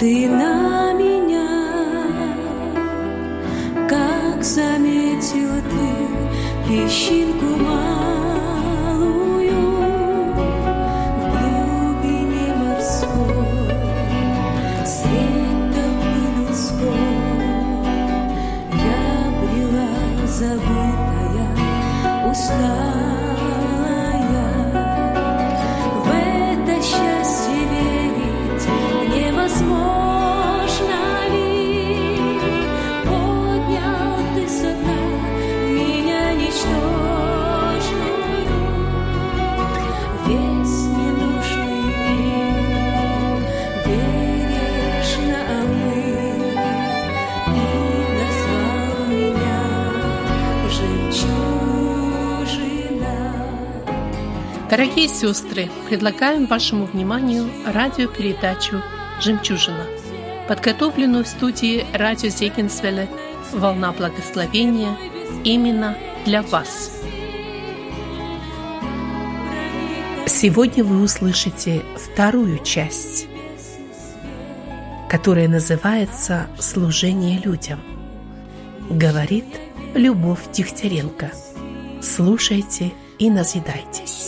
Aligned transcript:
ты 0.00 0.26
на 0.30 0.94
меня, 0.94 1.46
как 3.86 4.42
заметил 4.42 5.60
ты 5.72 5.90
песчинку 6.66 7.44
малую 7.62 8.80
в 11.18 11.24
глубине 11.36 12.48
морской, 12.56 13.66
светом 14.86 15.94
людской. 16.38 17.12
Я 18.72 19.04
брела 19.42 19.92
забытая, 20.26 21.46
устала. 22.30 22.89
Дорогие 54.70 55.08
сестры, 55.08 55.68
предлагаем 55.88 56.46
вашему 56.46 56.84
вниманию 56.84 57.50
радиопередачу 57.66 58.80
«Жемчужина», 59.20 59.84
подготовленную 60.46 61.24
в 61.24 61.26
студии 61.26 61.84
радио 61.92 62.28
Зегенсвелле 62.28 63.08
«Волна 63.52 63.90
благословения» 63.90 64.96
именно 65.42 65.96
для 66.24 66.42
вас. 66.42 66.92
Сегодня 70.26 70.84
вы 70.84 71.02
услышите 71.02 71.82
вторую 71.96 72.62
часть, 72.62 73.26
которая 75.08 75.48
называется 75.48 76.46
«Служение 76.60 77.40
людям». 77.40 77.80
Говорит 78.88 79.46
Любовь 79.96 80.52
Дегтяренко. 80.52 81.32
Слушайте 82.00 82.92
и 83.18 83.28
назидайтесь. 83.28 84.19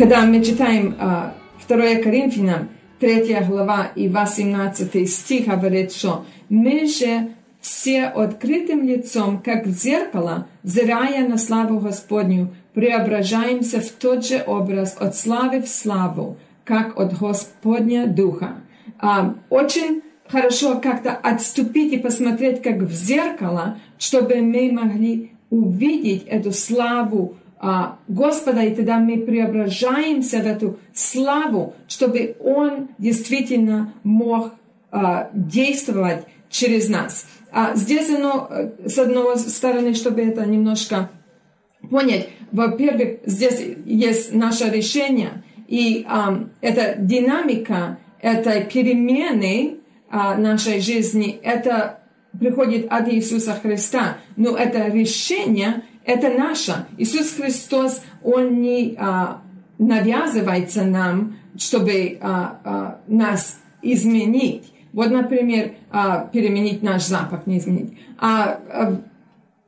Когда 0.00 0.24
мы 0.24 0.42
читаем 0.42 0.96
2 0.96 1.76
Коринфянам, 2.02 2.70
3 3.00 3.36
глава 3.46 3.88
и 3.94 4.08
18 4.08 5.06
стих 5.06 5.44
говорит, 5.44 5.92
что 5.92 6.24
мы 6.48 6.86
же 6.86 7.28
все 7.60 8.04
открытым 8.04 8.82
лицом, 8.82 9.42
как 9.44 9.66
в 9.66 9.70
зеркало, 9.72 10.46
взирая 10.62 11.28
на 11.28 11.36
славу 11.36 11.80
Господню, 11.80 12.48
преображаемся 12.72 13.82
в 13.82 13.90
тот 13.90 14.26
же 14.26 14.42
образ 14.46 14.96
от 14.98 15.16
славы 15.16 15.60
в 15.60 15.68
славу, 15.68 16.38
как 16.64 16.98
от 16.98 17.18
Господня 17.18 18.06
Духа. 18.06 18.54
А, 18.98 19.34
очень 19.50 20.00
хорошо 20.26 20.80
как-то 20.80 21.10
отступить 21.12 21.92
и 21.92 21.98
посмотреть, 21.98 22.62
как 22.62 22.78
в 22.78 22.90
зеркало, 22.90 23.76
чтобы 23.98 24.36
мы 24.36 24.72
могли 24.72 25.32
увидеть 25.50 26.24
эту 26.26 26.52
славу 26.52 27.34
а, 27.34 27.39
Господа, 28.08 28.62
и 28.62 28.74
тогда 28.74 28.98
мы 28.98 29.18
преображаемся 29.18 30.38
в 30.38 30.46
эту 30.46 30.78
славу, 30.94 31.74
чтобы 31.88 32.36
Он 32.40 32.88
действительно 32.96 33.92
мог 34.02 34.54
а, 34.90 35.30
действовать 35.34 36.24
через 36.48 36.88
нас. 36.88 37.26
А 37.52 37.74
здесь 37.74 38.10
оно, 38.10 38.48
э, 38.50 38.88
с 38.88 38.98
одной 38.98 39.38
стороны, 39.38 39.94
чтобы 39.94 40.22
это 40.22 40.44
немножко 40.46 41.10
понять, 41.90 42.28
во-первых, 42.50 43.20
здесь 43.24 43.62
есть 43.84 44.34
наше 44.34 44.70
решение, 44.70 45.44
и 45.68 46.04
а, 46.08 46.48
эта 46.60 46.96
динамика 46.98 47.98
этой 48.20 48.64
перемены 48.64 49.78
а, 50.10 50.36
нашей 50.36 50.80
жизни, 50.80 51.38
это 51.42 52.00
приходит 52.38 52.86
от 52.90 53.08
Иисуса 53.08 53.58
Христа. 53.60 54.18
Но 54.36 54.56
это 54.56 54.88
решение, 54.88 55.84
это 56.04 56.30
наше. 56.30 56.86
Иисус 56.98 57.32
Христос, 57.32 58.02
Он 58.22 58.60
не 58.60 58.96
а, 58.98 59.42
навязывается 59.78 60.84
нам, 60.84 61.36
чтобы 61.56 62.18
а, 62.20 62.60
а, 62.64 63.00
нас 63.06 63.60
изменить. 63.82 64.72
Вот, 64.92 65.10
например, 65.10 65.72
а, 65.90 66.26
переменить 66.26 66.82
наш 66.82 67.06
запах, 67.06 67.46
не 67.46 67.58
изменить. 67.58 67.96
А, 68.18 68.60
а 68.68 69.00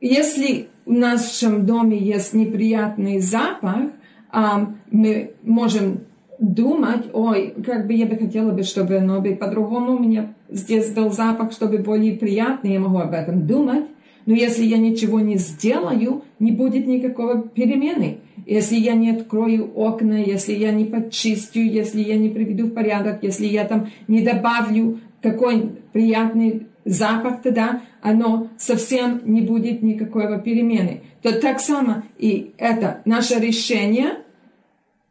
если 0.01 0.69
в 0.85 0.93
нашем 0.93 1.65
доме 1.65 1.97
есть 1.97 2.35
неприятный 2.35 3.21
запах, 3.21 3.93
а, 4.31 4.69
мы 4.91 5.35
можем 5.43 6.01
думать, 6.39 7.07
ой, 7.13 7.55
как 7.65 7.87
бы 7.87 7.93
я 7.93 8.07
бы 8.07 8.17
хотела 8.17 8.51
бы, 8.51 8.65
чтобы 8.65 8.97
оно 8.97 9.21
бы 9.21 9.37
по-другому 9.37 9.97
у 9.97 9.99
меня 9.99 10.35
здесь 10.49 10.93
был 10.93 11.11
запах, 11.11 11.53
чтобы 11.53 11.79
более 11.79 12.17
приятный, 12.17 12.73
я 12.73 12.81
могу 12.81 12.99
об 12.99 13.13
этом 13.13 13.47
думать. 13.47 13.85
Но 14.27 14.35
если 14.35 14.65
я 14.65 14.79
ничего 14.79 15.21
не 15.21 15.37
сделаю, 15.37 16.23
не 16.39 16.53
будет 16.53 16.87
никакого 16.87 17.43
перемены. 17.43 18.19
Если 18.47 18.77
я 18.77 18.95
не 18.95 19.11
открою 19.11 19.73
окна, 19.75 20.15
если 20.15 20.53
я 20.53 20.73
не 20.73 20.85
почистю, 20.85 21.61
если 21.61 22.01
я 22.01 22.17
не 22.17 22.29
приведу 22.29 22.67
в 22.67 22.75
порядок, 22.75 23.23
если 23.23 23.47
я 23.47 23.65
там 23.65 23.89
не 24.09 24.21
добавлю 24.23 25.01
какой 25.21 25.71
приятный 25.93 26.67
запах, 26.85 27.43
тогда 27.43 27.83
оно 28.01 28.49
совсем 28.59 29.21
не 29.25 29.41
будет 29.41 29.83
никакого 29.83 30.39
перемены. 30.39 31.03
То 31.23 31.33
так 31.41 31.61
само 31.61 32.03
и 32.19 32.53
это 32.59 33.03
наше 33.05 33.39
решение 33.39 34.17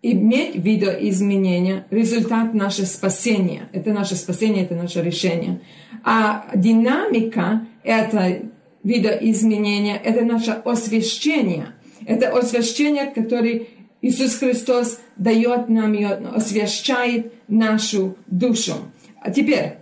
иметь 0.01 0.55
видоизменения, 0.55 1.85
результат 1.91 2.53
наше 2.53 2.85
спасения. 2.85 3.69
Это 3.71 3.93
наше 3.93 4.15
спасение, 4.15 4.63
это 4.63 4.75
наше 4.75 5.01
решение. 5.01 5.61
А 6.03 6.47
динамика 6.55 7.67
это 7.83 8.50
видоизменения, 8.83 9.95
это 9.97 10.23
наше 10.23 10.51
освящение. 10.51 11.73
Это 12.05 12.29
освящение, 12.29 13.07
которое 13.07 13.67
Иисус 14.01 14.37
Христос 14.37 14.99
дает 15.17 15.69
нам 15.69 15.93
и 15.93 16.03
освящает 16.03 17.33
нашу 17.47 18.17
душу. 18.27 18.73
А 19.21 19.29
теперь, 19.29 19.77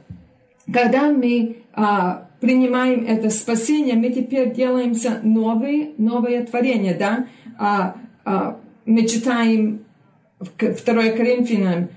когда 0.71 1.09
мы 1.11 1.57
а, 1.73 2.27
принимаем 2.41 3.05
это 3.05 3.29
спасение, 3.29 3.95
мы 3.95 4.09
теперь 4.09 4.53
делаемся 4.53 5.19
новые, 5.23 5.91
новое 5.97 6.45
творение, 6.45 6.95
да? 6.95 7.27
А, 7.57 7.95
а, 8.25 8.59
мы 8.85 9.07
читаем 9.07 9.85
2 10.57 10.78
Коринфянам, 10.85 11.90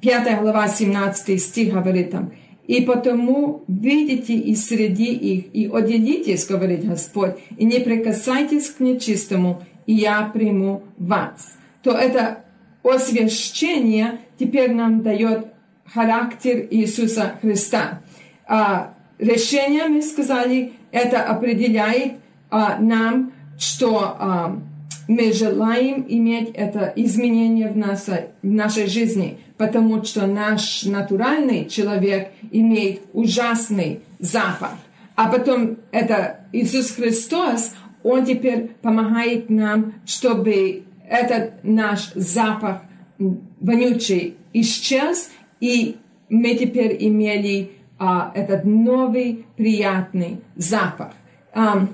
5 0.00 0.40
глава, 0.40 0.68
17 0.68 1.42
стих 1.42 1.74
говорит 1.74 2.10
там, 2.10 2.32
и 2.68 2.82
потому 2.82 3.64
видите 3.66 4.34
и 4.34 4.54
среди 4.54 5.12
их, 5.12 5.46
и 5.54 5.66
отделитесь, 5.66 6.46
говорит 6.46 6.84
Господь, 6.84 7.32
и 7.56 7.64
не 7.64 7.80
прикасайтесь 7.80 8.68
к 8.68 8.80
нечистому, 8.80 9.64
и 9.86 9.94
я 9.94 10.30
приму 10.32 10.82
вас. 10.98 11.56
То 11.82 11.92
это 11.92 12.44
освящение 12.84 14.20
теперь 14.38 14.72
нам 14.74 15.02
дает 15.02 15.46
характер 15.86 16.68
Иисуса 16.70 17.38
Христа. 17.40 18.02
А, 18.46 18.94
решение, 19.18 19.88
мы 19.88 20.02
сказали, 20.02 20.72
это 20.92 21.22
определяет 21.22 22.16
а, 22.50 22.78
нам, 22.78 23.32
что 23.58 23.98
а, 23.98 24.60
мы 25.08 25.32
желаем 25.32 26.04
иметь 26.06 26.50
это 26.52 26.92
изменение 26.96 27.70
в 27.70 27.78
нашей, 27.78 28.26
в 28.42 28.50
нашей 28.50 28.88
жизни, 28.88 29.38
потому 29.58 30.02
что 30.04 30.26
наш 30.26 30.84
натуральный 30.84 31.66
человек 31.66 32.30
имеет 32.50 33.02
ужасный 33.12 34.00
запах. 34.18 34.76
А 35.16 35.28
потом 35.28 35.78
это 35.90 36.40
Иисус 36.52 36.92
Христос, 36.92 37.74
Он 38.04 38.24
теперь 38.24 38.68
помогает 38.80 39.50
нам, 39.50 39.94
чтобы 40.06 40.84
этот 41.08 41.64
наш 41.64 42.12
запах 42.14 42.82
вонючий 43.18 44.36
исчез, 44.52 45.30
и 45.60 45.96
мы 46.28 46.54
теперь 46.54 46.96
имели 47.00 47.72
а, 47.98 48.30
этот 48.34 48.64
новый 48.64 49.44
приятный 49.56 50.40
запах. 50.54 51.12
А, 51.52 51.88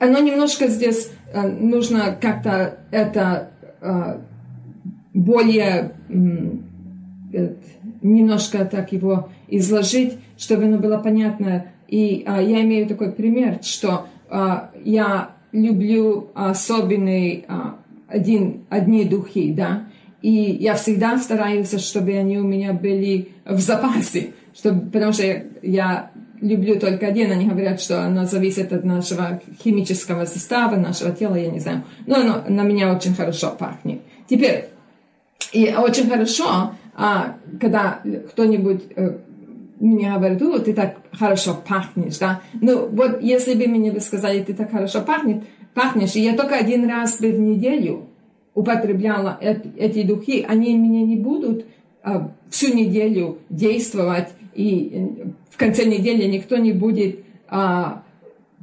оно 0.00 0.18
немножко 0.18 0.66
здесь 0.66 1.12
а, 1.32 1.46
нужно 1.46 2.18
как-то 2.20 2.80
это 2.90 3.50
а, 3.80 4.20
более 5.20 5.92
немножко 8.02 8.64
так 8.64 8.92
его 8.92 9.28
изложить, 9.48 10.14
чтобы 10.38 10.64
оно 10.64 10.78
было 10.78 10.98
понятно. 10.98 11.66
И 11.88 12.24
а, 12.26 12.40
я 12.40 12.62
имею 12.62 12.86
такой 12.86 13.12
пример, 13.12 13.58
что 13.62 14.06
а, 14.28 14.70
я 14.84 15.30
люблю 15.52 16.30
особенный 16.34 17.44
а, 17.48 17.76
один, 18.08 18.64
одни 18.70 19.04
духи, 19.04 19.52
да, 19.52 19.86
и 20.22 20.30
я 20.30 20.74
всегда 20.74 21.18
стараюсь, 21.18 21.72
чтобы 21.80 22.12
они 22.12 22.38
у 22.38 22.44
меня 22.44 22.72
были 22.72 23.28
в 23.44 23.58
запасе, 23.58 24.32
чтобы, 24.54 24.90
потому 24.90 25.12
что 25.12 25.24
я, 25.24 25.42
я 25.62 26.10
люблю 26.40 26.78
только 26.78 27.06
один, 27.06 27.30
они 27.30 27.46
говорят, 27.46 27.80
что 27.80 28.04
оно 28.04 28.24
зависит 28.24 28.72
от 28.72 28.84
нашего 28.84 29.40
химического 29.62 30.24
состава, 30.26 30.76
нашего 30.76 31.12
тела, 31.12 31.36
я 31.36 31.50
не 31.50 31.60
знаю, 31.60 31.82
но 32.06 32.16
оно 32.16 32.44
на 32.48 32.62
меня 32.62 32.94
очень 32.94 33.14
хорошо 33.14 33.54
пахнет. 33.58 34.00
Теперь, 34.28 34.66
и 35.52 35.74
очень 35.74 36.08
хорошо, 36.08 36.74
а, 36.94 37.36
когда 37.60 38.00
кто-нибудь 38.30 38.82
э, 38.94 39.18
мне 39.80 40.12
говорит, 40.14 40.42
о, 40.42 40.58
ты 40.58 40.74
так 40.74 40.96
хорошо 41.12 41.56
пахнешь, 41.66 42.18
да. 42.18 42.42
Ну, 42.60 42.88
вот 42.88 43.22
если 43.22 43.54
бы 43.54 43.66
мне 43.66 43.90
бы 43.90 44.00
сказали, 44.00 44.42
ты 44.42 44.54
так 44.54 44.70
хорошо 44.70 45.00
пахнет, 45.00 45.42
пахнешь, 45.74 46.14
и 46.14 46.20
я 46.20 46.36
только 46.36 46.56
один 46.56 46.88
раз 46.88 47.20
бы 47.20 47.32
в 47.32 47.40
неделю 47.40 48.06
употребляла 48.54 49.38
эти 49.40 50.02
духи, 50.02 50.44
они 50.46 50.76
меня 50.76 51.02
не 51.02 51.16
будут 51.16 51.64
а, 52.02 52.30
всю 52.50 52.74
неделю 52.74 53.38
действовать, 53.48 54.28
и 54.54 54.90
э, 54.92 55.28
в 55.50 55.56
конце 55.56 55.84
недели 55.84 56.24
никто 56.24 56.56
не 56.56 56.72
будет 56.72 57.20
а, 57.48 58.02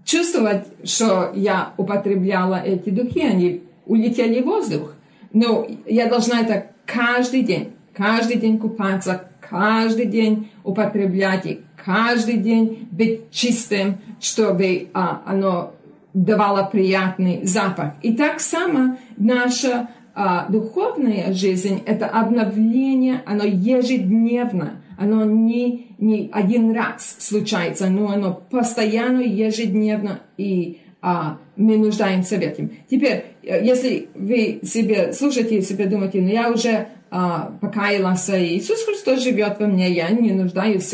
чувствовать, 0.05 0.65
что 0.83 1.31
я 1.35 1.73
употребляла 1.77 2.61
эти 2.63 2.89
духи, 2.89 3.21
они 3.21 3.63
улетели 3.85 4.41
в 4.41 4.45
воздух. 4.45 4.93
Но 5.33 5.67
я 5.85 6.07
должна 6.07 6.41
это 6.41 6.67
каждый 6.85 7.43
день, 7.43 7.73
каждый 7.93 8.37
день 8.37 8.57
купаться, 8.57 9.29
каждый 9.49 10.05
день 10.05 10.49
употреблять 10.63 11.45
и 11.45 11.61
каждый 11.83 12.37
день 12.37 12.87
быть 12.91 13.31
чистым, 13.31 13.97
чтобы 14.19 14.89
а, 14.93 15.21
оно 15.25 15.73
давало 16.13 16.63
приятный 16.63 17.45
запах. 17.45 17.93
И 18.01 18.13
так 18.13 18.39
само 18.39 18.97
наша 19.17 19.89
а, 20.15 20.47
духовная 20.49 21.31
жизнь– 21.33 21.83
это 21.85 22.07
обновление, 22.07 23.21
оно 23.25 23.43
ежедневно, 23.43 24.81
оно 24.97 25.23
не, 25.23 25.95
не 25.99 26.29
один 26.33 26.71
раз 26.71 27.17
случается, 27.19 27.87
но 27.87 28.09
оно 28.09 28.33
постоянно, 28.33 29.21
ежедневно, 29.21 30.21
и 30.37 30.81
а, 31.01 31.37
мы 31.55 31.77
нуждаемся 31.77 32.37
в 32.37 32.41
этом. 32.41 32.71
Теперь, 32.89 33.25
если 33.43 34.09
вы 34.15 34.59
себе 34.63 35.13
слушаете, 35.13 35.61
себе 35.61 35.85
думаете, 35.85 36.21
ну 36.21 36.29
я 36.29 36.51
уже 36.51 36.87
а, 37.09 37.57
покаялась, 37.61 38.27
и 38.29 38.57
Иисус 38.57 38.83
Христос 38.83 39.23
живет 39.23 39.59
во 39.59 39.67
мне, 39.67 39.91
я 39.91 40.09
не 40.09 40.31
нуждаюсь 40.31 40.93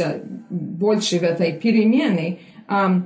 больше 0.50 1.19
в 1.19 1.23
этой 1.23 1.53
перемене, 1.53 2.39
а, 2.67 3.01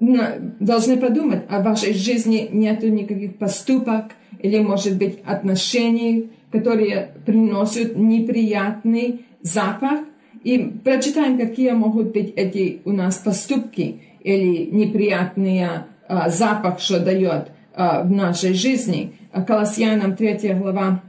должны 0.00 0.96
подумать, 0.96 1.42
о 1.48 1.60
вашей 1.60 1.94
жизни 1.94 2.48
нету 2.50 2.88
никаких 2.88 3.36
поступок 3.36 4.12
или, 4.40 4.58
может 4.58 4.96
быть, 4.96 5.20
отношений, 5.24 6.30
которые 6.50 7.14
приносят 7.24 7.96
неприятный 7.96 9.24
запах. 9.42 10.00
И 10.42 10.58
прочитаем, 10.58 11.38
какие 11.38 11.70
могут 11.70 12.12
быть 12.12 12.32
эти 12.34 12.80
у 12.84 12.90
нас 12.90 13.18
поступки 13.18 14.00
или 14.24 14.68
неприятный 14.72 15.62
а, 15.62 15.86
запах, 16.28 16.80
что 16.80 17.00
дает 17.00 17.48
а, 17.74 18.02
в 18.02 18.10
нашей 18.10 18.54
жизни. 18.54 19.14
Колоссянам 19.46 20.16
3 20.16 20.54
глава 20.54 21.02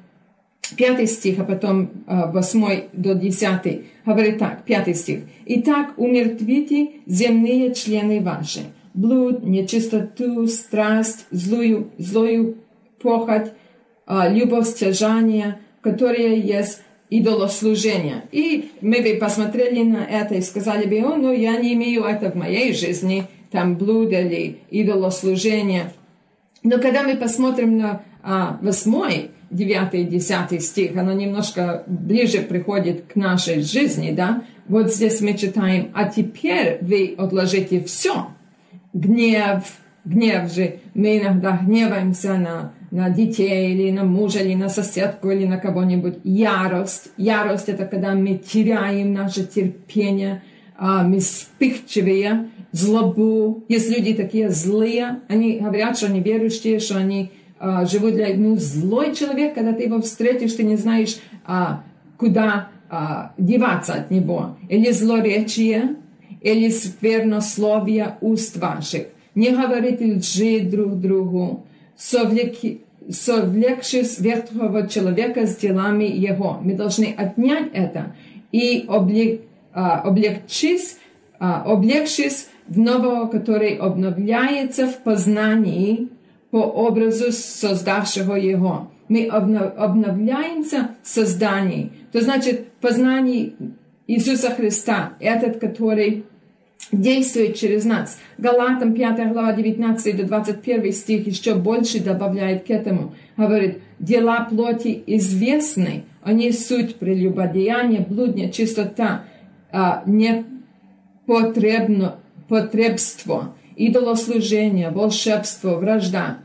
5 0.78 1.10
стих, 1.10 1.40
а 1.40 1.44
потом 1.44 1.90
8 2.08 2.84
до 2.94 3.16
10 3.16 3.82
говорит 4.06 4.40
так, 4.40 4.64
5 4.64 4.98
стих. 4.98 5.20
«Итак, 5.46 5.94
умертвите 5.98 6.92
земные 7.06 7.74
члены 7.74 8.22
ваши, 8.22 8.62
блуд, 8.94 9.44
нечистоту, 9.44 10.48
страсть, 10.48 11.26
злую, 11.32 11.90
злую 11.98 12.56
похоть, 13.02 13.52
а, 14.06 14.30
любовь 14.30 14.68
стяжания, 14.68 15.60
которая 15.82 16.36
есть 16.36 16.82
идолослужение. 17.10 18.24
И 18.32 18.72
мы 18.82 19.02
бы 19.02 19.16
посмотрели 19.20 19.84
на 19.84 20.04
это 20.04 20.36
и 20.36 20.42
сказали 20.42 20.88
бы, 20.88 21.06
о, 21.06 21.16
ну 21.16 21.32
я 21.32 21.58
не 21.58 21.74
имею 21.74 22.04
это 22.04 22.32
в 22.32 22.36
моей 22.36 22.74
жизни, 22.74 23.26
там 23.54 23.78
блуд 23.78 24.12
или 24.12 24.60
идолослужение. 24.72 25.94
Но 26.64 26.80
когда 26.80 27.04
мы 27.04 27.16
посмотрим 27.16 27.78
на 27.78 28.02
а, 28.24 28.58
8, 28.62 29.28
9 29.52 29.94
и 29.94 30.04
10 30.06 30.64
стих, 30.64 30.98
оно 30.98 31.14
немножко 31.14 31.84
ближе 31.86 32.40
приходит 32.40 33.06
к 33.14 33.16
нашей 33.16 33.62
жизни, 33.62 34.12
да, 34.12 34.42
вот 34.68 34.92
здесь 34.92 35.22
мы 35.22 35.36
читаем, 35.36 35.92
а 35.94 36.10
теперь 36.10 36.80
вы 36.82 37.14
отложите 37.16 37.84
все, 37.84 38.28
гнев, 38.94 39.64
гнев 40.04 40.52
же, 40.52 40.80
мы 40.96 41.20
иногда 41.20 41.60
гневаемся 41.62 42.36
на, 42.36 42.74
на 42.90 43.12
детей, 43.12 43.74
или 43.74 43.92
на 43.92 44.04
мужа, 44.04 44.40
или 44.40 44.56
на 44.56 44.70
соседку, 44.70 45.30
или 45.30 45.46
на 45.46 45.58
кого-нибудь. 45.58 46.20
Ярость. 46.24 47.12
Ярость– 47.18 47.68
это 47.70 47.86
когда 47.86 48.16
мы 48.16 48.36
теряем 48.36 49.14
наше 49.14 49.46
терпение, 49.46 50.42
а, 50.76 51.04
мы 51.04 51.20
вспыхчивые, 51.20 52.50
злобу. 52.74 53.64
Есть 53.70 53.96
люди 53.96 54.14
такие 54.14 54.50
злые, 54.50 55.22
они 55.30 55.60
говорят, 55.60 55.98
что 55.98 56.08
они 56.08 56.20
верующие, 56.20 56.80
что 56.80 56.98
они 56.98 57.32
а, 57.60 57.86
живут 57.86 58.16
для... 58.16 58.36
Ну, 58.36 58.58
злой 58.58 59.16
человек, 59.16 59.54
когда 59.54 59.72
ты 59.72 59.84
его 59.84 60.02
встретишь, 60.02 60.54
ты 60.54 60.64
не 60.64 60.76
знаешь, 60.76 61.18
а, 61.46 61.84
куда 62.18 62.68
а, 62.90 63.34
деваться 63.38 63.94
от 63.94 64.12
него. 64.12 64.58
Или 64.68 64.92
злоречие, 64.92 65.96
или 66.42 66.70
сквернословие 66.70 68.18
уст 68.20 68.58
ваших. 68.58 69.08
Не 69.36 69.52
говорите 69.52 70.16
лжи 70.16 70.60
друг 70.62 71.00
другу, 71.00 71.66
совлеки, 71.96 72.82
совлекшись 73.10 74.20
ветхого 74.20 74.88
человека 74.88 75.48
с 75.48 75.58
делами 75.58 76.06
его. 76.06 76.60
Мы 76.62 76.74
должны 76.74 77.14
отнять 77.18 77.70
это 77.74 78.16
и 78.52 78.86
облег, 78.88 79.42
а, 79.74 80.02
облегчись, 80.02 80.98
а, 81.40 81.64
облегчись 81.64 82.48
в 82.48 82.53
нового, 82.68 83.28
который 83.28 83.76
обновляется 83.76 84.88
в 84.88 84.98
познании 85.00 86.10
по 86.52 86.58
образу 86.58 87.32
создавшего 87.32 88.36
его. 88.36 88.92
Мы 89.10 89.28
обновляемся 89.28 90.92
в 91.04 91.08
создании. 91.08 91.92
То 92.12 92.22
значит, 92.22 92.72
познание 92.74 93.54
Иисуса 94.08 94.50
Христа, 94.52 95.14
этот, 95.20 95.60
который 95.60 96.26
действует 96.92 97.56
через 97.56 97.86
нас. 97.86 98.20
Галатам 98.38 98.94
5 98.94 99.32
глава 99.32 99.54
19 99.54 100.18
до 100.18 100.26
21 100.26 100.92
стих 100.94 101.26
еще 101.28 101.56
больше 101.56 102.04
добавляет 102.04 102.66
к 102.66 102.70
этому. 102.70 103.16
Говорит, 103.38 103.80
дела 104.00 104.48
плоти 104.50 105.02
известны, 105.08 106.04
они 106.22 106.52
суть 106.52 106.98
прелюбодеяние, 106.98 108.02
блудня, 108.02 108.52
чистота, 108.52 109.24
а, 109.72 110.04
непотребно, 111.26 112.18
потребство, 112.54 113.56
идолослужение, 113.76 114.92
волшебство, 114.92 115.72
вражда, 115.78 116.38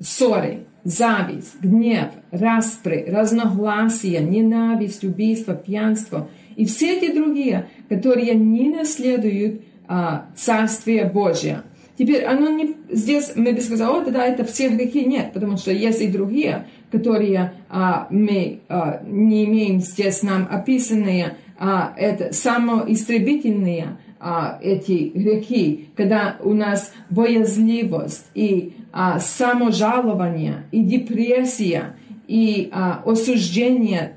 ссоры, 0.00 0.66
зависть, 0.84 1.60
гнев, 1.60 2.10
распри, 2.30 3.06
разногласия, 3.08 4.20
ненависть, 4.20 5.02
убийство, 5.02 5.54
пьянство 5.54 6.28
и 6.54 6.64
все 6.64 6.98
эти 6.98 7.12
другие, 7.12 7.66
которые 7.88 8.36
не 8.36 8.68
наследуют 8.68 9.62
а, 9.88 10.26
Царствие 10.36 11.06
Божье. 11.06 11.64
Теперь 11.98 12.22
оно 12.22 12.50
не 12.50 12.76
здесь 12.92 13.32
мы 13.34 13.52
бы 13.52 13.60
сказали, 13.60 13.88
о, 13.90 14.10
да, 14.12 14.24
это 14.26 14.44
все 14.44 14.68
грехи 14.68 15.04
нет, 15.04 15.32
потому 15.32 15.56
что 15.56 15.72
есть 15.72 16.00
и 16.00 16.06
другие, 16.06 16.68
которые 16.92 17.54
а, 17.68 18.06
мы 18.10 18.60
а, 18.68 19.02
не 19.04 19.44
имеем 19.46 19.80
здесь 19.80 20.22
нам 20.22 20.46
описанные, 20.48 21.36
а, 21.58 21.92
это 21.96 22.32
самоистребительные 22.32 23.98
а, 24.20 24.58
эти 24.62 25.10
грехи, 25.14 25.90
когда 25.96 26.36
у 26.42 26.54
нас 26.54 26.92
боязливость 27.10 28.26
и 28.34 28.74
а, 28.92 29.18
саможалование 29.18 30.64
и 30.72 30.82
депрессия 30.82 31.96
и 32.26 32.68
а, 32.72 33.02
осуждение 33.04 34.14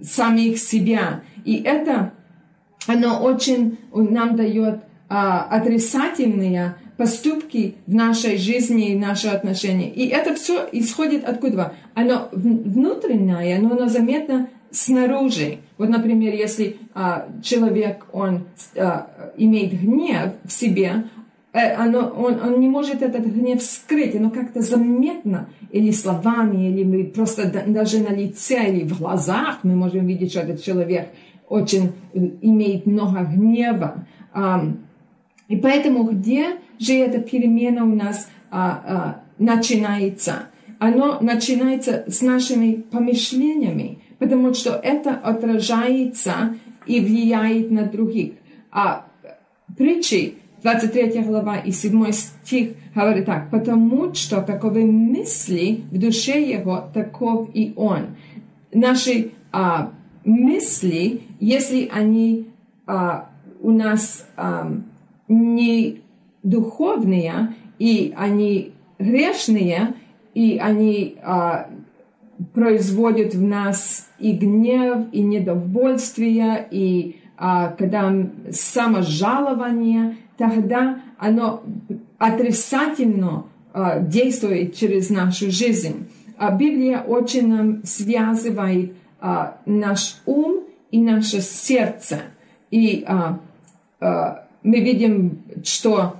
самих 0.00 0.58
себя. 0.58 1.22
И 1.44 1.62
это 1.62 2.12
оно 2.86 3.20
очень 3.22 3.78
нам 3.92 4.36
дает 4.36 4.80
а, 5.08 5.44
отрицательные 5.44 6.76
поступки 6.96 7.76
в 7.86 7.94
нашей 7.94 8.36
жизни 8.36 8.90
и 8.90 8.98
наши 8.98 9.28
отношения. 9.28 9.90
И 9.90 10.08
это 10.08 10.34
все 10.34 10.68
исходит 10.72 11.24
откуда? 11.24 11.74
Оно 11.94 12.28
внутреннее, 12.32 13.58
но 13.58 13.72
оно 13.72 13.88
заметно 13.88 14.48
снаружи. 14.74 15.58
Вот, 15.78 15.88
например, 15.88 16.34
если 16.34 16.76
а, 16.94 17.28
человек, 17.42 18.06
он 18.12 18.44
а, 18.76 19.32
имеет 19.36 19.80
гнев 19.80 20.32
в 20.44 20.52
себе, 20.52 21.04
э, 21.52 21.74
оно, 21.74 22.08
он, 22.08 22.40
он 22.40 22.60
не 22.60 22.68
может 22.68 23.00
этот 23.00 23.24
гнев 23.24 23.62
скрыть, 23.62 24.16
оно 24.16 24.30
как-то 24.30 24.60
заметно, 24.60 25.48
или 25.70 25.90
словами, 25.92 26.68
или 26.68 26.84
мы 26.84 27.04
просто 27.04 27.50
даже 27.66 28.00
на 28.00 28.14
лице, 28.14 28.68
или 28.68 28.84
в 28.84 28.98
глазах 28.98 29.60
мы 29.62 29.76
можем 29.76 30.06
видеть, 30.06 30.32
что 30.32 30.40
этот 30.40 30.62
человек 30.62 31.08
очень 31.48 31.92
э, 32.12 32.18
имеет 32.42 32.86
много 32.86 33.20
гнева. 33.20 34.06
И 35.46 35.56
поэтому 35.56 36.04
где 36.04 36.56
же 36.78 36.94
эта 36.94 37.20
перемена 37.20 37.84
у 37.84 37.94
нас 37.94 38.28
а, 38.50 38.82
а, 38.86 39.22
начинается? 39.38 40.46
Оно 40.78 41.18
начинается 41.20 42.04
с 42.08 42.22
нашими 42.22 42.74
помышлениями, 42.90 43.98
потому 44.24 44.54
что 44.54 44.70
это 44.70 45.10
отражается 45.10 46.56
и 46.86 46.98
влияет 46.98 47.70
на 47.70 47.84
других. 47.84 48.32
А 48.72 49.06
притчи 49.76 50.36
23 50.62 51.20
глава 51.20 51.58
и 51.58 51.70
7 51.70 52.10
стих 52.12 52.70
говорит 52.94 53.26
так, 53.26 53.50
потому 53.50 54.14
что 54.14 54.40
каковы 54.40 54.86
мысли 54.86 55.82
в 55.90 55.98
душе 55.98 56.40
его, 56.40 56.88
таков 56.94 57.50
и 57.52 57.74
он. 57.76 58.16
Наши 58.72 59.32
а, 59.52 59.92
мысли, 60.24 61.20
если 61.38 61.86
они 61.92 62.48
а, 62.86 63.28
у 63.60 63.72
нас 63.72 64.26
а, 64.36 64.72
не 65.28 66.00
духовные, 66.42 67.54
и 67.78 68.14
они 68.16 68.72
грешные, 68.98 69.94
и 70.32 70.56
они 70.56 71.16
а, 71.22 71.68
производят 72.52 73.34
в 73.34 73.42
нас 73.42 74.08
и 74.18 74.32
гнев, 74.32 75.06
и 75.12 75.22
недовольствие, 75.22 76.66
и 76.70 77.20
а, 77.36 77.68
когда 77.68 78.12
саможалование, 78.50 80.16
тогда 80.36 81.00
оно 81.18 81.62
отрицательно 82.18 83.46
а, 83.72 84.00
действует 84.00 84.74
через 84.74 85.10
нашу 85.10 85.50
жизнь. 85.50 86.08
А 86.36 86.50
Библия 86.50 87.00
очень 87.00 87.48
нам 87.48 87.84
связывает 87.84 88.94
а, 89.20 89.58
наш 89.66 90.16
ум 90.26 90.64
и 90.90 91.00
наше 91.00 91.40
сердце. 91.40 92.20
И 92.70 93.04
а, 93.06 93.38
а, 94.00 94.46
мы 94.62 94.80
видим, 94.80 95.42
что 95.64 96.16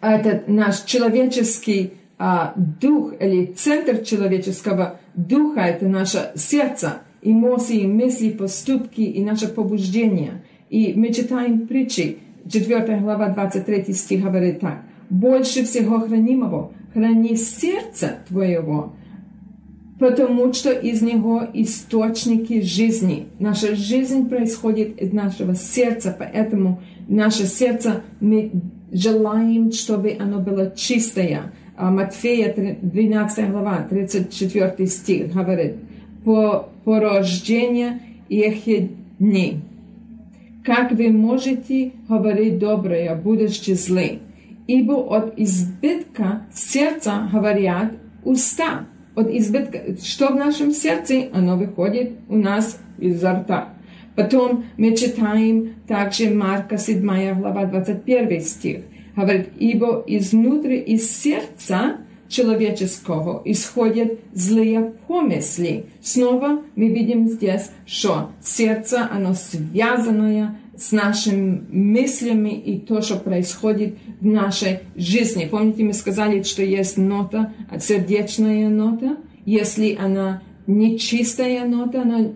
этот 0.00 0.48
наш 0.48 0.82
человеческий 0.82 1.94
а, 2.22 2.52
дух 2.54 3.14
или 3.18 3.46
центр 3.46 4.04
человеческого 4.04 5.00
духа– 5.14 5.60
это 5.62 5.88
наше 5.88 6.32
сердце, 6.34 6.98
эмоции, 7.22 7.86
мысли, 7.86 8.28
поступки 8.28 9.00
и 9.00 9.24
наше 9.24 9.48
побуждение. 9.48 10.44
И 10.68 10.92
мы 10.94 11.14
читаем 11.14 11.66
притчи, 11.66 12.18
4 12.46 12.98
глава, 12.98 13.30
23 13.30 13.94
стих 13.94 14.22
говорит 14.22 14.60
так. 14.60 14.82
«Больше 15.08 15.64
всего 15.64 15.98
хранимого 16.00 16.72
храни 16.92 17.36
сердце 17.36 18.18
твоего, 18.28 18.92
потому 19.98 20.52
что 20.52 20.72
из 20.72 21.00
него 21.00 21.42
источники 21.54 22.60
жизни. 22.60 23.28
Наша 23.38 23.74
жизнь 23.74 24.28
происходит 24.28 25.00
из 25.00 25.10
нашего 25.14 25.54
сердца, 25.54 26.14
поэтому 26.18 26.82
наше 27.08 27.46
сердце 27.46 28.02
мы 28.20 28.52
желаем, 28.92 29.72
чтобы 29.72 30.14
оно 30.20 30.38
было 30.40 30.70
чистое. 30.76 31.52
А 31.79 31.91
Матфея 31.91 32.53
12 32.53 33.51
глава, 33.51 33.85
34 33.89 34.87
стих 34.87 35.33
говорит, 35.33 35.75
по, 36.23 36.69
по 36.83 36.99
рождению 36.99 37.99
их 38.29 38.63
дни. 39.19 39.59
Как 40.63 40.91
вы 40.91 41.09
можете 41.09 41.91
говорить 42.07 42.59
доброе, 42.59 43.13
будучи 43.15 43.71
злы? 43.71 44.19
Ибо 44.67 44.93
от 44.93 45.37
избытка 45.37 46.47
сердца 46.53 47.29
говорят 47.31 47.91
уста 48.23 48.87
от 49.15 49.29
избытка, 49.29 49.79
что 50.03 50.27
в 50.27 50.35
нашем 50.35 50.71
сердце, 50.71 51.29
оно 51.33 51.57
выходит 51.57 52.13
у 52.27 52.37
нас 52.37 52.79
изо 52.97 53.33
рта. 53.33 53.69
Потом 54.15 54.65
мы 54.77 54.95
читаем 54.95 55.75
также 55.87 56.29
Марка 56.29 56.77
7 56.77 57.39
глава 57.39 57.65
21 57.65 58.41
стих. 58.41 58.81
Говорит, 59.20 59.48
ибо 59.58 60.02
изнутри, 60.06 60.78
из 60.78 61.10
сердца 61.10 61.98
человеческого 62.28 63.42
исходят 63.44 64.18
злые 64.32 64.94
помысли. 65.06 65.86
Снова 66.00 66.62
мы 66.76 66.88
видим 66.88 67.28
здесь, 67.28 67.70
что 67.86 68.30
сердце, 68.40 69.08
оно 69.10 69.34
связанное 69.34 70.58
с 70.76 70.92
нашими 70.92 71.62
мыслями 71.70 72.50
и 72.50 72.78
то, 72.78 73.02
что 73.02 73.16
происходит 73.16 73.98
в 74.20 74.24
нашей 74.24 74.78
жизни. 74.96 75.46
Помните, 75.50 75.84
мы 75.84 75.92
сказали, 75.92 76.42
что 76.42 76.62
есть 76.62 76.96
нота, 76.96 77.52
сердечная 77.78 78.70
нота. 78.70 79.18
Если 79.44 79.98
она 80.00 80.42
не 80.66 80.98
чистая 80.98 81.66
нота, 81.66 82.04
но 82.04 82.34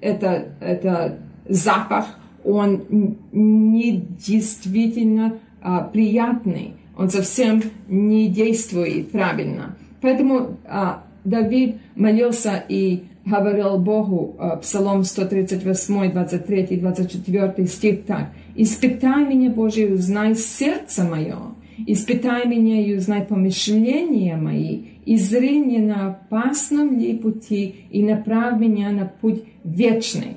это, 0.00 0.48
это 0.60 1.18
запах, 1.48 2.06
он 2.42 3.16
не 3.32 4.04
действительно 4.24 5.38
а, 5.68 5.82
приятный, 5.82 6.74
он 6.96 7.10
совсем 7.10 7.60
не 7.88 8.28
действует 8.28 9.10
правильно. 9.10 9.76
Поэтому 10.00 10.58
а, 10.64 11.02
Давид 11.24 11.78
молился 11.96 12.62
и 12.68 13.02
говорил 13.24 13.76
Богу, 13.78 14.36
э, 14.38 14.58
Псалом 14.62 15.02
138, 15.02 16.12
23, 16.12 16.76
24 16.76 17.66
стих 17.66 18.04
так. 18.04 18.28
«Испытай 18.54 19.26
меня, 19.26 19.50
Боже, 19.50 19.80
и 19.80 19.92
узнай 19.92 20.36
сердце 20.36 21.02
мое, 21.02 21.36
испытай 21.84 22.46
меня 22.46 22.80
и 22.80 22.94
узнай 22.94 23.22
помышления 23.22 24.36
мои, 24.36 24.82
и 25.04 25.16
зри 25.18 25.58
не 25.58 25.78
на 25.78 26.10
опасном 26.10 26.96
ли 26.96 27.18
пути, 27.18 27.74
и 27.90 28.04
направь 28.04 28.60
меня 28.60 28.92
на 28.92 29.06
путь 29.06 29.42
вечный». 29.64 30.36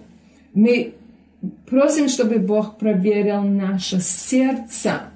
Мы 0.56 0.96
просим, 1.70 2.10
чтобы 2.10 2.40
Бог 2.40 2.80
проверил 2.80 3.44
наше 3.44 4.00
сердце. 4.00 5.09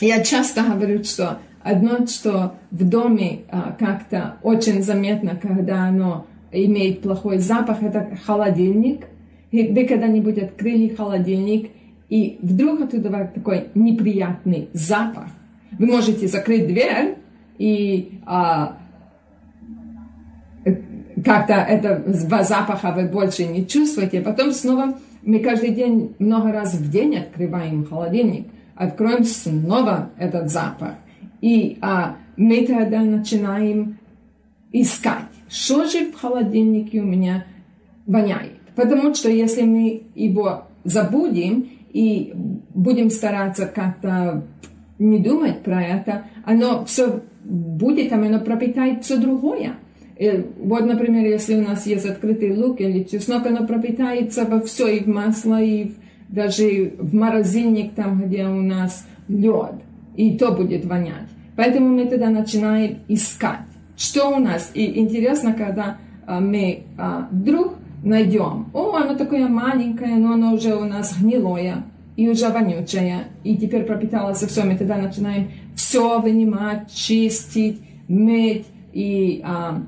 Я 0.00 0.22
часто 0.22 0.62
говорю, 0.62 1.04
что 1.04 1.38
Одно, 1.66 2.06
что 2.06 2.54
в 2.70 2.88
доме 2.88 3.40
а, 3.50 3.74
как-то 3.76 4.36
очень 4.44 4.84
заметно, 4.84 5.34
когда 5.34 5.88
оно 5.88 6.26
имеет 6.52 7.02
плохой 7.02 7.38
запах, 7.38 7.82
это 7.82 8.16
холодильник. 8.24 9.06
И 9.50 9.66
вы 9.72 9.84
когда-нибудь 9.84 10.38
открыли 10.38 10.94
холодильник, 10.94 11.72
и 12.08 12.38
вдруг 12.40 12.82
оттуда 12.82 13.32
такой 13.34 13.66
неприятный 13.74 14.68
запах. 14.74 15.26
Вы 15.76 15.86
можете 15.86 16.28
закрыть 16.28 16.68
дверь, 16.68 17.16
и 17.58 18.20
а, 18.26 18.78
как-то 21.24 21.54
это 21.54 22.04
запаха 22.12 22.92
вы 22.92 23.08
больше 23.08 23.44
не 23.44 23.66
чувствуете. 23.66 24.20
Потом 24.20 24.52
снова 24.52 24.96
мы 25.24 25.40
каждый 25.40 25.70
день, 25.70 26.14
много 26.20 26.52
раз 26.52 26.74
в 26.74 26.88
день 26.92 27.16
открываем 27.16 27.84
холодильник, 27.84 28.46
откроем 28.76 29.24
снова 29.24 30.10
этот 30.18 30.50
запах. 30.50 30.94
И 31.40 31.78
а, 31.80 32.16
мы 32.36 32.66
тогда 32.66 33.02
начинаем 33.02 33.98
искать, 34.72 35.24
что 35.48 35.84
же 35.84 36.12
в 36.12 36.14
холодильнике 36.14 37.00
у 37.00 37.04
меня 37.04 37.44
воняет. 38.06 38.60
Потому 38.74 39.14
что 39.14 39.30
если 39.30 39.62
мы 39.62 40.02
его 40.14 40.64
забудем 40.84 41.68
и 41.92 42.32
будем 42.74 43.10
стараться 43.10 43.66
как-то 43.66 44.44
не 44.98 45.18
думать 45.18 45.62
про 45.62 45.82
это, 45.82 46.24
оно 46.44 46.84
все 46.84 47.22
будет, 47.42 48.10
там 48.10 48.24
оно 48.24 48.40
пропитает 48.40 49.04
все 49.04 49.16
другое. 49.16 49.76
И 50.18 50.46
вот, 50.58 50.86
например, 50.86 51.26
если 51.26 51.56
у 51.56 51.62
нас 51.62 51.86
есть 51.86 52.06
открытый 52.06 52.56
лук 52.56 52.80
или 52.80 53.02
чеснок, 53.02 53.46
оно 53.46 53.66
пропитается 53.66 54.44
во 54.44 54.60
все, 54.60 54.88
и 54.88 55.00
в 55.00 55.06
масло, 55.06 55.60
и 55.60 55.88
в, 55.88 55.94
даже 56.28 56.94
в 56.98 57.14
морозильник, 57.14 57.94
там, 57.94 58.22
где 58.22 58.46
у 58.46 58.62
нас 58.62 59.06
лед, 59.28 59.74
и 60.16 60.36
то 60.36 60.52
будет 60.52 60.84
вонять. 60.84 61.28
Поэтому 61.56 61.88
мы 61.88 62.06
тогда 62.06 62.30
начинаем 62.30 62.98
искать, 63.08 63.60
что 63.96 64.28
у 64.28 64.38
нас. 64.38 64.70
И 64.74 64.98
интересно, 64.98 65.54
когда 65.54 65.98
а, 66.26 66.40
мы 66.40 66.84
а, 66.98 67.28
вдруг 67.30 67.74
найдем, 68.04 68.66
о, 68.72 68.94
оно 68.94 69.14
такое 69.14 69.48
маленькое, 69.48 70.16
но 70.16 70.32
оно 70.32 70.54
уже 70.54 70.74
у 70.76 70.84
нас 70.84 71.18
гнилое 71.18 71.84
и 72.16 72.28
уже 72.28 72.48
вонючее, 72.48 73.24
и 73.44 73.56
теперь 73.56 73.84
пропиталось 73.84 74.42
все, 74.42 74.64
мы 74.64 74.76
тогда 74.76 74.96
начинаем 74.96 75.50
все 75.74 76.20
вынимать, 76.20 76.92
чистить, 76.94 77.80
мыть, 78.08 78.66
и 78.92 79.42
а, 79.44 79.82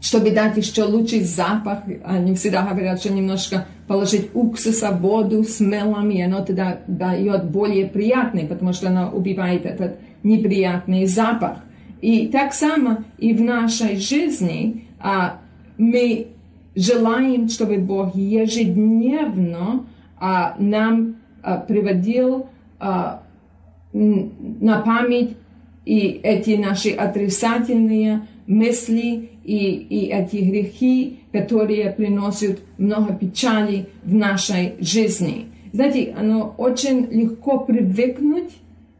чтобы 0.00 0.30
дать 0.30 0.56
еще 0.56 0.84
лучший 0.84 1.22
запах, 1.22 1.80
они 2.04 2.34
всегда 2.34 2.62
говорят, 2.62 3.00
что 3.00 3.12
немножко 3.12 3.66
положить 3.92 4.30
уксуса, 4.32 4.90
воду 4.90 5.44
с 5.44 5.60
мелом, 5.60 6.10
и 6.10 6.22
оно 6.22 6.42
тогда 6.42 6.80
дает 6.86 7.50
более 7.50 7.86
приятный, 7.86 8.46
потому 8.46 8.72
что 8.72 8.88
оно 8.88 9.10
убивает 9.10 9.66
этот 9.66 9.98
неприятный 10.22 11.04
запах. 11.04 11.58
И 12.00 12.28
так 12.28 12.54
само 12.54 13.04
и 13.18 13.34
в 13.34 13.42
нашей 13.42 13.96
жизни 13.96 14.86
а, 14.98 15.40
мы 15.76 16.28
желаем, 16.74 17.50
чтобы 17.50 17.76
Бог 17.76 18.16
ежедневно 18.16 19.84
а, 20.18 20.56
нам 20.58 21.16
а, 21.42 21.58
приводил 21.58 22.46
а, 22.80 23.24
на 23.92 24.80
память 24.80 25.36
и 25.84 26.18
эти 26.22 26.56
наши 26.56 26.92
отрицательные 26.92 28.26
мысли 28.46 29.31
и, 29.44 29.74
и 29.74 30.06
эти 30.06 30.36
грехи, 30.36 31.20
которые 31.32 31.90
приносят 31.90 32.60
много 32.78 33.14
печали 33.14 33.88
в 34.04 34.14
нашей 34.14 34.74
жизни. 34.80 35.46
Знаете, 35.72 36.14
оно 36.18 36.54
очень 36.58 37.06
легко 37.10 37.60
привыкнуть 37.60 38.52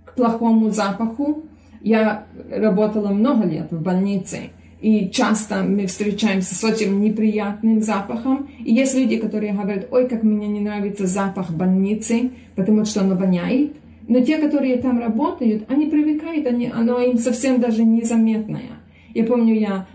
к 0.04 0.14
плохому 0.14 0.70
запаху. 0.70 1.44
Я 1.82 2.24
работала 2.50 3.08
много 3.08 3.46
лет 3.46 3.70
в 3.70 3.82
больнице, 3.82 4.50
и 4.80 5.10
часто 5.10 5.62
мы 5.62 5.86
встречаемся 5.86 6.54
с 6.54 6.64
очень 6.64 6.98
неприятным 7.00 7.82
запахом. 7.82 8.48
И 8.64 8.72
есть 8.72 8.96
люди, 8.96 9.16
которые 9.18 9.52
говорят, 9.52 9.86
ой, 9.90 10.08
как 10.08 10.22
мне 10.22 10.48
не 10.48 10.60
нравится 10.60 11.06
запах 11.06 11.50
больницы, 11.50 12.30
потому 12.56 12.84
что 12.84 13.02
оно 13.02 13.14
воняет. 13.14 13.74
Но 14.08 14.20
те, 14.20 14.38
которые 14.38 14.78
там 14.78 14.98
работают, 14.98 15.64
они 15.70 15.86
привыкают, 15.86 16.46
они, 16.46 16.70
оно 16.74 17.00
им 17.00 17.18
совсем 17.18 17.60
даже 17.60 17.84
незаметное. 17.84 18.80
Я 19.14 19.24
помню, 19.24 19.54
я 19.54 19.86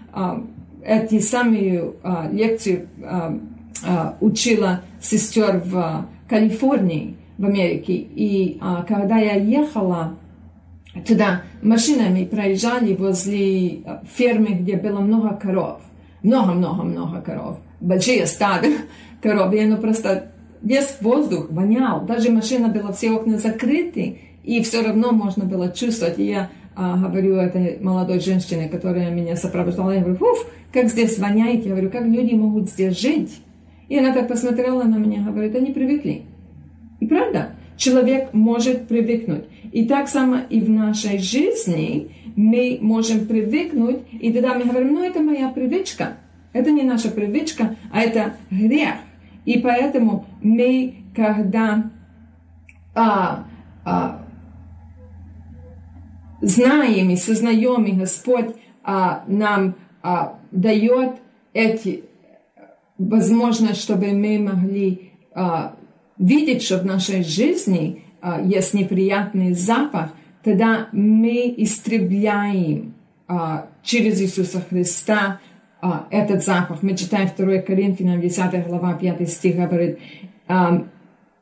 эти 0.83 1.19
самые 1.19 1.93
а, 2.03 2.29
лекции 2.31 2.88
а, 3.03 3.38
а, 3.86 4.17
учила 4.21 4.81
сестер 5.01 5.62
в 5.63 5.77
а, 5.77 6.05
Калифорнии, 6.29 7.17
в 7.38 7.45
Америке. 7.45 7.93
И 7.93 8.57
а, 8.62 8.83
когда 8.83 9.17
я 9.17 9.36
ехала 9.36 10.15
туда 11.05 11.43
машинами, 11.62 12.25
проезжали 12.25 12.95
возле 12.95 13.81
а, 13.86 14.01
фермы, 14.15 14.55
где 14.59 14.77
было 14.77 15.00
много 15.00 15.36
коров. 15.36 15.81
Много-много-много 16.24 17.21
коров. 17.21 17.57
Большие 17.79 18.25
стада 18.25 18.67
коров. 19.21 19.53
И 19.53 19.59
оно 19.59 19.77
просто 19.77 20.31
весь 20.62 20.97
воздух 21.01 21.51
вонял. 21.51 22.01
Даже 22.05 22.31
машина 22.31 22.69
была, 22.69 22.91
все 22.91 23.12
окна 23.12 23.38
закрыты. 23.38 24.19
И 24.43 24.63
все 24.63 24.81
равно 24.81 25.12
можно 25.12 25.43
было 25.43 25.71
чувствовать. 25.71 26.17
И 26.19 26.25
я 26.25 26.50
а, 26.77 26.96
говорю 26.96 27.38
этой 27.38 27.79
молодой 27.81 28.19
женщине, 28.19 28.69
которая 28.69 29.10
меня 29.10 29.36
сопровождала, 29.36 29.91
я 29.91 30.01
говорю, 30.01 30.17
фуф, 30.17 30.46
как 30.72 30.89
здесь 30.89 31.17
воняет. 31.17 31.65
Я 31.65 31.72
говорю, 31.72 31.89
как 31.89 32.05
люди 32.05 32.36
могут 32.36 32.69
здесь 32.69 33.00
жить? 33.00 33.41
И 33.89 33.98
она 33.98 34.13
так 34.13 34.27
посмотрела 34.27 34.84
на 34.84 34.98
меня, 34.98 35.22
говорит, 35.22 35.55
они 35.55 35.72
привыкли. 35.72 36.22
И 37.00 37.07
правда, 37.07 37.53
человек 37.77 38.31
может 38.34 38.88
привыкнуть. 38.88 39.46
И 39.72 39.86
так 39.86 40.07
само 40.07 40.38
и 40.50 40.60
в 40.60 40.69
нашей 40.69 41.17
жизни 41.17 42.12
мы 42.36 42.77
можем 42.79 43.25
привыкнуть, 43.25 44.01
и 44.12 44.31
тогда 44.31 44.53
мы 44.53 44.65
говорим, 44.65 44.93
ну 44.93 45.03
это 45.03 45.19
моя 45.19 45.50
привычка. 45.50 46.17
Это 46.53 46.69
не 46.69 46.84
наша 46.84 47.10
привычка, 47.10 47.75
а 47.91 48.01
это 48.01 48.36
грех. 48.51 48.96
И 49.46 49.57
поэтому 49.60 50.27
мы, 50.43 50.93
когда 51.15 51.89
а, 52.93 53.46
а, 53.84 54.26
знаем 56.41 57.10
и 57.10 57.15
сознаем, 57.15 57.86
и 57.86 57.91
Господь 57.94 58.56
а, 58.84 59.24
нам 59.27 59.75
а, 60.01 60.39
дает 60.51 61.17
эти 61.53 62.03
возможность, 62.98 63.82
чтобы 63.82 64.08
мы 64.08 64.39
могли 64.39 65.12
а, 65.34 65.75
видеть, 66.17 66.63
что 66.63 66.79
в 66.79 66.86
нашей 66.86 67.24
жизни 67.24 68.03
а, 68.22 68.41
есть 68.41 68.74
неприятный 68.74 69.53
запах, 69.53 70.12
тогда 70.44 70.89
мы 70.91 71.53
истребляем 71.58 72.94
а, 73.27 73.67
через 73.84 74.22
Иисуса 74.22 74.62
Христа 74.62 75.39
а, 75.82 76.08
этот 76.10 76.44
запах. 76.44 76.82
Мы 76.82 76.96
читаем 76.96 77.29
2 77.36 77.58
Коринфянам 77.60 78.22
10 78.22 78.67
глава 78.67 78.93
5 78.93 79.30
стих 79.30 79.56
говорит, 79.56 80.00
а, 80.47 80.86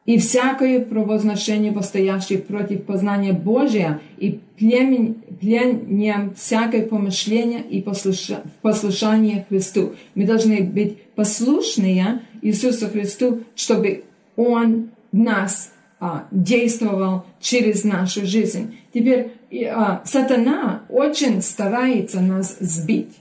и 0.06 0.20
всякое 0.20 0.82
провозношение, 0.82 1.72
постоящее 1.72 2.40
против 2.40 2.84
познания 2.84 3.34
Божия, 3.34 4.02
и 4.18 4.40
племен, 4.58 5.16
плением 5.40 6.34
всякое 6.36 6.86
помышление 6.86 7.62
и 7.62 7.82
послуша, 7.82 8.44
послушание 8.62 9.46
Христу. 9.50 9.96
Мы 10.14 10.26
должны 10.26 10.62
быть 10.62 11.02
послушные 11.16 12.22
Иисусу 12.42 12.88
Христу, 12.88 13.44
чтобы 13.56 14.04
Он 14.36 14.92
нас 15.12 15.74
а, 16.00 16.28
действовал 16.30 17.26
через 17.40 17.84
нашу 17.84 18.26
жизнь. 18.26 18.78
Теперь 18.94 19.32
а, 19.72 20.04
сатана 20.06 20.84
очень 20.90 21.42
старается 21.42 22.22
нас 22.22 22.58
сбить. 22.60 23.16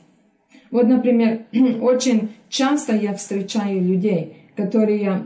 Вот, 0.70 0.86
например, 0.86 1.46
очень 1.80 2.30
часто 2.50 2.94
я 2.94 3.14
встречаю 3.14 3.80
людей, 3.80 4.36
которые 4.56 5.22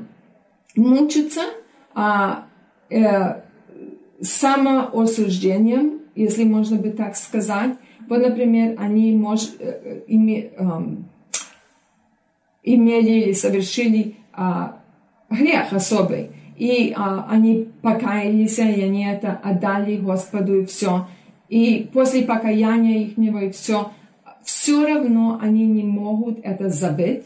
мучатся 0.79 1.43
а, 1.95 2.47
э, 2.91 3.41
самоосуждением, 4.21 6.01
если 6.15 6.45
можно 6.45 6.77
бы 6.77 6.91
так 6.91 7.17
сказать. 7.17 7.73
Вот, 8.09 8.21
например, 8.21 8.77
они 8.79 9.15
мож, 9.15 9.51
э, 9.59 10.03
име, 10.07 10.51
э, 10.57 10.81
имели 12.63 13.11
или 13.21 13.33
совершили 13.33 14.17
а, 14.33 14.81
грех 15.31 15.73
особый. 15.73 16.31
И 16.57 16.93
а, 16.97 17.27
они 17.31 17.69
покаялись, 17.83 18.59
и 18.59 18.63
они 18.63 19.07
это 19.07 19.33
отдали 19.43 19.97
Господу, 19.97 20.61
и 20.61 20.65
все. 20.65 21.07
И 21.49 21.89
после 21.93 22.23
покаяния 22.23 23.05
их 23.05 23.17
и 23.17 23.51
все, 23.51 23.91
все 24.43 24.87
равно 24.87 25.39
они 25.41 25.67
не 25.67 25.83
могут 25.83 26.41
это 26.43 26.69
забыть. 26.69 27.25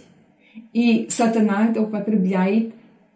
И 0.73 1.07
сатана 1.09 1.69
это 1.69 1.83
употребляет, 1.83 2.75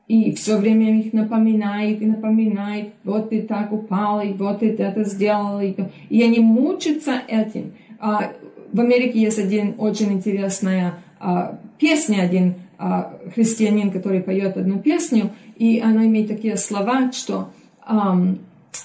и 0.08 0.32
все 0.34 0.56
время 0.56 1.00
их 1.00 1.12
напоминает, 1.12 2.00
и 2.00 2.06
напоминает, 2.06 2.94
вот 3.02 3.30
ты 3.30 3.42
так 3.42 3.72
упал, 3.72 4.20
и 4.20 4.32
вот 4.32 4.60
ты 4.60 4.70
это 4.70 5.04
сделал. 5.04 5.60
И, 5.60 5.74
и 6.08 6.22
они 6.22 6.38
мучатся 6.38 7.22
этим. 7.26 7.72
А, 7.98 8.32
в 8.72 8.80
Америке 8.80 9.20
есть 9.20 9.38
один 9.38 9.74
очень 9.78 10.12
интересная 10.12 10.94
а, 11.18 11.58
песня, 11.78 12.22
один 12.22 12.54
а, 12.78 13.18
христианин, 13.34 13.90
который 13.90 14.22
поет 14.22 14.56
одну 14.56 14.78
песню, 14.78 15.32
и 15.56 15.80
она 15.80 16.06
имеет 16.06 16.28
такие 16.28 16.56
слова, 16.56 17.10
что 17.10 17.50
а, 17.84 18.16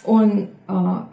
он 0.05 0.47
а, 0.67 1.09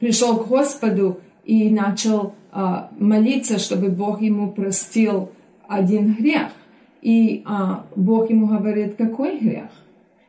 пришел 0.00 0.38
к 0.38 0.48
Господу 0.48 1.20
и 1.44 1.70
начал 1.70 2.34
а, 2.50 2.90
молиться, 2.98 3.58
чтобы 3.58 3.90
Бог 3.90 4.22
ему 4.22 4.50
простил 4.50 5.30
один 5.68 6.14
грех. 6.14 6.48
И 7.02 7.42
а, 7.44 7.84
Бог 7.96 8.30
ему 8.30 8.46
говорит, 8.46 8.94
какой 8.96 9.38
грех? 9.38 9.68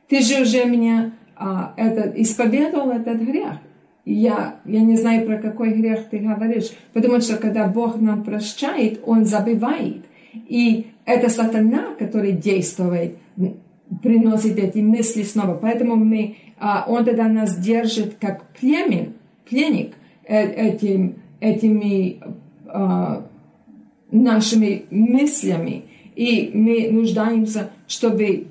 Ты 0.10 0.22
же 0.22 0.42
уже 0.42 0.66
меня 0.66 1.14
а, 1.36 1.74
этот, 1.78 2.18
исповедовал 2.18 2.92
этот 2.92 3.22
грех. 3.22 3.58
Я, 4.06 4.56
я 4.66 4.82
не 4.82 4.98
знаю, 4.98 5.26
про 5.26 5.38
какой 5.38 5.74
грех 5.74 6.10
ты 6.10 6.18
говоришь, 6.18 6.72
потому 6.92 7.22
что 7.22 7.38
когда 7.38 7.68
Бог 7.68 8.02
нам 8.02 8.24
прощает, 8.24 9.00
Он 9.06 9.24
забывает. 9.24 10.04
И 10.34 10.88
это 11.06 11.30
сатана, 11.30 11.94
который 11.98 12.34
действует, 12.34 13.18
приносит 14.02 14.58
эти 14.58 14.80
мысли 14.80 15.24
снова. 15.24 15.54
Поэтому 15.56 15.96
мы, 15.96 16.38
а, 16.60 16.86
он 16.88 17.06
тогда 17.06 17.28
нас 17.28 17.56
держит 17.58 18.16
как 18.20 18.50
племен, 18.60 19.14
пленник 19.48 19.94
э, 20.28 20.44
этим, 20.44 21.16
этими 21.40 22.20
а, 22.68 23.26
нашими 24.12 24.86
мыслями. 24.90 25.84
И 26.16 26.52
мы 26.54 26.90
нуждаемся, 26.92 27.72
чтобы 27.88 28.48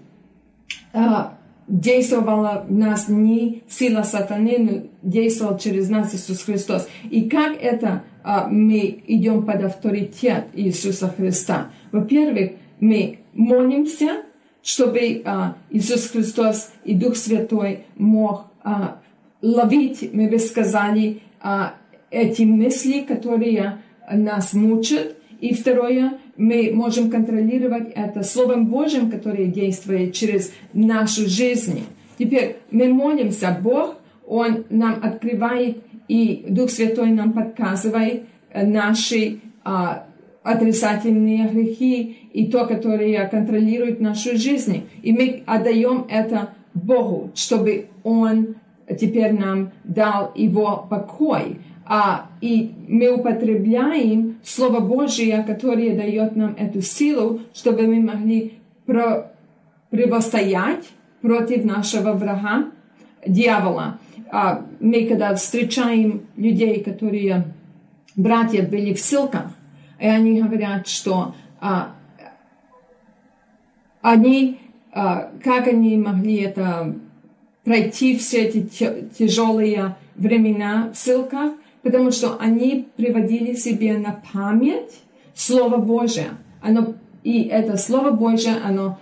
а, 0.92 1.38
действовала 1.68 2.66
в 2.68 2.72
нас 2.72 3.08
не 3.08 3.62
сила 3.68 4.02
сатаны, 4.02 4.58
но 4.58 4.82
действовал 5.02 5.58
через 5.58 5.88
нас 5.88 6.14
Иисус 6.14 6.42
Христос. 6.42 6.88
И 7.10 7.28
как 7.28 7.56
это 7.60 8.04
а, 8.22 8.48
мы 8.48 9.02
идем 9.06 9.44
под 9.44 9.64
авторитет 9.64 10.46
Иисуса 10.54 11.08
Христа? 11.16 11.70
Во-первых, 11.92 12.52
мы 12.80 13.20
молимся, 13.32 14.22
чтобы 14.62 15.22
а, 15.24 15.56
Иисус 15.70 16.08
Христос 16.10 16.72
и 16.84 16.94
Дух 16.94 17.16
Святой 17.16 17.84
мог 17.96 18.46
а, 18.62 18.98
ловить, 19.40 20.10
мы 20.12 20.28
бы 20.28 20.38
сказали, 20.38 21.20
а, 21.40 21.74
эти 22.10 22.42
мысли, 22.42 23.00
которые 23.00 23.78
нас 24.10 24.52
мучат. 24.52 25.16
И 25.40 25.54
второе, 25.54 26.18
мы 26.42 26.72
можем 26.74 27.08
контролировать 27.08 27.92
это 27.94 28.24
Словом 28.24 28.66
Божьим, 28.66 29.12
которое 29.12 29.46
действует 29.46 30.12
через 30.12 30.52
нашу 30.72 31.28
жизнь. 31.28 31.84
Теперь 32.18 32.56
мы 32.72 32.88
молимся, 32.88 33.56
Бог, 33.62 33.94
Он 34.26 34.64
нам 34.68 34.98
открывает, 35.04 35.78
и 36.08 36.44
Дух 36.48 36.70
Святой 36.70 37.10
нам 37.10 37.32
подсказывает 37.32 38.24
наши 38.52 39.38
а, 39.62 40.06
отрицательные 40.42 41.48
грехи 41.48 42.28
и 42.32 42.46
то, 42.46 42.66
которое 42.66 43.28
контролирует 43.28 44.00
нашу 44.00 44.36
жизнь. 44.36 44.88
И 45.00 45.12
мы 45.12 45.44
отдаем 45.46 46.06
это 46.10 46.54
Богу, 46.74 47.30
чтобы 47.36 47.86
Он 48.02 48.56
теперь 49.00 49.32
нам 49.32 49.70
дал 49.84 50.32
Его 50.34 50.88
покой. 50.90 51.58
А, 51.94 52.30
и 52.40 52.72
мы 52.88 53.10
употребляем 53.10 54.38
Слово 54.42 54.80
Божие, 54.80 55.44
которое 55.46 55.94
дает 55.94 56.34
нам 56.36 56.54
эту 56.58 56.80
силу, 56.80 57.42
чтобы 57.52 57.82
мы 57.82 58.00
могли 58.00 58.54
про, 58.86 59.30
противостоять 59.90 60.88
против 61.20 61.66
нашего 61.66 62.12
врага, 62.14 62.70
дьявола. 63.26 63.98
А, 64.30 64.64
мы 64.80 65.04
когда 65.04 65.34
встречаем 65.34 66.22
людей, 66.38 66.82
которые, 66.82 67.44
братья, 68.16 68.62
были 68.62 68.94
в 68.94 68.98
ссылках, 68.98 69.52
и 70.00 70.06
они 70.06 70.40
говорят, 70.40 70.88
что 70.88 71.34
а, 71.60 71.94
они, 74.00 74.60
а, 74.92 75.30
как 75.44 75.68
они 75.68 75.98
могли 75.98 76.36
это 76.36 76.94
пройти 77.64 78.16
все 78.16 78.44
эти 78.44 78.62
тяжелые 79.18 79.96
времена 80.16 80.88
в 80.94 80.96
ссылках, 80.96 81.52
потому 81.82 82.10
что 82.10 82.36
они 82.38 82.88
приводили 82.96 83.54
себе 83.54 83.98
на 83.98 84.22
память 84.32 85.02
Слово 85.34 85.78
Божие. 85.78 86.30
Оно, 86.60 86.94
и 87.24 87.42
это 87.44 87.76
Слово 87.76 88.10
Божие, 88.10 88.56
оно 88.64 88.98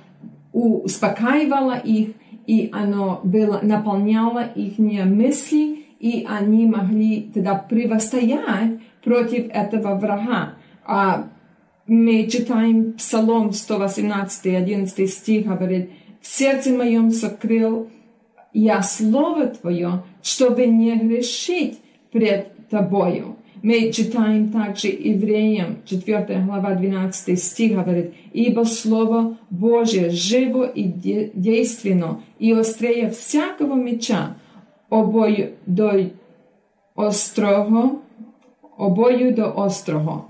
успокаивало 0.52 1.78
их, 1.78 2.10
и 2.46 2.70
оно 2.72 3.20
было, 3.22 3.60
наполняло 3.62 4.44
их 4.54 4.78
мысли, 4.78 5.84
и 6.00 6.26
они 6.28 6.66
могли 6.66 7.30
тогда 7.34 7.54
противостоять 7.54 8.80
против 9.04 9.48
этого 9.50 9.94
врага. 9.96 10.54
А 10.84 11.28
мы 11.86 12.26
читаем 12.28 12.94
Псалом 12.94 13.52
118, 13.52 14.46
11 14.46 15.10
стих, 15.10 15.46
говорит, 15.46 15.90
«В 16.20 16.26
сердце 16.26 16.70
моем 16.70 17.10
сокрыл 17.10 17.90
я 18.52 18.82
Слово 18.82 19.46
Твое, 19.46 20.02
чтобы 20.22 20.66
не 20.66 20.96
грешить 20.96 21.78
пред 22.10 22.48
Тобою». 22.69 23.35
Мы 23.65 23.91
читаем 23.91 24.51
также 24.51 24.89
Евреям, 24.89 25.77
4 25.85 26.43
глава, 26.45 26.75
12 26.75 27.41
стих, 27.41 27.73
говорит, 27.73 28.13
«Ибо 28.31 28.63
Слово 28.63 29.38
Божие 29.49 30.11
живо 30.11 30.65
и 30.65 30.83
действенно, 30.83 32.21
и 32.38 32.51
острее 32.51 33.09
всякого 33.09 33.73
меча, 33.73 34.35
обою 34.89 35.53
до 35.65 36.11
острого, 36.95 38.01
обою 38.77 39.33
до 39.33 39.65
острого, 39.65 40.25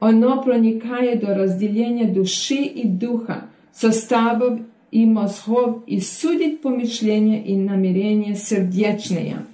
оно 0.00 0.42
проникает 0.42 1.20
до 1.20 1.34
разделения 1.34 2.06
души 2.06 2.62
и 2.62 2.88
духа, 2.88 3.48
составов 3.72 4.60
и 4.90 5.04
мозгов, 5.04 5.82
и 5.86 6.00
судит 6.00 6.62
помышления 6.62 7.42
и 7.42 7.54
намерения 7.56 8.34
сердечные. 8.34 9.44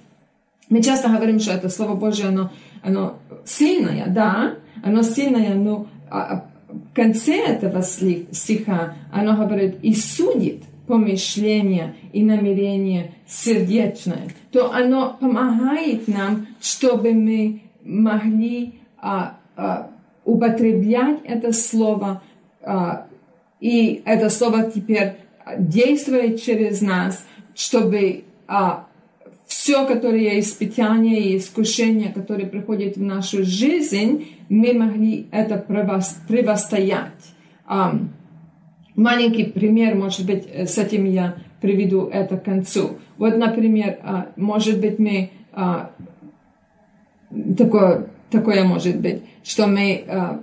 Мы 0.70 0.82
часто 0.82 1.08
говорим, 1.08 1.40
что 1.40 1.52
это 1.52 1.68
Слово 1.68 1.94
Божье, 1.94 2.28
оно, 2.28 2.50
оно 2.82 3.18
сильное, 3.44 4.06
да, 4.06 4.54
оно 4.84 5.02
сильное, 5.02 5.54
но 5.54 5.88
а, 6.08 6.44
в 6.68 6.94
конце 6.94 7.44
этого 7.44 7.82
стиха 7.82 8.94
оно 9.12 9.36
говорит 9.36 9.78
и 9.82 9.92
судит 9.94 10.62
помышления 10.86 11.94
и 12.12 12.22
намерения 12.22 13.12
сердечное, 13.26 14.28
то 14.52 14.72
оно 14.72 15.16
помогает 15.20 16.06
нам, 16.08 16.46
чтобы 16.60 17.12
мы 17.14 17.62
могли 17.84 18.74
а, 18.98 19.38
а, 19.56 19.90
употреблять 20.24 21.18
это 21.24 21.52
слово, 21.52 22.22
а, 22.62 23.06
и 23.60 24.02
это 24.04 24.30
слово 24.30 24.70
теперь 24.70 25.14
действует 25.58 26.40
через 26.40 26.80
нас, 26.80 27.24
чтобы 27.54 28.24
а, 28.46 28.86
все, 29.50 29.84
которое 29.84 30.38
испытание 30.38 31.20
и 31.20 31.36
искушение, 31.36 32.12
которые 32.12 32.46
приходят 32.46 32.96
в 32.96 33.02
нашу 33.02 33.42
жизнь, 33.42 34.28
мы 34.48 34.72
могли 34.74 35.26
это 35.32 35.56
противостоять. 35.56 37.10
Маленький 38.94 39.44
пример, 39.44 39.96
может 39.96 40.24
быть, 40.24 40.46
с 40.46 40.78
этим 40.78 41.04
я 41.04 41.34
приведу 41.60 42.06
это 42.06 42.36
к 42.36 42.44
концу. 42.44 42.98
Вот, 43.18 43.36
например, 43.36 43.98
может 44.36 44.80
быть, 44.80 45.00
мы 45.00 45.30
такое 47.58 48.06
такое 48.30 48.62
может 48.62 49.00
быть, 49.00 49.22
что 49.42 49.66
мы 49.66 50.04
э, 50.06 50.38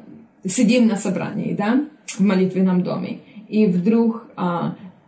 сидим 0.45 0.87
на 0.87 0.97
собрании, 0.97 1.53
да, 1.53 1.85
в 2.05 2.19
молитвенном 2.19 2.83
доме, 2.83 3.19
и 3.47 3.65
вдруг 3.65 4.27
э, 4.35 4.41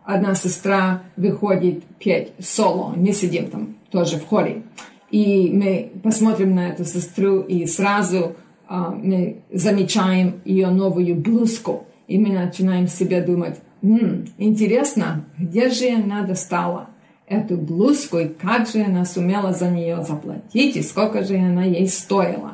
одна 0.04 0.34
сестра 0.34 1.02
выходит 1.18 1.84
петь 1.98 2.32
соло, 2.38 2.94
мы 2.96 3.12
сидим 3.12 3.50
там 3.50 3.76
тоже 3.90 4.16
в 4.16 4.26
хоре, 4.26 4.62
и 5.10 5.50
мы 5.52 5.92
посмотрим 6.02 6.54
на 6.54 6.68
эту 6.68 6.84
сестру, 6.84 7.40
и 7.40 7.66
сразу 7.66 8.36
э, 8.68 8.74
мы 9.02 9.42
замечаем 9.52 10.40
ее 10.44 10.68
новую 10.68 11.16
блузку, 11.16 11.86
и 12.06 12.18
мы 12.18 12.32
начинаем 12.32 12.88
себе 12.88 13.20
думать, 13.22 13.58
М, 13.82 14.26
интересно, 14.36 15.24
где 15.38 15.70
же 15.70 15.88
она 15.88 16.22
достала 16.22 16.90
эту 17.26 17.56
блузку, 17.56 18.18
и 18.18 18.28
как 18.28 18.68
же 18.68 18.82
она 18.82 19.04
сумела 19.04 19.52
за 19.52 19.70
нее 19.70 20.02
заплатить, 20.02 20.76
и 20.76 20.82
сколько 20.82 21.22
же 21.24 21.36
она 21.36 21.64
ей 21.64 21.88
стоила. 21.88 22.52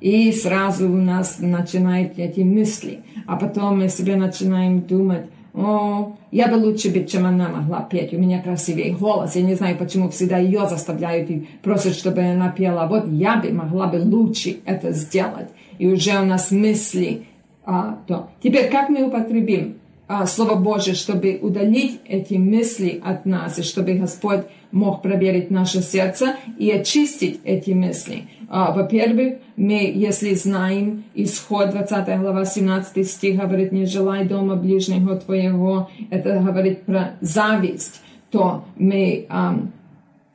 И 0.00 0.30
сразу 0.30 0.88
у 0.88 0.96
нас 0.96 1.38
начинают 1.40 2.18
эти 2.18 2.40
мысли. 2.40 3.00
А 3.26 3.36
потом 3.36 3.80
мы 3.80 3.88
себе 3.88 4.14
начинаем 4.14 4.82
думать, 4.82 5.26
о, 5.54 6.16
я 6.30 6.48
бы 6.48 6.54
лучше 6.54 6.90
быть, 6.90 7.10
чем 7.10 7.26
она 7.26 7.48
могла 7.48 7.80
петь. 7.80 8.12
У 8.12 8.18
меня 8.18 8.42
красивый 8.42 8.92
голос. 8.92 9.34
Я 9.34 9.42
не 9.42 9.54
знаю, 9.54 9.76
почему 9.76 10.08
всегда 10.10 10.38
ее 10.38 10.68
заставляют 10.68 11.30
и 11.30 11.48
просят, 11.62 11.94
чтобы 11.94 12.22
она 12.22 12.50
пела. 12.50 12.86
Вот 12.86 13.08
я 13.08 13.36
бы 13.36 13.50
могла 13.50 13.86
бы 13.86 13.96
лучше 13.96 14.58
это 14.64 14.92
сделать. 14.92 15.48
И 15.78 15.86
уже 15.86 16.20
у 16.20 16.24
нас 16.24 16.50
мысли. 16.50 17.24
А, 17.64 17.98
то. 18.06 18.30
Теперь, 18.42 18.70
как 18.70 18.88
мы 18.88 19.04
употребим 19.04 19.77
а, 20.08 20.26
Слово 20.26 20.54
Божие, 20.54 20.94
чтобы 20.94 21.38
удалить 21.40 22.00
эти 22.06 22.34
мысли 22.34 23.00
от 23.04 23.26
нас, 23.26 23.58
и 23.58 23.62
чтобы 23.62 23.92
Господь 23.92 24.40
мог 24.72 25.02
проверить 25.02 25.50
наше 25.50 25.82
сердце 25.82 26.36
и 26.58 26.70
очистить 26.70 27.40
эти 27.44 27.72
мысли? 27.72 28.24
А, 28.48 28.72
во-первых, 28.72 29.34
мы, 29.56 29.92
если 29.94 30.32
знаем 30.32 31.04
исход 31.14 31.70
20 31.70 32.20
глава 32.20 32.46
17 32.46 33.06
стих, 33.06 33.36
говорит, 33.38 33.70
не 33.70 33.84
желай 33.84 34.24
дома 34.24 34.56
ближнего 34.56 35.16
твоего, 35.16 35.90
это 36.08 36.40
говорит 36.40 36.84
про 36.84 37.16
зависть, 37.20 38.00
то 38.30 38.64
мы 38.76 39.26
um, 39.28 39.68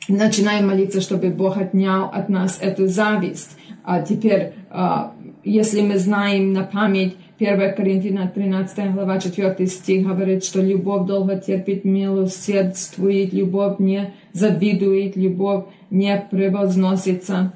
начинаем 0.08 0.68
молиться, 0.68 1.02
чтобы 1.02 1.30
Бог 1.30 1.58
отнял 1.58 2.12
от 2.14 2.30
нас 2.30 2.60
эту 2.62 2.88
зависть. 2.88 3.58
А 3.84 4.02
теперь, 4.02 4.54
если 5.44 5.82
мы 5.82 5.98
знаем 5.98 6.54
на 6.54 6.64
память 6.64 7.16
1 7.46 7.76
Коринфянам 7.76 8.30
13 8.30 8.94
глава 8.94 9.20
4 9.20 9.68
стих 9.68 10.08
говорит, 10.08 10.44
что 10.44 10.62
любовь 10.62 11.08
долго 11.08 11.36
терпит, 11.38 11.84
милосердствует, 11.84 13.34
любовь 13.34 13.80
не 13.80 14.14
завидует, 14.32 15.18
любовь 15.18 15.66
не 15.90 16.26
превозносится 16.32 17.54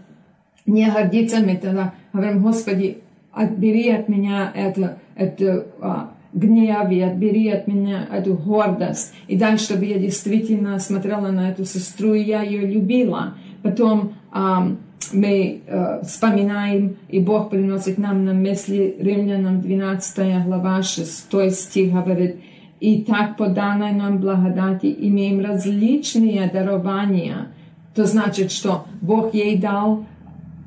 не 0.68 0.92
гордиться, 0.92 1.38
мы 1.40 1.56
тогда 1.56 1.94
говорим, 2.14 2.44
Господи, 2.44 3.00
отбери 3.32 3.90
от 3.90 4.10
меня 4.10 4.52
это, 4.54 5.00
это 5.16 5.66
а, 5.80 6.12
гнев 6.34 6.92
и 6.92 7.00
отбери 7.00 7.50
от 7.50 7.68
меня 7.68 8.06
эту 8.12 8.34
гордость. 8.36 9.14
И 9.28 9.38
дай, 9.38 9.58
чтобы 9.58 9.86
я 9.86 9.98
действительно 9.98 10.78
смотрела 10.80 11.32
на 11.32 11.50
эту 11.50 11.66
сестру, 11.66 12.14
и 12.14 12.24
я 12.24 12.44
ее 12.44 12.68
любила. 12.68 13.36
Потом 13.64 14.14
а, 14.32 14.76
мы 15.14 15.62
а, 15.68 16.02
вспоминаем, 16.04 16.98
и 17.10 17.20
Бог 17.20 17.50
приносит 17.50 17.98
нам 17.98 18.26
на 18.26 18.34
мысли 18.34 18.96
Римлянам 19.00 19.62
12 19.62 20.46
глава 20.46 20.84
6 20.84 21.52
стих 21.54 21.94
говорит, 21.94 22.38
и 22.80 23.04
так 23.04 23.38
по 23.38 23.48
данной 23.48 23.92
нам 23.92 24.20
благодати 24.20 24.94
имеем 25.00 25.44
различные 25.44 26.50
дарования. 26.52 27.48
То 27.96 28.06
значит, 28.06 28.52
что 28.52 28.86
Бог 29.02 29.34
ей 29.34 29.58
дал 29.58 30.06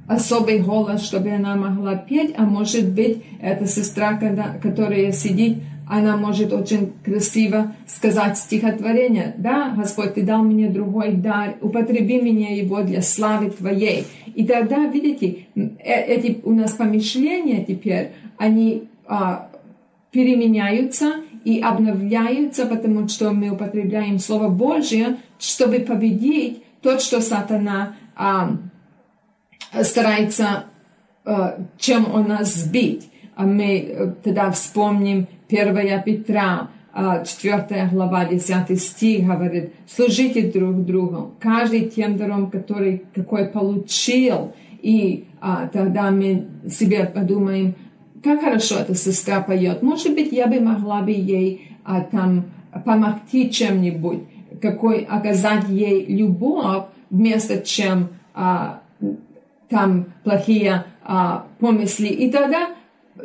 особый 0.08 0.58
голос, 0.58 1.04
чтобы 1.04 1.30
она 1.30 1.54
могла 1.54 1.94
петь, 1.94 2.34
а 2.36 2.42
может 2.42 2.92
быть, 2.92 3.22
эта 3.40 3.66
сестра, 3.66 4.14
когда, 4.14 4.54
которая 4.60 5.12
сидит, 5.12 5.58
она 5.90 6.16
может 6.16 6.52
очень 6.52 6.92
красиво 7.04 7.74
сказать 7.84 8.38
стихотворение. 8.38 9.34
Да, 9.36 9.74
Господь, 9.76 10.14
Ты 10.14 10.22
дал 10.22 10.44
мне 10.44 10.68
другой 10.68 11.12
дар, 11.12 11.56
употреби 11.60 12.20
меня 12.20 12.54
его 12.54 12.82
для 12.82 13.02
славы 13.02 13.50
Твоей. 13.50 14.06
И 14.36 14.46
тогда, 14.46 14.86
видите, 14.86 15.46
э, 15.56 15.68
эти 15.82 16.40
у 16.44 16.52
нас 16.52 16.74
помышления 16.74 17.64
теперь, 17.64 18.12
они 18.38 18.84
а, 19.06 19.50
переменяются 20.12 21.14
и 21.44 21.60
обновляются, 21.60 22.66
потому 22.66 23.08
что 23.08 23.32
мы 23.32 23.50
употребляем 23.50 24.20
Слово 24.20 24.48
Божье, 24.48 25.16
чтобы 25.40 25.80
победить 25.80 26.62
то, 26.82 27.00
что 27.00 27.20
сатана 27.20 27.96
а, 28.14 28.52
старается, 29.82 30.66
э, 31.24 31.58
чем 31.78 32.14
он 32.14 32.28
нас 32.28 32.54
сбить. 32.54 33.10
А 33.34 33.44
мы 33.44 33.78
э, 33.78 34.12
тогда 34.22 34.52
вспомним 34.52 35.26
1 35.50 36.02
Петра, 36.02 36.70
4 36.94 37.66
э, 37.70 37.88
глава, 37.90 38.24
10 38.24 38.80
стих 38.80 39.26
говорит, 39.26 39.72
служите 39.86 40.50
друг 40.50 40.84
другу, 40.84 41.34
каждый 41.40 41.88
тем 41.88 42.16
даром, 42.16 42.50
который 42.50 43.04
какой 43.14 43.46
получил, 43.46 44.52
и 44.82 45.26
а, 45.40 45.68
тогда 45.68 46.10
мы 46.10 46.46
себе 46.68 47.04
подумаем, 47.04 47.74
как 48.22 48.40
хорошо 48.40 48.76
эта 48.76 48.94
сестра 48.94 49.40
поет. 49.40 49.82
Может 49.82 50.14
быть, 50.14 50.32
я 50.32 50.46
бы 50.46 50.60
могла 50.60 51.02
бы 51.02 51.10
ей 51.10 51.76
а, 51.84 52.00
там 52.00 52.46
помогти 52.84 53.48
чем-нибудь, 53.48 54.20
какой 54.60 55.00
оказать 55.04 55.68
ей 55.68 56.06
любовь, 56.06 56.84
вместо 57.10 57.60
чем 57.60 58.08
а, 58.34 58.82
там 59.68 60.06
плохие 60.24 60.84
а, 61.02 61.46
помысли. 61.58 62.08
И 62.08 62.30
тогда 62.30 62.70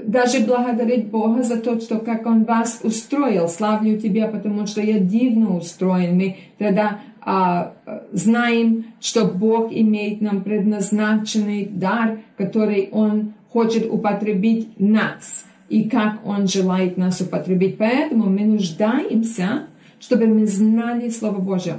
даже 0.03 0.39
благодарить 0.39 1.07
Бога 1.07 1.43
за 1.43 1.57
то, 1.57 1.79
что 1.79 1.99
как 1.99 2.25
Он 2.25 2.43
вас 2.43 2.79
устроил. 2.83 3.47
Славлю 3.47 3.99
Тебя, 3.99 4.27
потому 4.27 4.67
что 4.67 4.81
я 4.81 4.99
дивно 4.99 5.57
устроен. 5.57 6.15
Мы 6.17 6.37
тогда 6.57 6.99
а, 7.21 7.73
знаем, 8.11 8.85
что 8.99 9.25
Бог 9.25 9.71
имеет 9.71 10.21
нам 10.21 10.43
предназначенный 10.43 11.65
дар, 11.65 12.19
который 12.37 12.89
Он 12.91 13.33
хочет 13.49 13.91
употребить 13.91 14.79
нас 14.79 15.45
и 15.69 15.89
как 15.89 16.25
Он 16.25 16.47
желает 16.47 16.97
нас 16.97 17.21
употребить. 17.21 17.77
Поэтому 17.77 18.29
мы 18.29 18.41
нуждаемся, 18.41 19.67
чтобы 19.99 20.27
мы 20.27 20.45
знали 20.45 21.09
Слово 21.09 21.39
Божье. 21.39 21.77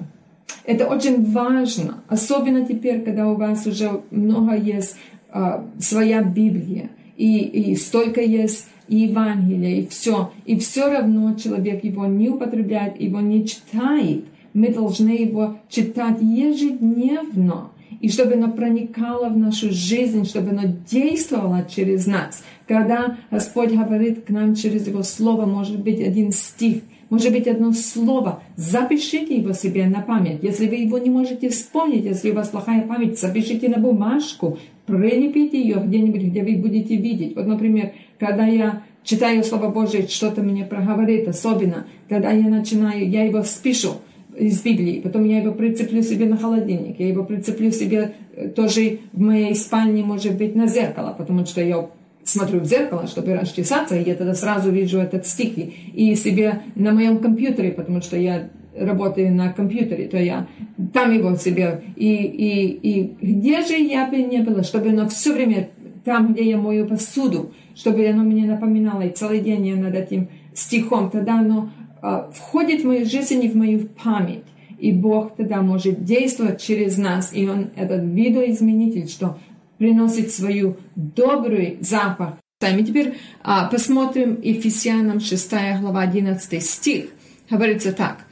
Это 0.64 0.86
очень 0.86 1.24
важно, 1.30 2.02
особенно 2.08 2.66
теперь, 2.66 3.02
когда 3.02 3.28
у 3.28 3.36
вас 3.36 3.66
уже 3.66 4.00
много 4.10 4.56
есть 4.56 4.96
а, 5.30 5.64
своя 5.78 6.22
Библия, 6.22 6.90
и, 7.16 7.38
и 7.70 7.76
столько 7.76 8.20
есть 8.20 8.66
и 8.88 8.98
Евангелия, 8.98 9.80
и 9.80 9.86
все. 9.86 10.32
И 10.44 10.58
все 10.58 10.90
равно 10.90 11.34
человек 11.34 11.82
его 11.84 12.06
не 12.06 12.28
употребляет, 12.28 13.00
его 13.00 13.20
не 13.20 13.46
читает. 13.46 14.24
Мы 14.54 14.68
должны 14.68 15.10
его 15.10 15.58
читать 15.68 16.18
ежедневно. 16.20 17.70
И 18.00 18.08
чтобы 18.08 18.34
оно 18.34 18.50
проникало 18.50 19.28
в 19.28 19.36
нашу 19.36 19.70
жизнь, 19.70 20.24
чтобы 20.24 20.50
оно 20.50 20.74
действовало 20.88 21.66
через 21.68 22.06
нас. 22.06 22.44
Когда 22.68 23.16
Господь 23.30 23.72
говорит 23.72 24.24
к 24.24 24.30
нам 24.30 24.54
через 24.54 24.86
Его 24.86 25.02
Слово, 25.02 25.46
может 25.46 25.80
быть, 25.80 26.00
один 26.00 26.30
стих, 26.32 26.82
может 27.08 27.32
быть, 27.32 27.46
одно 27.46 27.72
слово. 27.72 28.42
Запишите 28.56 29.36
его 29.36 29.52
себе 29.52 29.86
на 29.86 30.00
память. 30.00 30.42
Если 30.42 30.66
вы 30.66 30.76
его 30.76 30.98
не 30.98 31.10
можете 31.10 31.48
вспомнить, 31.48 32.04
если 32.04 32.30
у 32.30 32.34
вас 32.34 32.48
плохая 32.48 32.82
память, 32.82 33.18
запишите 33.18 33.68
на 33.68 33.78
бумажку, 33.78 34.58
прилепите 34.86 35.60
ее 35.60 35.82
где-нибудь, 35.84 36.22
где 36.22 36.42
вы 36.42 36.56
будете 36.56 36.96
видеть. 36.96 37.36
Вот, 37.36 37.46
например, 37.46 37.92
когда 38.18 38.46
я 38.46 38.82
читаю 39.04 39.44
Слово 39.44 39.68
Божие, 39.68 40.08
что-то 40.08 40.42
мне 40.42 40.64
проговорит 40.64 41.28
особенно, 41.28 41.86
тогда 42.08 42.32
я 42.32 42.48
начинаю, 42.48 43.08
я 43.08 43.24
его 43.24 43.42
спишу 43.42 43.94
из 44.36 44.62
Библии, 44.62 45.00
потом 45.00 45.24
я 45.24 45.40
его 45.40 45.52
прицеплю 45.52 46.02
себе 46.02 46.26
на 46.26 46.36
холодильник, 46.36 46.98
я 47.00 47.08
его 47.08 47.24
прицеплю 47.24 47.70
себе 47.70 48.14
э, 48.34 48.48
тоже 48.48 49.00
в 49.12 49.20
моей 49.20 49.54
спальне, 49.54 50.04
может 50.04 50.36
быть, 50.36 50.54
на 50.54 50.66
зеркало, 50.66 51.14
потому 51.16 51.46
что 51.46 51.62
я 51.62 51.88
смотрю 52.26 52.60
в 52.60 52.64
зеркало, 52.64 53.06
чтобы 53.06 53.34
расчесаться, 53.34 53.96
и 53.96 54.04
я 54.04 54.14
тогда 54.14 54.34
сразу 54.34 54.70
вижу 54.70 54.98
этот 54.98 55.26
стих. 55.26 55.52
И 55.94 56.14
себе 56.16 56.62
на 56.74 56.92
моем 56.92 57.18
компьютере, 57.18 57.70
потому 57.70 58.02
что 58.02 58.16
я 58.16 58.50
работаю 58.76 59.32
на 59.34 59.52
компьютере, 59.52 60.08
то 60.08 60.18
я 60.18 60.46
там 60.92 61.12
его 61.12 61.34
себе. 61.36 61.82
И, 61.94 62.12
и, 62.14 62.66
и 62.66 63.16
где 63.20 63.64
же 63.64 63.74
я 63.74 64.06
бы 64.06 64.16
не 64.16 64.42
была, 64.42 64.62
чтобы 64.62 64.90
оно 64.90 65.08
все 65.08 65.32
время 65.32 65.70
там, 66.04 66.34
где 66.34 66.50
я 66.50 66.58
мою 66.58 66.86
посуду, 66.86 67.52
чтобы 67.74 68.06
оно 68.06 68.22
мне 68.22 68.44
напоминало, 68.44 69.02
и 69.02 69.12
целый 69.12 69.40
день 69.40 69.66
я 69.66 69.76
над 69.76 69.94
этим 69.94 70.28
стихом, 70.54 71.10
тогда 71.10 71.40
оно 71.40 71.70
э, 72.02 72.24
входит 72.32 72.82
в 72.82 72.86
мою 72.86 73.06
жизнь 73.06 73.42
и 73.42 73.48
в 73.48 73.56
мою 73.56 73.88
память. 74.02 74.44
И 74.78 74.92
Бог 74.92 75.36
тогда 75.36 75.62
может 75.62 76.04
действовать 76.04 76.60
через 76.60 76.98
нас, 76.98 77.32
и 77.34 77.48
Он 77.48 77.68
этот 77.76 78.02
видоизменитель, 78.04 79.08
что 79.08 79.38
приносит 79.78 80.32
свою 80.32 80.76
добрый 80.94 81.78
запах. 81.80 82.34
И 82.60 82.84
теперь 82.84 83.18
а, 83.42 83.66
посмотрим 83.68 84.40
Ефесянам 84.42 85.20
6 85.20 85.50
глава 85.80 86.00
11 86.00 86.64
стих. 86.64 87.06
Говорится 87.50 87.92
так. 87.92 88.24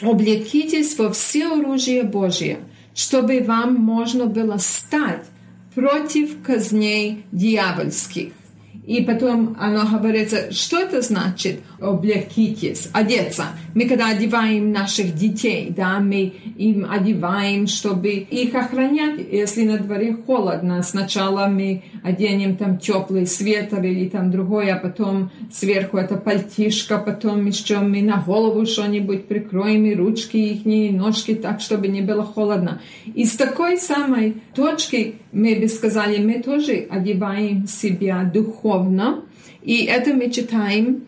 «Облекитесь 0.00 0.96
во 0.98 1.12
все 1.12 1.60
оружие 1.60 2.04
Божие, 2.04 2.58
чтобы 2.94 3.40
вам 3.40 3.74
можно 3.74 4.26
было 4.26 4.56
стать 4.58 5.24
против 5.74 6.42
казней 6.42 7.24
дьявольских». 7.32 8.32
И 8.88 9.02
потом 9.02 9.54
оно 9.60 9.84
говорится, 9.98 10.50
что 10.50 10.78
это 10.78 11.02
значит 11.02 11.60
облекитесь, 11.78 12.88
одеться. 12.94 13.48
Мы 13.74 13.86
когда 13.86 14.08
одеваем 14.08 14.72
наших 14.72 15.14
детей, 15.14 15.68
да, 15.68 16.00
мы 16.00 16.32
им 16.56 16.86
одеваем, 16.90 17.66
чтобы 17.66 18.08
их 18.12 18.54
охранять. 18.54 19.20
Если 19.30 19.64
на 19.64 19.76
дворе 19.76 20.16
холодно, 20.26 20.82
сначала 20.82 21.48
мы 21.48 21.82
оденем 22.02 22.56
там 22.56 22.78
теплый 22.78 23.26
свитер 23.26 23.84
или 23.84 24.08
там 24.08 24.30
другой, 24.30 24.70
а 24.70 24.78
потом 24.78 25.30
сверху 25.52 25.98
это 25.98 26.16
пальтишко, 26.16 26.96
потом 26.96 27.44
еще 27.44 27.80
мы 27.80 28.00
на 28.00 28.22
голову 28.22 28.64
что-нибудь 28.64 29.28
прикроем 29.28 29.84
и 29.84 29.94
ручки 29.94 30.38
их, 30.38 30.94
ножки 30.96 31.34
так, 31.34 31.60
чтобы 31.60 31.88
не 31.88 32.00
было 32.00 32.24
холодно. 32.24 32.80
И 33.14 33.26
с 33.26 33.36
такой 33.36 33.76
самой 33.76 34.36
точки 34.54 35.16
мы 35.31 35.55
бы 35.55 35.67
сказали, 35.67 36.23
мы 36.23 36.41
тоже 36.41 36.87
одеваем 36.89 37.67
себя 37.67 38.23
духовно, 38.23 39.23
и 39.61 39.85
это 39.85 40.13
мы 40.13 40.29
читаем 40.29 41.03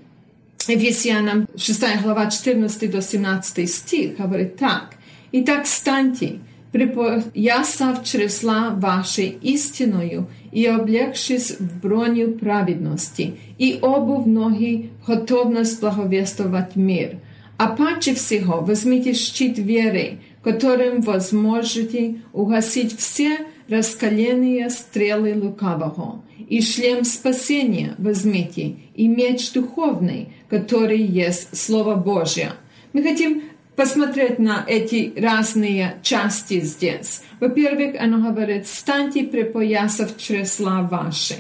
Ефесянам 0.68 1.48
6 1.56 2.02
глава 2.04 2.30
14 2.30 2.92
до 2.92 3.02
17 3.02 3.70
стих, 3.70 4.18
говорит 4.18 4.58
так. 4.58 4.96
«Итак, 5.32 5.68
станьте, 5.68 6.40
припоясав 6.72 8.04
чресла 8.04 8.72
вашей 8.72 9.38
истиною 9.42 10.28
и 10.52 10.66
облегшись 10.66 11.56
в 11.60 11.82
броню 11.82 12.34
праведности, 12.34 13.36
и 13.58 13.80
обув 13.82 14.26
ноги 14.26 14.90
готовность 15.08 15.80
благовествовать 15.80 16.76
мир. 16.76 17.20
А 17.58 17.68
паче 17.68 18.14
всего 18.14 18.60
возьмите 18.60 19.14
щит 19.14 19.58
веры, 19.58 20.20
которым 20.44 21.02
вы 21.02 21.22
сможете 21.22 22.16
угасить 22.34 22.98
все 22.98 23.38
раскаленные 23.71 24.69
стрелы 24.71 25.35
лукавого, 25.35 26.23
и 26.49 26.61
шлем 26.61 27.05
спасения 27.05 27.95
возьмите, 27.99 28.77
и 28.95 29.07
меч 29.07 29.53
духовный, 29.53 30.33
который 30.49 31.01
есть 31.01 31.57
Слово 31.57 31.95
Божье. 31.95 32.53
Мы 32.93 33.03
хотим 33.03 33.45
посмотреть 33.77 34.39
на 34.39 34.65
эти 34.67 35.13
разные 35.17 35.97
части 36.03 36.61
здесь. 36.61 37.23
Во-первых, 37.39 37.95
оно 37.99 38.31
говорит, 38.31 38.67
станьте 38.67 39.23
припоясав 39.23 40.19
чресла 40.19 40.83
ваши, 40.83 41.37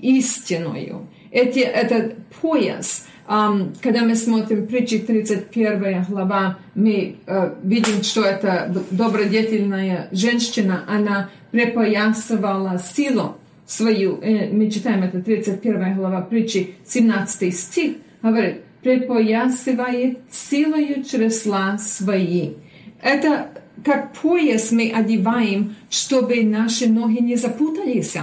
истинную. 0.00 1.06
Эти, 1.30 1.60
этот 1.60 2.16
пояс, 2.40 3.06
um, 3.28 3.76
когда 3.80 4.02
мы 4.02 4.14
смотрим 4.14 4.66
притчи 4.66 4.98
31 4.98 6.04
глава, 6.08 6.58
мы 6.74 7.16
uh, 7.26 7.56
видим, 7.62 8.02
что 8.02 8.22
это 8.22 8.74
добродетельная 8.90 10.08
женщина, 10.10 10.84
она 10.88 11.30
припоясывала 11.54 12.80
силу 12.80 13.36
свою, 13.64 14.18
э, 14.20 14.50
мы 14.50 14.68
читаем 14.72 15.04
это 15.04 15.22
31 15.22 15.94
глава 15.94 16.20
притчи, 16.20 16.74
17 16.84 17.56
стих, 17.56 17.92
говорит, 18.22 18.62
припоясывает 18.82 20.18
силою 20.32 21.04
чресла 21.04 21.78
свои. 21.78 22.54
Это 23.00 23.50
как 23.84 24.14
пояс 24.14 24.72
мы 24.72 24.90
одеваем, 24.90 25.76
чтобы 25.90 26.42
наши 26.42 26.88
ноги 26.88 27.22
не 27.22 27.36
запутались. 27.36 28.16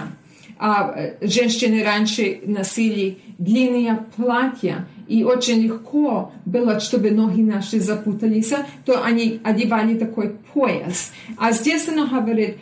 А 0.59 0.93
э, 0.93 1.13
женщины 1.21 1.85
раньше 1.85 2.41
носили 2.45 3.19
длинные 3.37 4.05
платья, 4.17 4.85
и 5.07 5.23
очень 5.23 5.61
легко 5.61 6.31
было, 6.45 6.79
чтобы 6.79 7.11
ноги 7.11 7.41
наши 7.41 7.79
запутались, 7.79 8.53
то 8.85 9.03
они 9.03 9.39
одевали 9.43 9.97
такой 9.97 10.35
пояс. 10.53 11.11
А 11.37 11.51
здесь 11.51 11.87
она 11.89 12.07
говорит, 12.07 12.57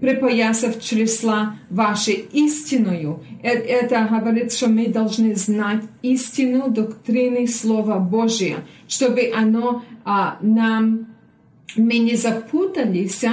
припоясав 0.00 0.82
чресла 0.82 1.56
вашей 1.70 2.26
истиною. 2.32 3.22
Это 3.42 4.08
говорит, 4.10 4.52
что 4.52 4.68
мы 4.68 4.88
должны 4.88 5.34
знать 5.34 5.82
истину 6.02 6.68
доктрины 6.70 7.46
Слова 7.46 7.98
Божия, 7.98 8.58
чтобы 8.88 9.32
оно 9.34 9.84
а, 10.04 10.38
нам, 10.40 11.06
мы 11.76 11.98
не 11.98 12.16
запутались 12.16 13.24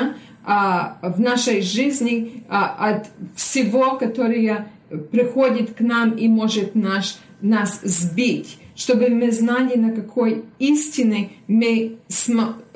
а, 0.46 0.98
в 1.02 1.20
нашей 1.20 1.62
жизни 1.62 2.44
а, 2.50 2.90
от 2.90 3.08
всего, 3.36 3.98
которое 3.98 4.68
приходит 5.12 5.74
к 5.74 5.82
нам 5.82 6.12
и 6.12 6.28
может 6.28 6.76
наш, 6.76 7.18
нас 7.42 7.82
сбить, 7.84 8.58
чтобы 8.76 9.10
мы 9.10 9.32
знали, 9.32 9.78
на 9.78 9.92
какой 9.92 10.46
истине 10.60 11.32
мы 11.48 11.98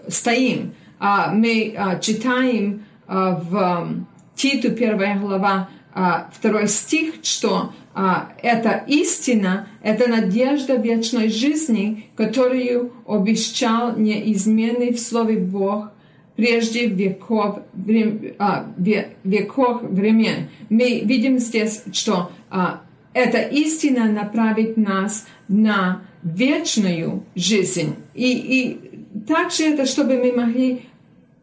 стоим. 0.07 0.73
А, 0.99 1.31
мы 1.31 1.75
а, 1.77 1.99
читаем 1.99 2.81
а, 2.81 2.86
в 3.07 4.05
Титу, 4.35 4.71
первая 4.71 5.19
глава, 5.19 5.69
а, 5.93 6.29
второй 6.31 6.67
стих, 6.67 7.15
что 7.23 7.71
а, 7.95 8.29
это 8.43 8.83
истина, 8.85 9.67
это 9.81 10.07
надежда 10.07 10.75
вечной 10.75 11.29
жизни, 11.29 12.11
которую 12.15 12.93
обещал 13.07 13.97
неизменный 13.97 14.93
в 14.93 14.99
Слове 14.99 15.39
Бог 15.39 15.91
прежде 16.35 16.85
веков, 16.85 17.61
врем, 17.73 18.35
а, 18.37 18.67
веков 18.77 19.81
времен. 19.81 20.49
Мы 20.69 20.99
видим 20.99 21.39
здесь, 21.39 21.83
что 21.91 22.31
а, 22.51 22.81
эта 23.15 23.39
истина 23.39 24.05
направит 24.11 24.77
нас 24.77 25.25
на 25.47 26.03
вечную 26.21 27.23
жизнь. 27.33 27.95
И, 28.13 28.31
и 28.33 29.21
также 29.27 29.63
это, 29.63 29.87
чтобы 29.87 30.17
мы 30.17 30.31
могли 30.31 30.83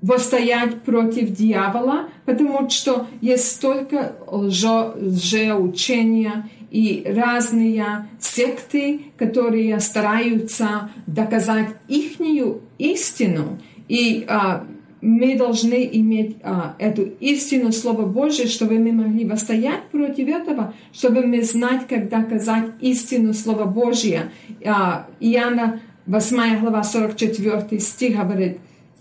восстоять 0.05 0.83
против 0.83 1.31
дьявола, 1.31 2.11
потому 2.27 2.69
что 2.69 3.07
есть 3.23 3.53
столько 3.53 4.17
лжеучения 4.27 4.91
и 6.71 7.05
разные 7.07 8.07
секты, 8.21 9.07
которые 9.17 9.81
стараются 9.81 10.91
доказать 11.07 11.69
ихнюю 11.89 12.61
истину. 12.77 13.59
И 13.89 14.27
а, 14.29 14.67
мы 15.01 15.39
должны 15.39 15.89
иметь 15.93 16.37
а, 16.43 16.75
эту 16.79 17.05
истину 17.21 17.73
Слова 17.73 18.05
Божие, 18.05 18.47
чтобы 18.47 18.79
мы 18.79 18.93
могли 18.93 19.25
восстоять 19.25 19.85
против 19.91 20.29
этого, 20.29 20.75
чтобы 20.93 21.25
мы 21.27 21.43
знать, 21.43 21.87
как 21.89 22.11
доказать 22.11 22.67
истину 22.83 23.33
Слова 23.33 23.65
Божия. 23.65 24.31
А, 24.67 25.07
Иоанна 25.19 25.81
8 26.07 26.61
глава 26.61 26.83
44 26.83 27.81
стих 27.81 28.19
говорит 28.19 28.59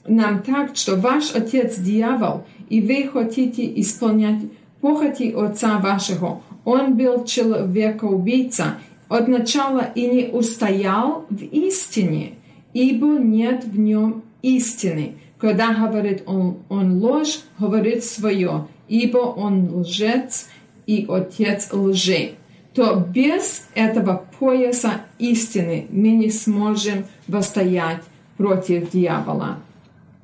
нам 0.08 0.44
так, 0.44 0.76
что 0.76 0.96
ваш 0.96 1.34
отец 1.34 1.78
дьявол, 1.78 2.46
и 2.70 2.82
вы 2.82 3.08
хотите 3.08 3.80
исполнять 3.82 4.42
похоти 4.82 5.32
отца 5.32 5.78
вашего. 5.80 6.42
Он 6.66 6.96
был 6.96 7.24
человека-убийца 7.26 8.78
от 9.08 9.28
начала 9.28 9.90
и 9.96 10.08
не 10.08 10.26
устоял 10.26 11.26
в 11.30 11.42
истине, 11.42 12.34
ибо 12.74 13.18
нет 13.18 13.66
в 13.66 13.78
нем 13.78 14.24
истины. 14.42 15.16
Когда 15.38 15.74
говорит 15.74 16.24
он, 16.26 16.58
он 16.70 17.00
ложь, 17.00 17.42
говорит 17.60 18.04
свое, 18.04 18.68
ибо 18.88 19.18
он 19.18 19.70
лжец 19.74 20.48
и 20.86 21.06
отец 21.10 21.70
лжи. 21.72 22.32
То 22.74 22.96
без 22.96 23.70
этого 23.76 24.26
пояса 24.40 25.02
истины 25.20 25.86
мы 25.92 26.12
не 26.12 26.30
сможем 26.30 27.06
восстоять 27.28 28.02
против 28.38 28.92
дьявола. 28.92 29.60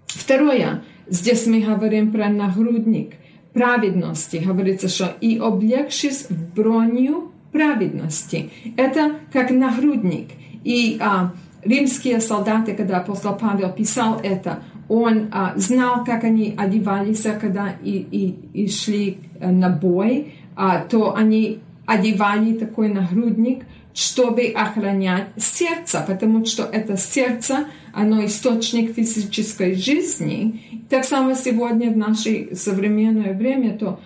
Второе. 0.10 0.84
Здесь 1.08 1.48
мы 1.48 1.62
говорим 1.62 2.12
про 2.12 2.30
нагрудник– 2.30 3.14
праведности. 3.54 4.38
Говорится, 4.38 4.88
что 4.88 5.16
«и 5.22 5.38
облегшись 5.38 6.28
в 6.30 6.56
броню 6.56 7.32
праведности». 7.52 8.52
Это 8.78 9.16
как 9.34 9.52
нагрудник. 9.52 10.30
И 10.64 10.98
а, 11.02 11.34
римские 11.64 12.22
солдаты, 12.22 12.74
когда 12.74 12.98
апостол 12.98 13.36
Павел 13.36 13.72
писал 13.72 14.20
это, 14.22 14.60
он 14.88 15.30
а, 15.32 15.54
знал, 15.56 16.04
как 16.04 16.24
они 16.24 16.56
одевались, 16.58 17.26
когда 17.40 17.76
и, 17.84 17.92
и, 17.92 18.64
и 18.64 18.70
шли 18.70 19.18
э, 19.40 19.52
на 19.52 19.70
бой, 19.70 20.34
а, 20.56 20.80
то 20.80 21.16
они 21.16 21.60
одевали 21.86 22.54
такой 22.54 22.90
нагрудник, 22.90 23.66
чтобы 24.00 24.54
охранять 24.56 25.28
сердце, 25.36 26.02
потому 26.08 26.46
что 26.46 26.64
это 26.64 26.96
сердце, 26.96 27.66
оно 27.94 28.26
источник 28.26 28.94
физической 28.96 29.76
жизни. 29.76 30.86
Так 30.90 31.04
само 31.04 31.34
сегодня 31.34 31.92
в 31.92 31.98
наше 31.98 32.56
современное 32.56 33.34
время, 33.34 33.78
то 33.78 34.00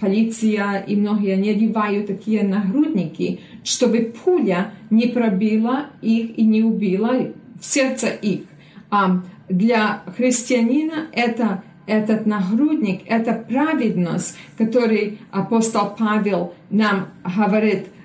полиция 0.00 0.80
и 0.80 0.96
многие 0.96 1.34
одевают 1.34 2.08
такие 2.08 2.42
нагрудники, 2.42 3.38
чтобы 3.62 4.12
пуля 4.24 4.74
не 4.90 5.06
пробила 5.06 5.86
их 6.02 6.36
и 6.36 6.42
не 6.42 6.64
убила 6.64 7.28
в 7.60 7.64
сердце 7.64 8.08
их. 8.08 8.42
А 8.90 9.22
для 9.48 10.02
христианина 10.16 11.06
это 11.12 11.62
этот 11.86 12.26
нагрудник, 12.26 13.02
это 13.06 13.34
праведность, 13.34 14.36
который 14.58 15.18
апостол 15.30 15.94
Павел 15.96 16.54
нам 16.70 17.10
говорит– 17.36 17.86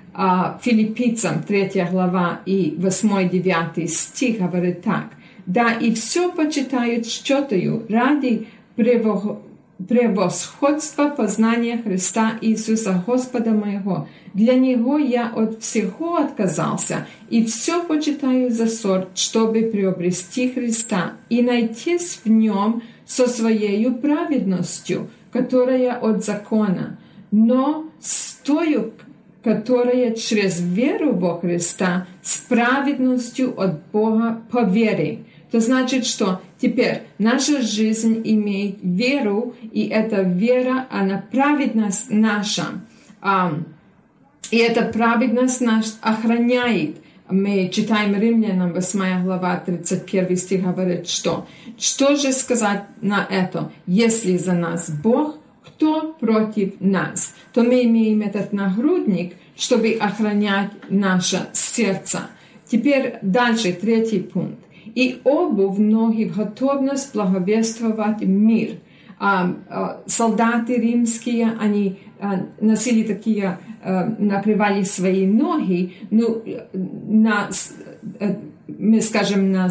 филиппийцам 0.62 1.42
3 1.42 1.88
глава 1.90 2.40
и 2.46 2.74
8-9 2.78 3.86
стих 3.86 4.38
говорит 4.38 4.82
так. 4.82 5.10
«Да 5.44 5.72
и 5.72 5.92
все 5.92 6.32
почитают 6.32 7.06
счетою 7.06 7.84
ради 7.88 8.48
превосходства 9.88 11.10
познания 11.10 11.78
Христа 11.78 12.38
Иисуса 12.40 13.02
Господа 13.06 13.50
моего. 13.50 14.08
Для 14.32 14.54
Него 14.54 14.98
я 14.98 15.28
от 15.28 15.62
всего 15.62 16.16
отказался, 16.16 17.06
и 17.28 17.44
все 17.44 17.84
почитаю 17.84 18.50
за 18.50 18.68
сорт, 18.68 19.08
чтобы 19.14 19.62
приобрести 19.62 20.50
Христа 20.50 21.12
и 21.28 21.42
найтись 21.42 22.20
в 22.24 22.30
Нем 22.30 22.82
со 23.06 23.28
Своей 23.28 23.90
праведностью, 23.90 25.10
которая 25.32 25.98
от 25.98 26.24
закона, 26.24 26.98
но 27.30 27.84
с 28.00 28.34
тою 28.44 28.92
которая 29.46 30.10
через 30.10 30.60
веру 30.60 31.14
во 31.14 31.38
Христа 31.38 32.08
с 32.20 32.38
праведностью 32.38 33.54
от 33.56 33.80
Бога 33.92 34.42
по 34.50 34.64
вере. 34.64 35.20
То 35.52 35.60
значит, 35.60 36.04
что 36.04 36.40
теперь 36.60 37.02
наша 37.20 37.62
жизнь 37.62 38.22
имеет 38.24 38.78
веру, 38.82 39.54
и 39.70 39.86
эта 39.86 40.22
вера, 40.22 40.88
она 40.90 41.22
праведность 41.30 42.10
наша. 42.10 42.64
И 44.50 44.56
эта 44.56 44.86
праведность 44.86 45.60
нас 45.60 45.96
охраняет. 46.00 46.96
Мы 47.30 47.70
читаем 47.72 48.20
Римлянам 48.20 48.72
8 48.72 49.22
глава 49.22 49.62
31 49.64 50.36
стих 50.36 50.62
говорит, 50.62 51.06
что 51.06 51.46
что 51.78 52.16
же 52.16 52.32
сказать 52.32 52.82
на 53.00 53.24
это? 53.30 53.70
Если 53.86 54.38
за 54.38 54.54
нас 54.54 54.90
Бог– 54.90 55.38
кто 55.76 56.14
против 56.14 56.80
нас, 56.80 57.34
то 57.56 57.62
мы 57.62 57.84
имеем 57.84 58.20
этот 58.20 58.52
нагрудник, 58.52 59.32
чтобы 59.56 59.96
охранять 59.98 60.72
наше 60.90 61.48
сердце. 61.54 62.28
Теперь 62.70 63.14
дальше, 63.22 63.72
третий 63.72 64.18
пункт. 64.20 64.58
И 64.94 65.22
обувь 65.24 65.78
ноги 65.78 66.24
в 66.24 66.36
готовность 66.36 67.14
благовествовать 67.14 68.20
мир. 68.20 68.72
А, 69.18 69.54
а, 69.70 70.02
солдаты 70.04 70.76
римские, 70.76 71.54
они 71.58 71.98
а, 72.20 72.44
носили 72.60 73.04
такие, 73.04 73.58
а, 73.82 74.14
накрывали 74.18 74.82
свои 74.82 75.26
ноги, 75.26 75.94
ну, 76.10 76.44
на, 76.74 77.48
э, 78.20 78.34
мы 78.68 79.00
скажем, 79.00 79.50
на 79.50 79.70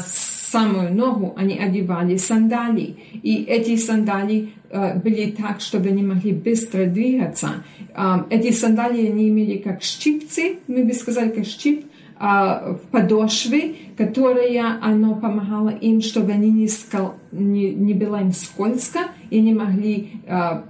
самую 0.56 0.94
ногу 0.94 1.34
они 1.36 1.58
одевали 1.58 2.18
сандалии. 2.18 2.96
И 3.24 3.44
эти 3.44 3.76
сандалии 3.76 4.54
э, 4.70 4.98
были 5.00 5.32
так, 5.32 5.60
чтобы 5.60 5.90
они 5.90 6.04
могли 6.04 6.32
быстро 6.32 6.86
двигаться. 6.86 7.64
Э, 7.96 8.24
эти 8.30 8.52
сандалии 8.52 9.08
не 9.08 9.30
имели 9.30 9.58
как 9.58 9.82
щипцы, 9.82 10.58
мы 10.68 10.84
бы 10.84 10.94
сказали, 10.94 11.30
как 11.30 11.46
щип, 11.46 11.86
в 12.18 12.80
подошве, 12.92 13.76
которая 13.98 14.80
оно 14.82 15.16
помогало 15.16 15.68
им, 15.68 16.00
чтобы 16.00 16.32
они 16.32 16.50
не, 16.50 16.70
скал, 16.70 17.16
не, 17.34 17.72
не 17.72 17.94
было 17.94 18.22
им 18.22 18.32
скользко 18.32 19.00
и 19.30 19.42
не 19.42 19.54
могли 19.54 20.22
э, 20.26 20.62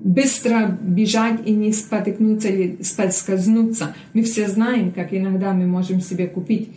быстро 0.00 0.78
бежать 0.80 1.40
и 1.44 1.52
не 1.52 1.74
спотыкнуться 1.74 2.48
или 2.48 2.82
споскользнуться. 2.82 3.94
Мы 4.14 4.22
все 4.22 4.48
знаем, 4.48 4.92
как 4.92 5.12
иногда 5.12 5.52
мы 5.52 5.66
можем 5.66 6.00
себе 6.00 6.26
купить 6.26 6.70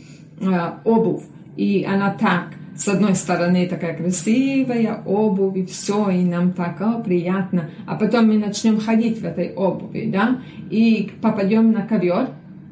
обувь, 0.83 1.23
и 1.55 1.85
она 1.89 2.13
так, 2.13 2.49
с 2.77 2.87
одной 2.87 3.15
стороны, 3.15 3.67
такая 3.67 3.97
красивая 3.97 5.01
обувь, 5.05 5.57
и 5.57 5.65
все, 5.65 6.09
и 6.11 6.23
нам 6.23 6.53
так 6.53 6.79
о, 6.79 6.99
приятно. 6.99 7.71
А 7.87 7.95
потом 7.95 8.27
мы 8.27 8.37
начнем 8.37 8.79
ходить 8.79 9.19
в 9.19 9.25
этой 9.25 9.53
обуви, 9.53 10.09
да, 10.13 10.41
и 10.69 11.11
попадем 11.21 11.71
на 11.71 11.81
ковер, 11.81 12.29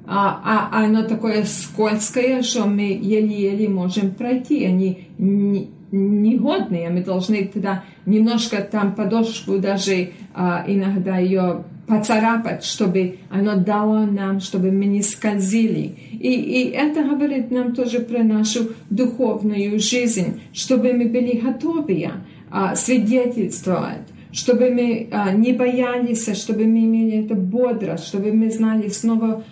а, 0.08 0.70
а 0.72 0.86
оно 0.86 1.04
такое 1.04 1.44
скользкое, 1.46 2.44
что 2.44 2.68
мы 2.68 2.94
еле-еле 3.02 3.68
можем 3.68 4.12
пройти. 4.12 4.64
Они 4.66 5.08
не, 5.18 5.72
негодные, 5.92 6.90
мы 6.90 7.04
должны 7.04 7.48
тогда 7.48 7.84
немножко 8.06 8.62
там 8.62 8.94
подошву 8.94 9.58
даже 9.58 10.12
а, 10.36 10.64
иногда 10.68 11.18
ее 11.18 11.64
поцарапать, 11.88 12.64
чтобы 12.64 13.18
оно 13.30 13.56
дало 13.56 14.06
нам, 14.06 14.40
чтобы 14.40 14.72
мы 14.72 14.86
не 14.86 15.02
скользили. 15.02 15.96
И, 16.26 16.32
и 16.32 16.70
это 16.72 17.04
говорит 17.04 17.52
нам 17.52 17.76
тоже 17.76 18.00
про 18.00 18.24
нашу 18.24 18.70
духовную 18.90 19.80
жизнь, 19.80 20.42
чтобы 20.54 20.94
мы 20.94 21.06
были 21.06 21.38
готовы 21.38 22.10
а, 22.50 22.76
свидетельствовать, 22.76 24.08
чтобы 24.32 24.72
мы 24.72 25.08
а, 25.12 25.34
не 25.34 25.54
боялись, 25.54 26.28
чтобы 26.36 26.66
мы 26.66 26.80
имели 26.80 27.24
это 27.26 27.36
бодрость, 27.36 28.08
чтобы 28.08 28.32
мы 28.32 28.50
знали 28.50 28.90
снова 28.90 29.44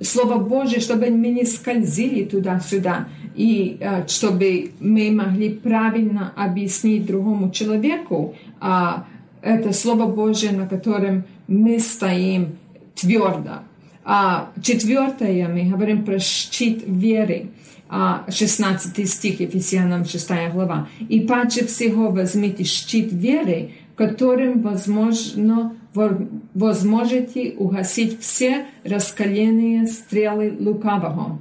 Слово 0.00 0.38
Божье, 0.38 0.78
чтобы 0.78 1.10
мы 1.10 1.30
не 1.30 1.44
скользили 1.44 2.22
туда-сюда, 2.22 3.08
и 3.34 3.78
а, 3.80 4.06
чтобы 4.06 4.70
мы 4.78 5.10
могли 5.10 5.48
правильно 5.48 6.32
объяснить 6.36 7.06
другому 7.06 7.50
человеку 7.50 8.36
а, 8.60 9.04
это 9.42 9.72
Слово 9.72 10.06
Божье, 10.06 10.52
на 10.52 10.68
котором 10.68 11.24
мы 11.48 11.80
стоим 11.80 12.56
твердо. 12.94 13.64
А 14.04 14.50
четвертое, 14.62 15.48
мы 15.48 15.70
говорим 15.70 16.04
про 16.04 16.18
щит 16.18 16.82
веры. 16.86 17.50
16 18.28 19.08
стих 19.08 19.40
Ефесянам 19.40 20.04
6 20.04 20.30
глава. 20.52 20.88
«И 21.08 21.20
паче 21.20 21.66
всего 21.66 22.10
возьмите 22.10 22.62
щит 22.62 23.12
веры, 23.12 23.72
которым 23.96 24.60
возможно, 24.60 25.74
возможете 26.54 27.54
угасить 27.58 28.20
все 28.20 28.66
раскаленные 28.84 29.88
стрелы 29.88 30.56
лукавого». 30.58 31.40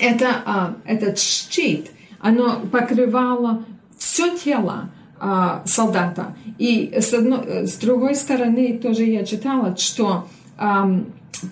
Это, 0.00 0.42
а, 0.44 0.76
этот 0.84 1.18
щит, 1.18 1.90
оно 2.20 2.60
покрывало 2.70 3.64
все 3.98 4.36
тело 4.36 4.90
а, 5.18 5.62
солдата. 5.66 6.36
И 6.58 6.92
с, 6.96 7.12
одной, 7.14 7.66
с 7.66 7.74
другой 7.76 8.14
стороны 8.14 8.78
тоже 8.78 9.04
я 9.04 9.24
читала, 9.24 9.76
что 9.76 10.28
а, 10.56 10.88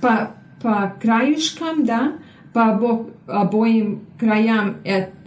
по, 0.01 0.35
по 0.63 0.95
краешкам, 1.01 1.85
да, 1.85 2.15
по 2.53 2.73
обо, 2.73 3.11
обоим 3.27 4.07
краям 4.19 4.77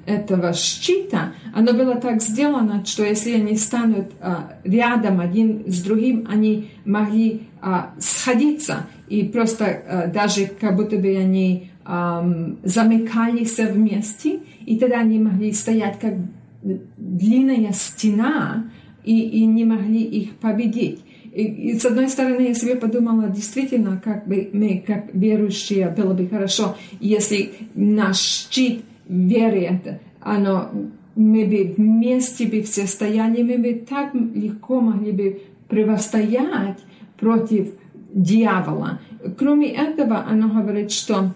этого 0.06 0.54
щита, 0.54 1.34
оно 1.54 1.74
было 1.74 1.96
так 1.96 2.22
сделано, 2.22 2.86
что 2.86 3.04
если 3.04 3.34
они 3.34 3.58
станут 3.58 4.12
а, 4.22 4.54
рядом 4.64 5.20
один 5.20 5.64
с 5.68 5.82
другим, 5.82 6.28
они 6.30 6.70
могли 6.86 7.48
а, 7.62 7.92
сходиться 7.98 8.88
и 9.10 9.24
просто 9.24 9.66
а, 9.66 10.08
даже 10.08 10.48
как 10.48 10.76
будто 10.76 10.98
бы 10.98 11.08
они 11.18 11.72
а, 11.84 12.24
замыкались 12.64 13.58
вместе, 13.58 14.40
и 14.66 14.78
тогда 14.78 15.00
они 15.00 15.20
могли 15.20 15.52
стоять 15.54 16.00
как 16.00 16.14
длинная 16.98 17.72
стена 17.74 18.66
и, 19.04 19.20
и 19.20 19.46
не 19.46 19.66
могли 19.66 20.04
их 20.04 20.36
победить. 20.38 21.02
И, 21.36 21.44
и 21.44 21.78
с 21.78 21.86
одной 21.86 22.08
стороны, 22.08 22.48
я 22.48 22.54
себе 22.54 22.76
подумала, 22.76 23.28
действительно, 23.28 24.02
как 24.02 24.26
бы 24.26 24.50
мы, 24.54 24.82
как 24.88 25.14
верующие, 25.14 25.90
было 25.90 26.14
бы 26.14 26.28
хорошо, 26.28 26.78
если 27.02 27.52
наш 27.76 28.48
щит 28.50 28.86
веры, 29.06 29.60
это, 29.64 30.00
оно, 30.22 30.72
мы 31.16 31.44
бы 31.44 31.74
вместе 31.76 32.48
бы 32.48 32.62
все 32.62 32.88
стояли, 32.88 33.44
мы 33.44 33.58
бы 33.58 33.74
так 33.74 34.14
легко 34.14 34.80
могли 34.80 35.12
бы 35.12 35.42
противостоять 35.68 36.80
против 37.20 37.68
дьявола. 38.14 39.02
Кроме 39.38 39.74
этого, 39.74 40.26
оно 40.26 40.48
говорит, 40.48 40.92
что 40.92 41.34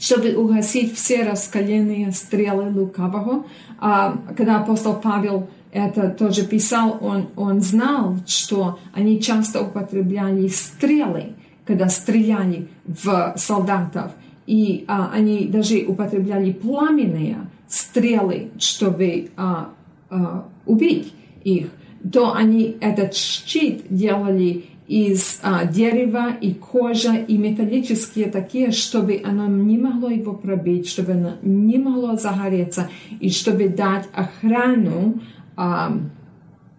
чтобы 0.00 0.34
угасить 0.34 0.94
все 0.96 1.22
раскаленные 1.22 2.10
стрелы 2.12 2.72
лукавого. 2.72 3.44
А, 3.78 4.16
когда 4.36 4.58
апостол 4.60 4.94
Павел 4.94 5.48
это 5.72 6.10
тоже 6.10 6.46
писал, 6.46 6.98
он, 7.00 7.28
он 7.34 7.62
знал, 7.62 8.18
что 8.26 8.78
они 8.92 9.20
часто 9.20 9.62
употребляли 9.62 10.46
стрелы, 10.48 11.32
когда 11.64 11.88
стреляли 11.88 12.68
в 12.84 13.34
солдатов. 13.36 14.12
И 14.46 14.84
а, 14.86 15.10
они 15.12 15.46
даже 15.46 15.84
употребляли 15.86 16.52
пламенные 16.52 17.38
стрелы, 17.68 18.50
чтобы 18.58 19.30
а, 19.36 19.70
а, 20.10 20.46
убить 20.66 21.14
их. 21.42 21.68
То 22.12 22.34
они 22.34 22.76
этот 22.80 23.14
щит 23.14 23.84
делали 23.88 24.64
из 24.88 25.40
а, 25.42 25.64
дерева 25.64 26.34
и 26.38 26.52
кожа 26.52 27.14
и 27.14 27.38
металлические 27.38 28.26
такие, 28.26 28.72
чтобы 28.72 29.22
оно 29.24 29.46
не 29.46 29.78
могло 29.78 30.10
его 30.10 30.34
пробить, 30.34 30.86
чтобы 30.86 31.12
оно 31.12 31.32
не 31.40 31.78
могло 31.78 32.16
загореться 32.16 32.90
и 33.20 33.30
чтобы 33.30 33.68
дать 33.68 34.06
охрану 34.12 35.20
а, 35.56 35.98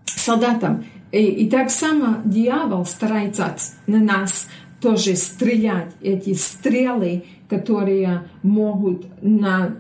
солдатам. 0.06 0.86
И, 1.12 1.18
и 1.18 1.50
так 1.50 1.70
само 1.70 2.22
дьявол 2.26 2.86
старается 2.86 3.56
на 3.88 4.00
нас 4.00 4.48
тоже 4.82 5.16
стрелять 5.16 5.92
эти 6.02 6.34
стрелы, 6.34 7.24
которые 7.48 8.24
могут 8.42 9.06
на, 9.22 9.76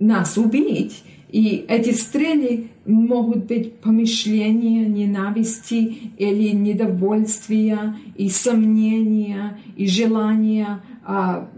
нас 0.00 0.36
убить. 0.36 1.04
И 1.30 1.66
эти 1.68 1.90
стрелы 1.90 2.70
могут 2.86 3.44
быть 3.44 3.80
помышления, 3.80 4.86
ненависти 4.86 6.12
или 6.16 6.48
недовольствия, 6.54 7.96
и 8.16 8.30
сомнения, 8.30 9.58
и 9.76 9.86
желания, 9.86 10.80
а, 11.04 11.48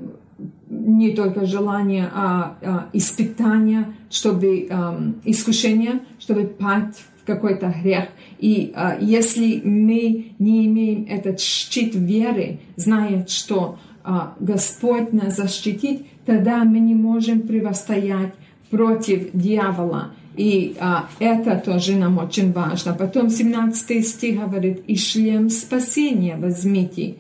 не 0.69 1.13
только 1.13 1.47
желания, 1.47 2.11
а, 2.13 2.57
а 2.63 2.89
испытания, 2.93 3.95
чтобы 4.11 4.67
а, 4.71 5.01
искушение, 5.25 6.01
чтобы 6.31 6.47
пать 6.47 6.95
в 7.23 7.27
какой-то 7.27 7.75
грех. 7.83 8.05
И 8.39 8.73
а, 8.75 8.97
если 9.01 9.61
мы 9.65 10.33
не 10.39 10.67
имеем 10.67 11.07
этот 11.09 11.41
щит 11.41 11.95
веры, 11.95 12.61
зная, 12.77 13.27
что 13.27 13.79
а, 14.05 14.35
Господь 14.39 15.13
нас 15.13 15.37
защитит, 15.37 16.07
тогда 16.25 16.63
мы 16.65 16.79
не 16.79 16.95
можем 16.95 17.41
противостоять 17.41 18.33
против 18.71 19.33
дьявола. 19.33 20.13
И 20.37 20.77
а, 20.79 21.09
это 21.19 21.57
тоже 21.57 21.97
нам 21.97 22.19
очень 22.19 22.53
важно. 22.53 22.95
Потом 22.95 23.29
17 23.29 24.07
стих 24.07 24.41
говорит, 24.41 24.85
и 24.87 24.97
шлем 24.97 25.51
спасения 25.51 26.37
возьмите. 26.37 27.17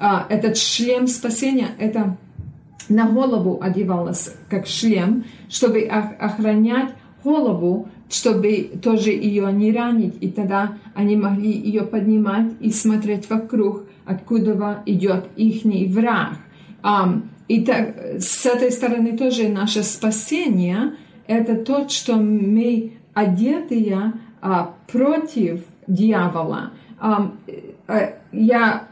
А, 0.00 0.26
этот 0.28 0.56
шлем 0.56 1.06
спасения, 1.06 1.68
это 1.78 2.16
на 2.88 3.08
голову 3.08 3.60
одевалось 3.62 4.34
как 4.50 4.66
шлем, 4.66 5.24
чтобы 5.48 5.82
охранять 5.82 6.90
голову, 7.22 7.88
чтобы 8.08 8.70
тоже 8.82 9.10
ее 9.10 9.52
не 9.52 9.72
ранить. 9.72 10.16
И 10.20 10.28
тогда 10.30 10.78
они 10.94 11.16
могли 11.16 11.50
ее 11.50 11.82
поднимать 11.82 12.52
и 12.60 12.70
смотреть 12.70 13.28
вокруг, 13.28 13.84
откуда 14.06 14.82
идет 14.86 15.26
их 15.36 15.64
враг. 15.92 16.38
И 17.48 17.64
так, 17.64 17.96
с 18.18 18.46
этой 18.46 18.70
стороны 18.70 19.16
тоже 19.16 19.48
наше 19.48 19.82
спасение– 19.82 20.94
это 21.26 21.56
то, 21.56 21.88
что 21.88 22.16
мы 22.16 22.92
одетые 23.14 24.14
а, 24.40 24.74
против 24.90 25.64
дьявола. 25.86 26.72
А, 26.98 27.32
я 28.32 28.88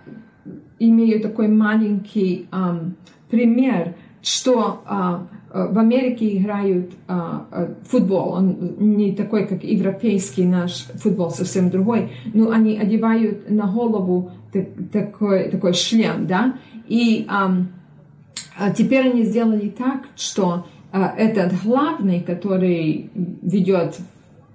имею 0.79 1.21
такой 1.21 1.49
маленький 1.49 2.49
пример, 3.31 3.95
что 4.23 4.83
а, 4.87 5.27
в 5.71 5.79
Америке 5.79 6.37
играют 6.37 6.93
а, 7.09 7.75
футбол. 7.89 8.31
Он 8.31 8.77
не 8.79 9.13
такой, 9.13 9.47
как 9.47 9.65
европейский 9.65 10.45
наш 10.45 10.87
футбол, 10.95 11.31
совсем 11.31 11.71
другой. 11.71 12.11
Но 12.35 12.51
они 12.51 12.79
одевают 12.79 13.51
на 13.51 13.67
голову 13.67 14.31
такой, 14.93 15.51
такой 15.51 15.73
шлем, 15.75 16.27
да, 16.27 16.55
и 16.89 17.27
а 18.59 18.71
теперь 18.71 19.11
они 19.11 19.25
сделали 19.25 19.69
так, 19.69 20.05
что 20.17 20.67
а, 20.93 21.15
этот 21.17 21.53
главный, 21.63 22.21
который 22.21 23.11
ведет 23.15 23.97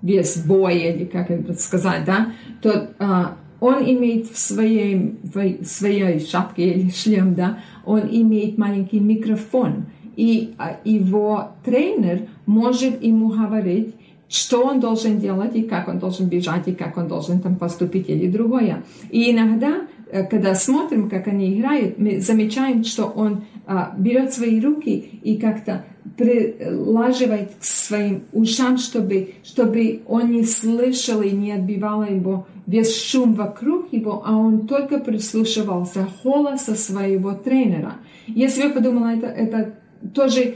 весь 0.02 0.38
бой, 0.38 0.78
или 0.80 1.06
как 1.06 1.30
это 1.30 1.54
сказать, 1.54 2.04
да, 2.06 2.32
то 2.62 2.89
а, 2.97 3.38
он 3.60 3.84
имеет 3.84 4.28
в 4.28 4.39
своей, 4.39 5.20
в 5.22 5.64
своей 5.66 6.20
шапке 6.20 6.72
или 6.72 6.89
шлем, 6.89 7.36
да, 7.36 7.60
он 7.86 8.02
имеет 8.10 8.58
маленький 8.58 8.99
микрофон, 8.99 9.86
и 10.22 10.53
а, 10.59 10.78
его 10.84 11.49
тренер 11.65 12.28
может 12.45 13.01
ему 13.01 13.30
говорить, 13.30 13.95
что 14.30 14.63
он 14.63 14.80
должен 14.80 15.19
делать, 15.19 15.55
и 15.55 15.63
как 15.63 15.88
он 15.88 15.97
должен 15.97 16.28
бежать, 16.28 16.67
и 16.67 16.74
как 16.74 16.95
он 16.97 17.07
должен 17.07 17.39
там 17.39 17.55
поступить, 17.55 18.07
или 18.07 18.28
другое. 18.28 18.84
И 19.09 19.32
иногда 19.32 19.88
Э, 20.11 20.24
когда 20.24 20.55
смотрим, 20.55 21.09
как 21.09 21.28
они 21.28 21.53
играют, 21.53 21.97
мы 21.97 22.19
замечаем, 22.19 22.84
что 22.84 23.05
он 23.05 23.45
а, 23.65 23.93
берет 23.97 24.34
свои 24.34 24.59
руки 24.59 25.19
и 25.24 25.38
как-то 25.38 25.86
прилаживает 26.17 27.51
к 27.59 27.63
своим 27.63 28.24
ушам, 28.34 28.78
чтобы, 28.78 29.36
чтобы 29.43 30.01
он 30.07 30.32
не 30.32 30.43
слышал 30.43 31.22
и 31.22 31.32
не 31.32 31.53
отбивал 31.53 32.03
его 32.03 32.45
весь 32.67 33.01
шум 33.01 33.34
вокруг 33.36 33.93
его, 33.93 34.22
а 34.26 34.36
он 34.36 34.67
только 34.67 34.99
прислушивался 34.99 36.07
голоса 36.24 36.76
своего 36.76 37.32
тренера. 37.34 37.93
Я 38.28 38.49
себе 38.49 38.69
подумала, 38.69 39.13
это, 39.13 39.28
это 39.28 39.76
тоже 40.14 40.56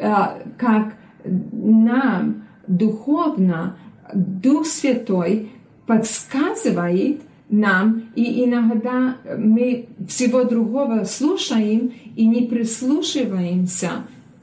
а, 0.00 0.38
как 0.58 0.94
нам 1.24 2.44
духовно 2.66 3.76
Дух 4.14 4.66
Святой 4.66 5.50
подсказывает, 5.86 7.22
нам, 7.52 8.04
и 8.14 8.44
иногда 8.44 9.18
мы 9.36 9.86
всего 10.08 10.44
другого 10.44 11.04
слушаем 11.04 11.92
и 12.16 12.26
не 12.26 12.46
прислушиваемся 12.46 13.90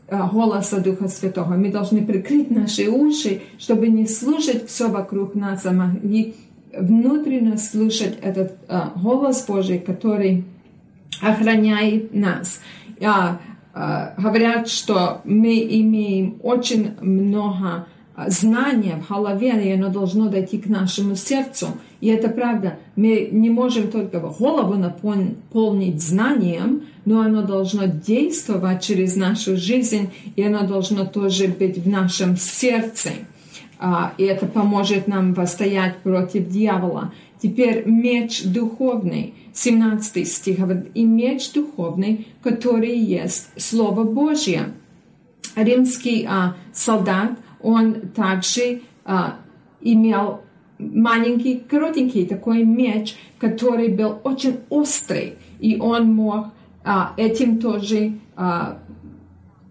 голоса 0.09 0.79
Духа 0.79 1.07
Святого. 1.07 1.55
Мы 1.55 1.71
должны 1.71 2.05
прикрыть 2.05 2.51
наши 2.51 2.87
уши, 2.87 3.41
чтобы 3.57 3.87
не 3.87 4.07
слушать 4.07 4.67
все 4.67 4.89
вокруг 4.89 5.35
нас, 5.35 5.65
а 5.65 5.71
могли 5.71 6.35
внутренне 6.77 7.57
слушать 7.57 8.17
этот 8.21 8.53
а, 8.67 8.93
голос 8.95 9.43
Божий, 9.47 9.79
который 9.79 10.45
охраняет 11.21 12.13
нас. 12.13 12.61
А, 13.01 13.05
а, 13.05 13.39
говорят, 14.17 14.67
что 14.67 15.21
мы 15.23 15.59
имеем 15.59 16.39
очень 16.43 16.95
много 16.99 17.85
знания 18.27 19.01
в 19.01 19.13
голове, 19.13 19.51
и 19.63 19.71
оно 19.71 19.89
должно 19.89 20.27
дойти 20.27 20.57
к 20.57 20.67
нашему 20.67 21.15
сердцу. 21.15 21.67
И 22.01 22.07
это 22.07 22.29
правда. 22.29 22.79
Мы 22.95 23.29
не 23.31 23.49
можем 23.49 23.89
только 23.89 24.19
голову 24.19 24.75
наполнить 24.75 26.01
знанием, 26.01 26.83
но 27.05 27.21
оно 27.21 27.41
должно 27.41 27.85
действовать 27.85 28.81
через 28.81 29.15
нашу 29.15 29.57
жизнь, 29.57 30.09
и 30.35 30.43
оно 30.43 30.67
должно 30.67 31.05
тоже 31.05 31.47
быть 31.47 31.77
в 31.77 31.87
нашем 31.87 32.37
сердце. 32.37 33.11
А, 33.81 34.13
и 34.17 34.23
это 34.23 34.45
поможет 34.45 35.07
нам 35.07 35.33
восстоять 35.33 35.97
против 35.99 36.49
дьявола. 36.49 37.13
Теперь 37.41 37.83
меч 37.85 38.43
духовный, 38.43 39.33
17 39.53 40.27
стих 40.27 40.57
и 40.93 41.05
меч 41.05 41.51
духовный, 41.53 42.27
который 42.43 42.97
есть 42.97 43.49
Слово 43.57 44.03
Божье. 44.03 44.73
Римский 45.55 46.25
а, 46.29 46.55
солдат, 46.73 47.31
он 47.61 48.09
также 48.15 48.81
а, 49.05 49.39
имел 49.81 50.41
маленький, 50.79 51.59
коротенький 51.59 52.25
такой 52.25 52.63
меч, 52.63 53.15
который 53.39 53.89
был 53.89 54.19
очень 54.23 54.59
острый, 54.69 55.35
и 55.59 55.77
он 55.77 56.13
мог 56.13 56.47
а, 56.83 57.13
этим 57.17 57.59
тоже 57.59 58.13
а, 58.35 58.79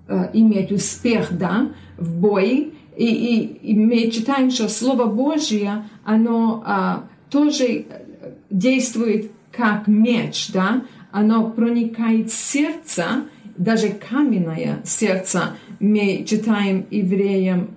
а, 0.08 0.30
иметь 0.32 0.72
успех 0.72 1.36
да, 1.36 1.70
в 1.96 2.18
бое. 2.20 2.70
И, 2.96 3.06
и, 3.06 3.72
и 3.72 3.78
мы 3.78 4.10
читаем, 4.10 4.50
что 4.50 4.68
Слово 4.68 5.06
Божье, 5.06 5.84
оно 6.04 6.62
а, 6.66 7.04
тоже 7.30 7.86
действует 8.50 9.30
как 9.52 9.88
меч, 9.88 10.50
да, 10.52 10.84
оно 11.10 11.50
проникает 11.50 12.30
в 12.30 12.34
сердце, 12.34 13.24
даже 13.56 13.88
каменное 13.88 14.80
сердце, 14.84 15.56
мы 15.80 16.24
читаем 16.26 16.86
евреям 16.90 17.70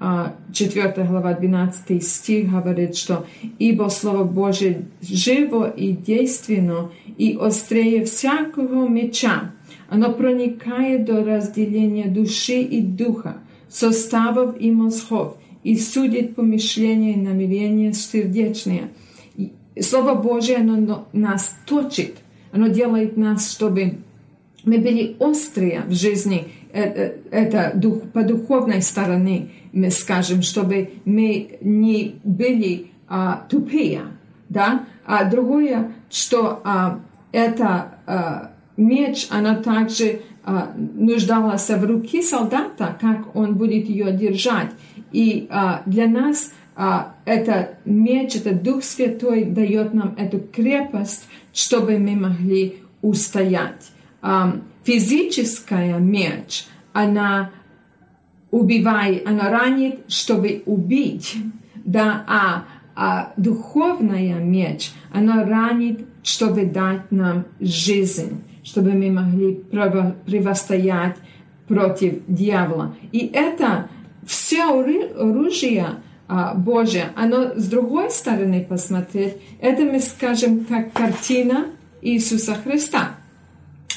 4 0.54 0.82
а, 0.82 1.06
глава 1.06 1.34
12 1.34 2.04
стих 2.04 2.52
говорит, 2.52 2.96
что 2.96 3.26
«Ибо 3.60 3.90
Слово 3.90 4.24
Божие 4.24 4.86
живо 5.02 5.70
и 5.70 5.92
действенно, 5.92 6.92
и 7.18 7.38
острее 7.40 8.06
всякого 8.06 8.88
меча, 8.88 9.52
оно 9.90 10.14
проникает 10.14 11.06
до 11.06 11.24
разделения 11.24 12.08
души 12.08 12.62
и 12.62 12.82
духа, 12.82 13.38
составов 13.70 14.56
и 14.60 14.72
мозгов, 14.72 15.38
и 15.64 15.76
судит 15.78 16.36
помышления 16.36 17.14
и 17.14 17.22
намерения 17.22 17.94
сердечные». 17.94 18.90
Слово 19.80 20.16
Божие, 20.16 20.58
оно 20.58 21.08
нас 21.14 21.56
точит, 21.66 22.18
оно 22.52 22.68
делает 22.68 23.18
нас, 23.18 23.52
чтобы 23.52 24.00
мы 24.64 24.78
были 24.78 25.16
острые 25.20 25.82
в 25.88 25.94
жизни, 25.94 26.52
Э, 26.74 26.84
э, 26.84 27.18
это 27.32 27.72
дух, 27.76 28.02
по 28.14 28.24
духовной 28.24 28.82
стороне, 28.82 29.50
мы 29.74 29.92
скажем, 29.92 30.42
чтобы 30.42 30.92
мы 31.04 31.58
не 31.62 32.16
были 32.24 32.92
а, 33.08 33.46
тупые, 33.50 34.04
да, 34.48 34.86
а 35.06 35.26
другое, 35.26 35.92
что 36.10 36.62
а, 36.64 37.00
это 37.34 37.96
а, 38.06 38.52
меч, 38.78 39.28
она 39.30 39.56
также 39.56 40.22
а, 40.46 40.72
нуждалась 40.76 41.70
в 41.70 41.86
руке 41.86 42.22
солдата, 42.22 42.98
как 43.02 43.36
он 43.36 43.56
будет 43.56 43.90
ее 43.90 44.14
держать. 44.14 44.72
И 45.12 45.48
а, 45.50 45.82
для 45.86 46.08
нас 46.08 46.54
а, 46.84 47.14
это 47.26 47.76
меч, 47.86 48.38
это 48.38 48.56
Дух 48.56 48.84
Святой 48.84 49.44
дает 49.44 49.94
нам 49.94 50.16
эту 50.18 50.40
крепость, 50.40 51.28
чтобы 51.54 52.00
мы 52.00 52.16
могли 52.16 52.78
устоять. 53.04 53.92
А, 54.24 54.56
физическая 54.84 56.00
меч, 56.00 56.66
она 56.92 57.52
убивает, 58.50 59.28
она 59.28 59.52
ранит, 59.52 60.12
чтобы 60.12 60.64
убить, 60.66 61.36
да, 61.76 62.26
а, 62.28 62.64
а 62.96 63.34
духовная 63.38 64.40
меч, 64.40 64.92
она 65.14 65.46
ранит, 65.46 66.08
чтобы 66.24 66.66
дать 66.66 67.12
нам 67.12 67.46
жизнь, 67.60 68.44
чтобы 68.64 68.94
мы 68.94 69.12
могли 69.12 69.54
противостоять 69.54 71.18
против 71.68 72.24
дьявола. 72.28 72.96
И 73.12 73.30
это 73.32 73.88
все 74.26 74.64
оружие 74.64 75.86
а, 76.34 76.54
Божье, 76.54 77.10
оно 77.18 77.60
с 77.60 77.66
другой 77.66 78.10
стороны 78.10 78.64
посмотреть, 78.64 79.36
это 79.60 79.84
мы 79.84 80.00
скажем 80.00 80.64
как 80.64 80.94
картина 80.94 81.66
Иисуса 82.02 82.56
Христа. 82.56 83.18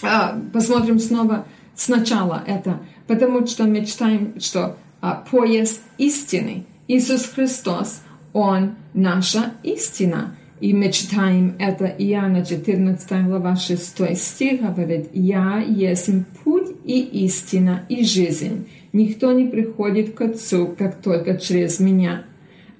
А, 0.03 0.37
посмотрим 0.53 0.99
снова 0.99 1.47
сначала 1.76 2.43
это, 2.45 2.80
потому 3.07 3.47
что 3.47 3.64
мы 3.64 3.87
читаем, 3.87 4.41
что 4.41 4.76
а, 5.01 5.24
пояс 5.30 5.80
истины. 5.97 6.64
Иисус 6.89 7.26
Христос, 7.32 8.03
Он 8.32 8.74
наша 8.95 9.53
истина. 9.62 10.35
И 10.59 10.74
мы 10.74 10.91
читаем 10.91 11.55
это 11.61 11.87
Иоанна 11.87 12.45
14 12.45 13.26
глава 13.26 13.55
6 13.55 14.16
стих, 14.18 14.61
говорит, 14.61 15.09
«Я 15.12 15.59
есть 15.61 16.11
путь 16.43 16.68
и 16.85 17.01
истина 17.26 17.85
и 17.89 18.05
жизнь. 18.05 18.66
Никто 18.95 19.32
не 19.32 19.45
приходит 19.45 20.14
к 20.14 20.22
Отцу, 20.22 20.74
как 20.78 21.03
только 21.03 21.36
через 21.36 21.80
меня». 21.80 22.24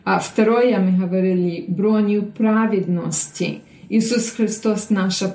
А 0.05 0.19
второе, 0.19 0.79
мы 0.79 0.99
говорили, 0.99 1.65
броню 1.67 2.23
праведности. 2.23 3.61
Иисус 3.89 4.31
Христос 4.31 4.91
наша 4.91 5.35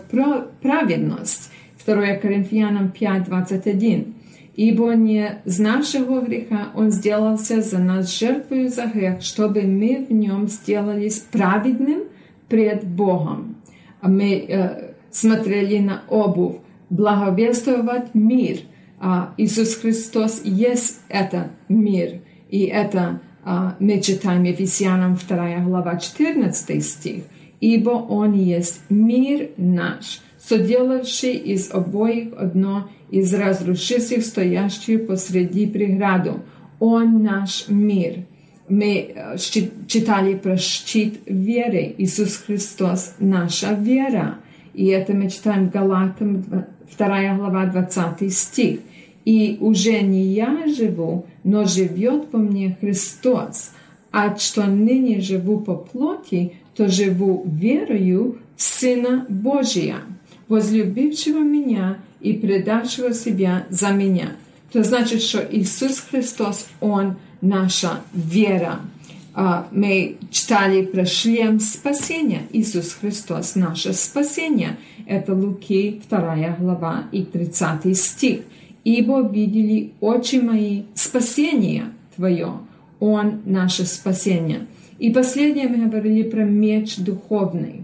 праведность. 0.62 1.52
2 1.86 2.16
Коринфянам 2.16 2.92
5, 2.92 3.24
21. 3.26 4.14
«Ибо 4.56 4.94
не 4.94 5.42
с 5.46 5.58
нашего 5.60 6.22
греха 6.22 6.70
Он 6.76 6.92
сделался 6.92 7.62
за 7.62 7.80
нас 7.80 8.18
жертвою 8.20 8.70
за 8.70 8.86
грех, 8.86 9.22
чтобы 9.22 9.62
мы 9.62 10.06
в 10.08 10.14
нем 10.14 10.48
сделались 10.48 11.20
праведным 11.20 12.04
пред 12.48 12.86
Богом». 12.86 13.56
А 14.02 14.10
мы 14.10 14.46
э, 14.48 14.94
смотрели 15.12 15.80
на 15.80 16.04
обувь, 16.10 16.58
благовествовать 16.90 18.14
мир. 18.14 18.58
А 19.00 19.34
Иисус 19.38 19.76
Христос 19.76 20.42
есть 20.44 21.00
это 21.08 21.52
мир. 21.70 22.22
И 22.50 22.66
это 22.66 23.22
а, 23.44 23.76
мы 23.80 24.02
читаем 24.02 24.44
Ефесянам 24.44 25.16
2 25.16 25.60
глава 25.60 25.98
14 25.98 26.86
стих. 26.86 27.24
«Ибо 27.62 27.92
Он 27.92 28.34
есть 28.34 28.82
мир 28.90 29.50
наш» 29.58 30.22
соделавший 30.50 31.34
из 31.36 31.72
обоих 31.72 32.34
одно, 32.38 32.90
из 33.12 33.34
разрушивших 33.34 34.24
стоящую 34.24 35.06
посреди 35.06 35.68
преграду. 35.68 36.42
Он 36.80 37.24
наш 37.24 37.68
мир. 37.68 38.26
Мы 38.68 39.14
э, 39.14 39.38
читали 39.88 40.36
про 40.36 40.58
щит 40.58 41.20
веры. 41.26 41.94
Иисус 41.98 42.38
Христос– 42.38 43.16
наша 43.20 43.74
вера. 43.74 44.38
И 44.74 44.86
это 44.88 45.14
мы 45.14 45.30
читаем 45.30 45.70
Галатам 45.70 46.42
2 46.98 47.36
глава 47.36 47.66
20 47.66 48.34
стих. 48.34 48.80
«И 49.26 49.58
уже 49.60 50.02
не 50.02 50.24
я 50.34 50.66
живу, 50.68 51.26
но 51.44 51.66
живет 51.66 52.28
во 52.32 52.40
мне 52.40 52.78
Христос. 52.80 53.72
А 54.12 54.36
что 54.38 54.66
ныне 54.66 55.22
живу 55.22 55.60
по 55.60 55.76
плоти, 55.76 56.54
то 56.76 56.88
живу 56.88 57.44
верою 57.46 58.38
в 58.56 58.62
Сына 58.62 59.26
Божия» 59.30 59.98
возлюбившего 60.50 61.40
меня 61.40 62.00
и 62.20 62.34
предавшего 62.34 63.14
себя 63.14 63.66
за 63.70 63.92
меня. 63.92 64.36
То 64.74 64.84
значит, 64.84 65.22
что 65.22 65.48
Иисус 65.50 66.04
Христос, 66.12 66.68
Он 66.82 67.16
наша 67.40 68.02
вера. 68.14 68.82
А, 69.34 69.68
мы 69.72 70.18
читали 70.32 70.84
про 70.84 71.06
шлем 71.06 71.60
спасения. 71.60 72.42
Иисус 72.52 72.98
Христос, 73.00 73.56
наше 73.56 73.94
спасение. 73.94 74.78
Это 75.08 75.34
Луки 75.34 76.02
2 76.10 76.58
глава 76.60 77.06
и 77.12 77.24
30 77.24 77.98
стих. 77.98 78.42
«Ибо 78.84 79.22
видели 79.22 79.92
очи 80.02 80.38
мои 80.38 80.84
спасение 80.96 81.86
Твое, 82.16 82.54
Он 83.00 83.42
наше 83.46 83.86
спасение». 83.86 84.68
И 85.00 85.12
последнее 85.12 85.70
мы 85.70 85.88
говорили 85.88 86.24
про 86.24 86.44
меч 86.44 86.98
духовный. 86.98 87.84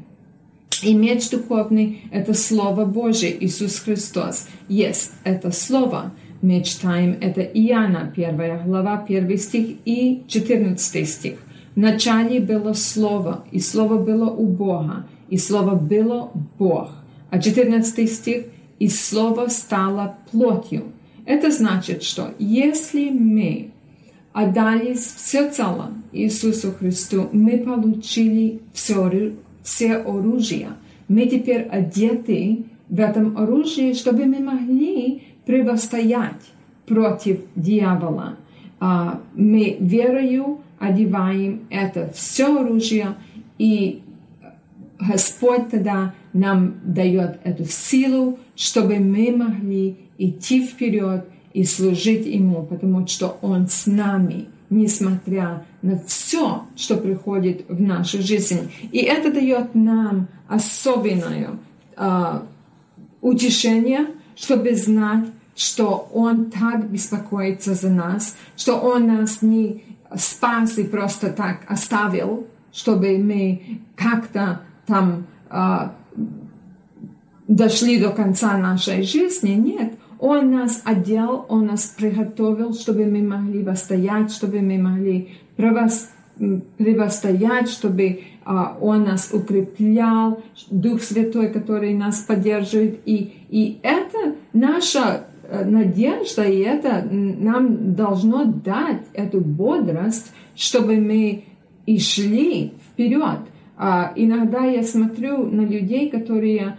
И 0.83 0.93
меч 0.93 1.29
духовный– 1.29 2.01
это 2.11 2.33
Слово 2.33 2.83
Божие, 2.83 3.43
Иисус 3.45 3.79
Христос. 3.79 4.47
Есть 4.67 5.13
это 5.23 5.51
Слово. 5.51 6.11
Мы 6.41 6.61
читаем 6.61 7.17
это 7.21 7.41
Иоанна, 7.41 8.13
1 8.13 8.65
глава, 8.65 9.03
1 9.07 9.37
стих 9.37 9.77
и 9.85 10.23
14 10.27 11.09
стих. 11.09 11.37
В 11.75 11.79
начале 11.79 12.41
было 12.41 12.73
Слово, 12.73 13.45
и 13.51 13.59
Слово 13.59 13.97
было 13.97 14.29
у 14.29 14.45
Бога, 14.45 15.07
и 15.29 15.37
Слово 15.37 15.75
было 15.75 16.31
Бог. 16.59 16.89
А 17.29 17.39
14 17.39 18.11
стих– 18.11 18.45
и 18.79 18.87
Слово 18.87 19.47
стало 19.47 20.17
плотью. 20.31 20.91
Это 21.25 21.51
значит, 21.51 22.03
что 22.03 22.33
если 22.37 23.09
мы 23.09 23.71
отдались 24.33 25.15
всецело 25.15 25.91
Иисусу 26.11 26.73
Христу, 26.73 27.29
мы 27.31 27.57
получили 27.57 28.59
все 28.73 29.33
все 29.63 29.95
оружие. 29.95 30.69
Мы 31.07 31.25
теперь 31.25 31.63
одеты 31.63 32.65
в 32.89 32.99
этом 32.99 33.37
оружии, 33.37 33.93
чтобы 33.93 34.25
мы 34.25 34.39
могли 34.39 35.23
противостоять 35.45 36.41
против 36.85 37.39
дьявола. 37.55 38.37
А, 38.79 39.21
мы 39.35 39.77
верою 39.79 40.59
одеваем 40.79 41.61
это 41.69 42.11
все 42.13 42.59
оружие 42.59 43.15
и 43.57 44.01
Господь 44.99 45.69
тогда 45.69 46.13
нам 46.35 46.75
дает 46.83 47.39
эту 47.45 47.63
силу, 47.63 48.37
чтобы 48.57 48.99
мы 48.99 49.33
могли 49.35 49.97
идти 50.17 50.67
вперед 50.67 51.25
и 51.53 51.63
служить 51.63 52.25
Ему, 52.25 52.63
потому 52.63 53.07
что 53.07 53.37
Он 53.41 53.69
с 53.69 53.87
нами, 53.87 54.47
несмотря 54.69 55.65
на 55.81 55.97
все, 55.99 56.65
что 56.75 56.97
приходит 56.97 57.69
в 57.69 57.79
нашу 57.79 58.21
жизнь. 58.21 58.69
И 58.91 58.97
это 58.97 59.31
дает 59.31 59.75
нам 59.75 60.27
особенное 60.49 61.51
э, 61.95 62.39
утешение, 63.21 64.07
чтобы 64.35 64.75
знать, 64.75 65.27
что 65.55 66.09
Он 66.13 66.51
так 66.51 66.89
беспокоится 66.91 67.75
за 67.75 67.89
нас, 67.89 68.35
что 68.57 68.75
Он 68.75 69.07
нас 69.07 69.41
не 69.41 69.83
спас 70.17 70.77
и 70.77 70.83
просто 70.83 71.29
так 71.29 71.61
оставил, 71.69 72.45
чтобы 72.73 73.17
мы 73.19 73.79
как-то 73.95 74.59
там 74.85 75.27
э, 75.49 75.89
дошли 77.47 77.99
до 77.99 78.09
конца 78.09 78.57
нашей 78.57 79.03
жизни. 79.03 79.51
Нет, 79.51 79.93
Он 80.19 80.51
нас 80.51 80.81
одел, 80.83 81.45
Он 81.49 81.67
нас 81.67 81.93
приготовил, 81.97 82.73
чтобы 82.73 83.05
мы 83.05 83.21
могли 83.21 83.63
восстоять, 83.63 84.31
чтобы 84.31 84.61
мы 84.61 84.77
могли 84.77 85.29
превостоять, 86.77 87.69
чтобы 87.69 88.21
а, 88.43 88.77
Он 88.81 89.03
нас 89.03 89.31
укреплял, 89.31 90.43
Дух 90.69 91.01
Святой, 91.01 91.49
который 91.49 91.93
нас 91.93 92.19
поддерживает. 92.19 92.99
И, 93.05 93.33
и 93.49 93.79
это 93.83 94.35
наша 94.53 95.27
э, 95.43 95.63
надежда, 95.63 96.43
и 96.43 96.59
это 96.59 97.07
нам 97.09 97.95
должно 97.95 98.45
дать 98.45 99.03
эту 99.13 99.39
бодрость, 99.39 100.31
чтобы 100.55 100.97
мы 100.97 101.45
и 101.85 101.99
шли 101.99 102.73
вперед. 102.87 103.39
А, 103.77 104.13
иногда 104.15 104.65
я 104.65 104.83
смотрю 104.83 105.45
на 105.45 105.61
людей, 105.61 106.09
которые 106.09 106.77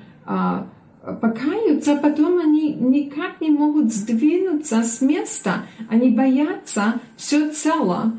покаются, 1.21 1.93
а 1.93 1.97
потом 1.97 2.39
они 2.39 2.75
никак 2.75 3.41
не 3.41 3.51
могут 3.51 3.93
сдвинуться 3.93 4.83
с 4.83 5.01
места. 5.01 5.67
Они 5.89 6.11
боятся 6.11 7.01
все 7.17 7.51
цело 7.51 8.13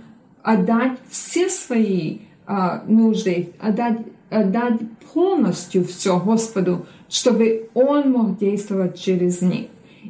отдать 0.48 0.98
все 1.10 1.50
свои 1.50 2.20
а, 2.46 2.82
нужды, 2.88 3.50
отдать, 3.60 4.00
отдать 4.30 4.80
полностью 5.14 5.84
все 5.84 6.18
Господу, 6.18 6.86
чтобы 7.10 7.70
Он 7.74 8.12
мог 8.12 8.40
действовать 8.40 8.98
через 8.98 9.42
них. 9.42 9.68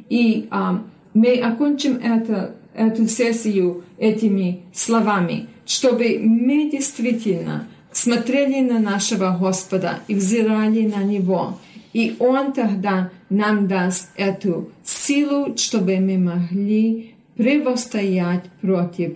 И 0.08 0.46
а, 0.52 0.84
мы 1.12 1.40
окончим 1.40 1.96
это, 1.96 2.54
эту 2.72 3.08
сессию 3.08 3.82
этими 3.98 4.60
словами, 4.72 5.48
чтобы 5.66 6.20
мы 6.22 6.70
действительно 6.70 7.66
смотрели 7.90 8.60
на 8.60 8.78
нашего 8.78 9.36
Господа 9.36 9.98
и 10.06 10.14
взирали 10.14 10.86
на 10.86 11.02
Него. 11.02 11.58
И 11.98 12.14
Он 12.20 12.52
тогда 12.52 13.10
нам 13.28 13.66
даст 13.66 14.10
эту 14.14 14.70
силу, 14.84 15.56
чтобы 15.56 15.96
мы 15.98 16.16
могли 16.16 17.16
противостоять 17.36 18.44
против 18.60 19.14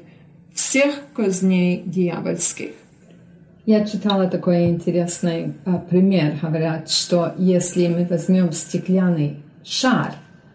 всех 0.52 0.92
козней 1.14 1.84
дьявольских. 1.86 2.72
Я 3.66 3.84
читала 3.84 4.26
такой 4.26 4.64
интересный 4.70 5.54
а, 5.64 5.78
пример. 5.78 6.40
Говорят, 6.42 6.90
что 6.90 7.34
если 7.38 7.86
мы 7.86 8.04
возьмем 8.04 8.50
стеклянный 8.50 9.36
шар, 9.62 10.14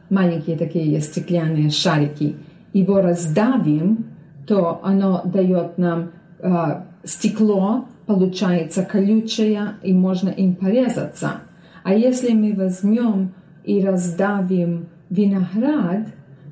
маленькие 0.10 0.58
такие 0.58 1.00
стеклянные 1.00 1.70
шарики, 1.70 2.36
его 2.74 3.00
раздавим, 3.00 4.06
то 4.46 4.82
оно 4.84 5.22
дает 5.24 5.78
нам 5.78 6.12
а, 6.42 6.88
стекло, 7.06 7.86
получается 8.06 8.84
колючее, 8.84 9.76
и 9.82 9.94
можно 9.94 10.28
им 10.28 10.56
порезаться. 10.56 11.47
А 11.88 11.94
если 11.94 12.34
мы 12.34 12.54
возьмем 12.54 13.32
и 13.64 13.82
раздавим 13.82 14.88
виноград, 15.10 16.10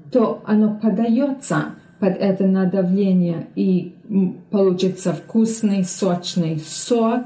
то 0.10 0.42
оно 0.46 0.80
подается 0.82 1.76
под 2.00 2.16
это 2.16 2.48
надавление, 2.48 3.48
и 3.54 3.96
получится 4.50 5.12
вкусный, 5.12 5.84
сочный 5.84 6.58
сок, 6.66 7.26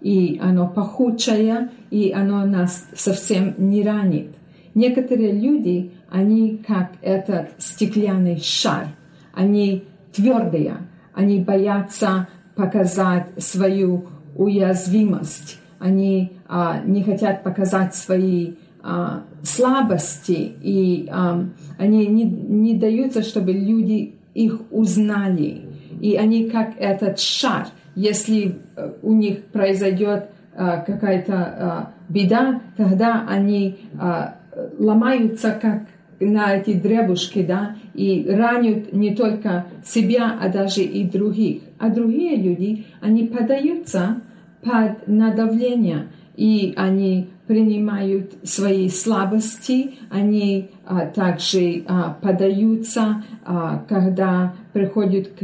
и 0.00 0.38
оно 0.40 0.68
пахучее, 0.68 1.70
и 1.90 2.12
оно 2.12 2.46
нас 2.46 2.86
совсем 2.94 3.54
не 3.58 3.82
ранит. 3.82 4.36
Некоторые 4.76 5.32
люди, 5.32 5.90
они 6.08 6.62
как 6.64 6.92
этот 7.02 7.48
стеклянный 7.58 8.38
шар, 8.40 8.86
они 9.34 9.82
твердые, 10.14 10.76
они 11.12 11.40
боятся 11.40 12.28
показать 12.54 13.30
свою 13.38 14.04
уязвимость, 14.36 15.58
они 15.78 16.32
а, 16.46 16.80
не 16.84 17.02
хотят 17.02 17.42
показать 17.42 17.94
свои 17.94 18.54
а, 18.82 19.24
слабости, 19.42 20.52
и 20.62 21.08
а, 21.10 21.44
они 21.78 22.06
не, 22.06 22.24
не 22.24 22.74
даются, 22.74 23.22
чтобы 23.22 23.52
люди 23.52 24.14
их 24.34 24.60
узнали. 24.70 25.62
И 26.00 26.16
они 26.16 26.48
как 26.48 26.74
этот 26.78 27.18
шар, 27.18 27.68
если 27.94 28.58
э, 28.76 28.92
у 29.02 29.12
них 29.12 29.46
произойдет 29.46 30.30
а, 30.54 30.78
какая-то 30.78 31.34
а, 31.34 31.92
беда, 32.08 32.60
тогда 32.76 33.24
они 33.28 33.78
а, 33.98 34.36
ломаются 34.78 35.58
как 35.60 35.86
на 36.20 36.56
эти 36.56 36.72
дребушки, 36.74 37.44
да, 37.44 37.76
и 37.94 38.26
ранят 38.28 38.92
не 38.92 39.14
только 39.14 39.66
себя, 39.84 40.36
а 40.40 40.48
даже 40.48 40.82
и 40.82 41.04
других. 41.04 41.62
А 41.78 41.90
другие 41.90 42.36
люди, 42.36 42.86
они 43.00 43.26
подаются 43.26 44.20
под 44.68 45.08
надавление, 45.08 46.08
и 46.36 46.74
они 46.76 47.30
принимают 47.46 48.34
свои 48.44 48.88
слабости, 48.90 49.94
они 50.10 50.70
а, 50.86 51.06
также 51.06 51.82
а, 51.86 52.16
подаются, 52.20 53.24
а, 53.44 53.84
когда 53.88 54.54
приходят 54.72 55.28
к, 55.28 55.38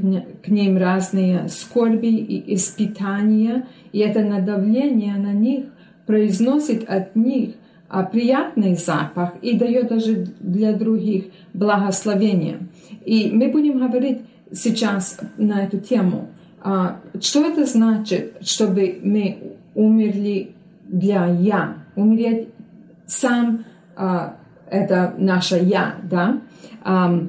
к 0.45 0.49
ним 0.49 0.77
разные 0.77 1.49
скорби 1.49 2.09
и 2.09 2.55
испытания, 2.55 3.67
и 3.93 4.01
это 4.01 4.21
надавление 4.21 5.17
на 5.17 5.33
них 5.33 5.65
произносит 6.07 6.89
от 6.89 7.17
них 7.17 7.55
а, 7.89 8.03
приятный 8.03 8.77
запах 8.77 9.33
и 9.41 9.57
дает 9.57 9.89
даже 9.89 10.27
для 10.39 10.75
других 10.75 11.25
благословение. 11.55 12.59
И 13.05 13.31
мы 13.33 13.49
будем 13.49 13.79
говорить 13.79 14.19
сейчас 14.53 15.19
на 15.39 15.65
эту 15.65 15.79
тему. 15.79 16.29
А, 16.67 16.99
что 17.21 17.45
это 17.45 17.67
значит, 17.67 18.39
чтобы 18.41 18.99
мы 19.03 19.53
умерли 19.75 20.55
для 20.89 21.27
«я», 21.27 21.77
умереть 21.95 22.49
сам 23.07 23.67
а, 23.97 24.37
это 24.71 25.15
наше 25.19 25.57
я, 25.57 25.97
да. 26.03 26.41
А, 26.83 27.21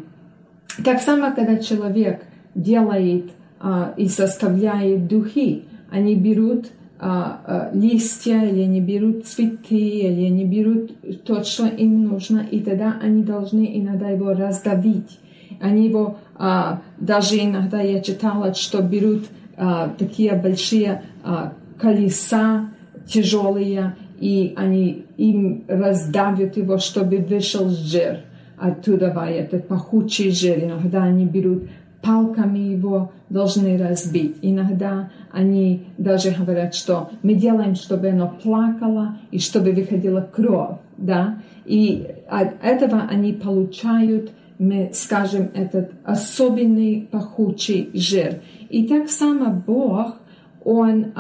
так 0.84 1.02
само, 1.02 1.36
когда 1.36 1.58
человек 1.58 2.24
делает 2.56 3.32
а, 3.60 3.94
и 3.98 4.08
составляет 4.08 5.08
духи, 5.08 5.66
они 5.92 6.16
берут 6.16 6.68
а, 6.98 7.42
а, 7.46 7.72
листья, 7.74 8.42
или 8.42 8.62
они 8.62 8.80
берут 8.80 9.28
цветы, 9.28 9.76
или 9.76 10.28
они 10.28 10.46
берут 10.46 10.92
то, 11.26 11.44
что 11.44 11.68
им 11.68 12.06
нужно, 12.06 12.40
и 12.40 12.62
тогда 12.62 12.98
они 13.02 13.22
должны 13.22 13.70
иногда 13.80 14.08
его 14.08 14.32
раздавить. 14.32 15.20
Они 15.62 15.88
его, 15.88 16.18
а, 16.36 16.82
даже 16.98 17.38
иногда 17.38 17.82
я 17.82 18.02
читала, 18.02 18.54
что 18.54 18.82
берут 18.82 19.26
а, 19.58 19.90
такие 19.98 20.34
большие 20.34 21.04
а, 21.24 21.54
колеса 21.80 22.70
тяжелые, 23.08 23.96
и 24.20 24.54
они 24.56 25.06
им 25.18 25.66
раздавят 25.68 26.58
его, 26.58 26.78
чтобы 26.78 27.18
вышел 27.18 27.70
жир 27.70 28.22
оттуда, 28.58 29.08
этот 29.28 29.68
пахучий 29.68 30.32
жир. 30.32 30.64
Иногда 30.64 31.04
они 31.04 31.26
берут 31.26 31.64
палками 32.02 32.60
его, 32.60 33.12
должны 33.30 33.78
разбить. 33.78 34.38
Иногда 34.42 35.10
они 35.32 35.88
даже 35.98 36.32
говорят, 36.32 36.76
что 36.76 37.10
мы 37.24 37.34
делаем, 37.34 37.76
чтобы 37.76 38.10
оно 38.10 38.34
плакало 38.42 39.18
и 39.32 39.40
чтобы 39.40 39.72
выходила 39.72 40.22
кровь, 40.22 40.78
да, 40.98 41.40
и 41.66 42.08
от 42.30 42.64
этого 42.64 43.02
они 43.10 43.34
получают, 43.34 44.32
мы 44.58 44.92
скажем, 44.94 45.50
этот 45.54 45.92
особенный 46.04 47.08
пахучий 47.12 47.90
жир. 47.94 48.42
И 48.70 48.88
так 48.88 49.10
само 49.10 49.52
Бог, 49.52 50.18
Он 50.64 51.14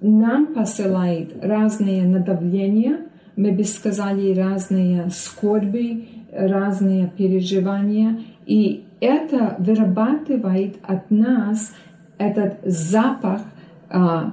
нам 0.00 0.46
посылает 0.54 1.44
разные 1.44 2.04
надавления, 2.04 3.06
мы 3.36 3.52
бы 3.52 3.64
сказали, 3.64 4.38
разные 4.38 5.10
скорби, 5.10 6.08
разные 6.32 7.08
переживания, 7.08 8.20
и 8.46 8.84
это 9.00 9.56
вырабатывает 9.58 10.76
от 10.82 11.10
нас 11.10 11.72
этот 12.18 12.58
запах, 12.64 13.42
а, 13.88 14.32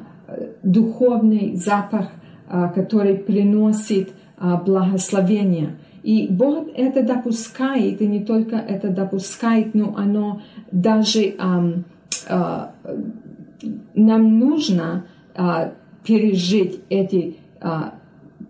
духовный 0.62 1.56
запах, 1.56 2.10
а, 2.50 2.68
который 2.70 3.16
приносит 3.16 4.12
а, 4.38 4.58
благословение. 4.58 5.78
И 6.08 6.26
Бог 6.30 6.70
это 6.74 7.04
допускает, 7.04 8.02
и 8.02 8.08
не 8.08 8.22
только 8.22 8.56
это 8.56 8.88
допускает, 8.88 9.76
но 9.76 9.94
оно 9.98 10.42
даже 10.72 11.36
а, 11.38 11.74
а, 12.30 12.74
нам 13.94 14.40
нужно 14.40 15.06
а, 15.36 15.74
пережить 16.06 16.80
эти 16.88 17.36
а, 17.60 17.96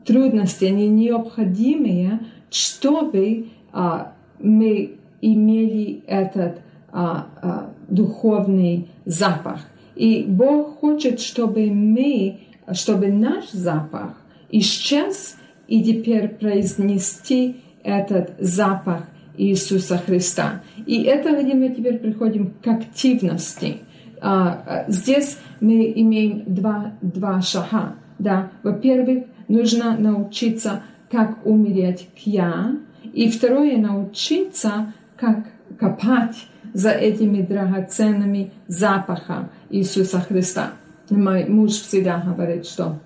трудности, 0.05 0.66
они 0.66 0.88
необходимые, 0.88 2.20
чтобы 2.51 3.47
а, 3.74 4.14
мы 4.38 4.99
имели 5.24 6.03
этот 6.05 6.60
а, 6.91 7.26
а, 7.41 7.74
духовный 7.89 8.88
запах. 9.05 9.62
И 9.95 10.26
Бог 10.28 10.78
хочет, 10.78 11.20
чтобы 11.20 11.72
мы, 11.72 12.39
чтобы 12.74 13.08
наш 13.08 13.49
запах 13.49 14.12
исчез, 14.51 15.36
и 15.68 15.84
теперь 15.84 16.30
произнести 16.30 17.57
этот 17.84 18.34
запах 18.39 19.03
Иисуса 19.38 19.97
Христа. 19.97 20.61
И 20.86 21.03
это, 21.03 21.32
где 21.41 21.70
теперь 21.70 21.99
приходим 21.99 22.53
к 22.63 22.68
активности. 22.68 23.78
А, 24.20 24.86
здесь 24.88 25.38
мы 25.61 25.93
имеем 25.95 26.43
два, 26.47 26.93
два 27.01 27.41
шага. 27.41 27.95
Да? 28.20 28.51
Во-первых, 28.63 29.26
нужно 29.47 29.97
научиться, 29.97 30.84
как 31.09 31.45
умереть 31.45 32.09
к 32.15 32.28
«я», 32.28 32.76
и 33.13 33.30
второе, 33.30 33.78
научиться, 33.78 34.93
как 35.15 35.47
копать 35.80 36.47
за 36.74 36.91
этими 36.91 37.41
драгоценными 37.41 38.51
запахами 38.68 39.49
Иисуса 39.70 40.20
Христа. 40.20 40.72
Мой 41.09 41.45
муж 41.45 41.72
всегда 41.72 42.20
говорит, 42.20 42.65
что 42.65 42.99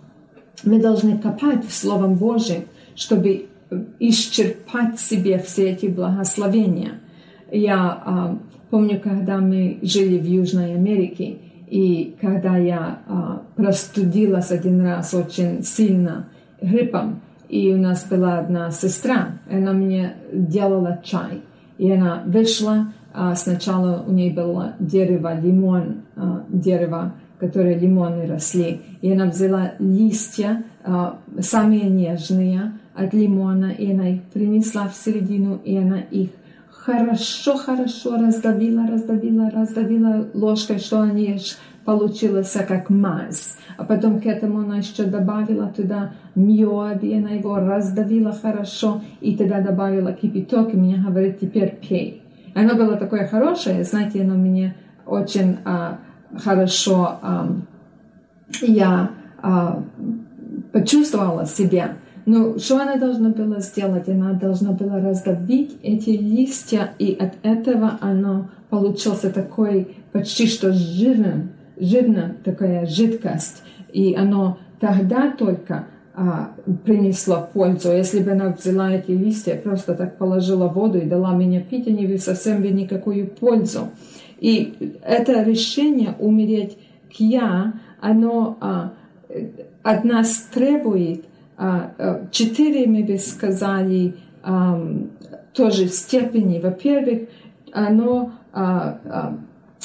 мы 0.64 0.80
должны 0.80 1.18
копать 1.18 1.66
в 1.66 1.74
Словом 1.74 2.16
Божьем, 2.16 2.66
чтобы 2.96 3.48
исчерпать 4.00 5.00
себе 5.00 5.40
все 5.40 5.72
эти 5.72 5.86
благословения. 5.88 7.00
Я 7.52 7.78
а, 7.78 8.38
помню, 8.70 9.00
когда 9.00 9.38
мы 9.38 9.80
жили 9.82 10.18
в 10.18 10.26
Южной 10.26 10.76
Америке, 10.76 11.38
и 11.68 12.16
когда 12.20 12.58
я 12.58 13.00
а, 13.08 13.44
простудилась 13.56 14.52
один 14.52 14.82
раз 14.82 15.14
очень 15.14 15.64
сильно 15.64 16.28
гриппом, 16.62 17.22
и 17.48 17.74
у 17.74 17.78
нас 17.78 18.06
была 18.10 18.40
одна 18.40 18.72
сестра, 18.72 19.40
она 19.50 19.74
мне 19.74 20.16
делала 20.32 21.00
чай, 21.04 21.42
и 21.78 21.92
она 21.92 22.24
вышла, 22.26 22.94
а 23.14 23.36
сначала 23.36 24.04
у 24.08 24.12
нее 24.12 24.34
было 24.34 24.74
дерево, 24.80 25.38
лимон, 25.40 26.04
а, 26.16 26.44
дерево, 26.50 27.14
которое 27.42 27.76
лимоны 27.76 28.28
росли, 28.28 28.82
и 29.02 29.12
она 29.12 29.26
взяла 29.26 29.74
листья, 29.80 30.64
а, 30.84 31.20
самые 31.40 31.90
нежные, 31.90 32.74
от 32.94 33.14
лимона, 33.14 33.72
и 33.72 33.92
она 33.92 34.10
их 34.10 34.22
принесла 34.34 34.88
в 34.88 34.96
середину, 34.96 35.60
и 35.64 35.76
она 35.76 36.00
их 36.00 36.30
хорошо-хорошо 36.70 38.18
раздавила, 38.18 38.88
раздавила, 38.88 39.50
раздавила 39.50 40.28
ложкой, 40.36 40.78
что 40.78 41.02
они 41.02 41.40
получилось 41.84 42.56
как 42.68 42.92
мазь. 42.92 43.58
А 43.78 43.86
потом 43.86 44.22
к 44.22 44.26
этому 44.28 44.60
она 44.60 44.78
еще 44.78 45.06
добавила 45.06 45.68
туда 45.76 46.12
мед, 46.36 47.04
и 47.04 47.16
она 47.16 47.32
его 47.32 47.56
раздавила 47.56 48.34
хорошо, 48.34 49.02
и 49.20 49.36
тогда 49.36 49.62
добавила 49.62 50.14
кипяток, 50.14 50.76
и 50.76 50.78
мне 50.78 50.98
говорит, 50.98 51.40
теперь 51.40 51.76
пей. 51.82 52.22
Оно 52.54 52.76
было 52.76 52.98
такое 52.98 53.28
хорошее, 53.28 53.84
знаете, 53.84 54.22
оно 54.22 54.36
мне 54.36 54.76
очень 55.06 55.58
а, 55.66 55.98
хорошо, 56.38 57.20
я 58.62 59.12
а, 59.42 59.84
почувствовала 60.72 61.46
себя. 61.46 61.96
Но 62.26 62.60
что 62.60 62.80
она 62.80 62.98
должна 62.98 63.30
была 63.30 63.60
сделать? 63.60 64.08
Она 64.08 64.34
должна 64.34 64.72
была 64.72 65.00
раздавить 65.00 65.78
эти 65.82 66.12
листья, 66.12 66.92
и 67.00 67.14
от 67.14 67.34
этого 67.44 67.98
оно 68.02 68.50
получился 68.70 69.32
такой 69.32 69.98
почти 70.12 70.48
что 70.48 70.72
жирным, 70.72 71.50
жирная 71.78 72.36
такая 72.44 72.86
жидкость. 72.86 73.64
И 73.92 74.16
оно 74.16 74.60
тогда 74.80 75.32
только 75.32 75.86
а, 76.14 76.52
принесло 76.86 77.50
пользу. 77.54 77.92
Если 77.92 78.20
бы 78.20 78.32
она 78.32 78.50
взяла 78.50 78.92
эти 78.92 79.12
листья, 79.12 79.56
просто 79.56 79.96
так 79.96 80.18
положила 80.18 80.68
воду 80.68 81.00
и 81.00 81.06
дала 81.06 81.32
мне 81.32 81.60
пить, 81.62 81.88
они 81.88 82.06
бы 82.06 82.18
совсем 82.18 82.62
бы 82.62 82.70
никакую 82.70 83.28
пользу. 83.28 83.90
И 84.42 84.98
это 85.02 85.44
решение 85.44 86.16
умереть 86.20 86.78
к 87.10 87.20
я, 87.20 87.74
оно 88.02 88.58
а, 88.60 88.92
от 89.84 90.04
нас 90.04 90.50
требует 90.54 91.24
а, 91.58 91.94
а, 91.98 92.28
четыре, 92.32 92.88
мы 92.88 93.04
бы 93.04 93.18
сказали, 93.18 94.16
тоже 95.54 95.88
степени. 95.88 96.60
Во-первых, 96.60 97.30
оно 97.72 98.34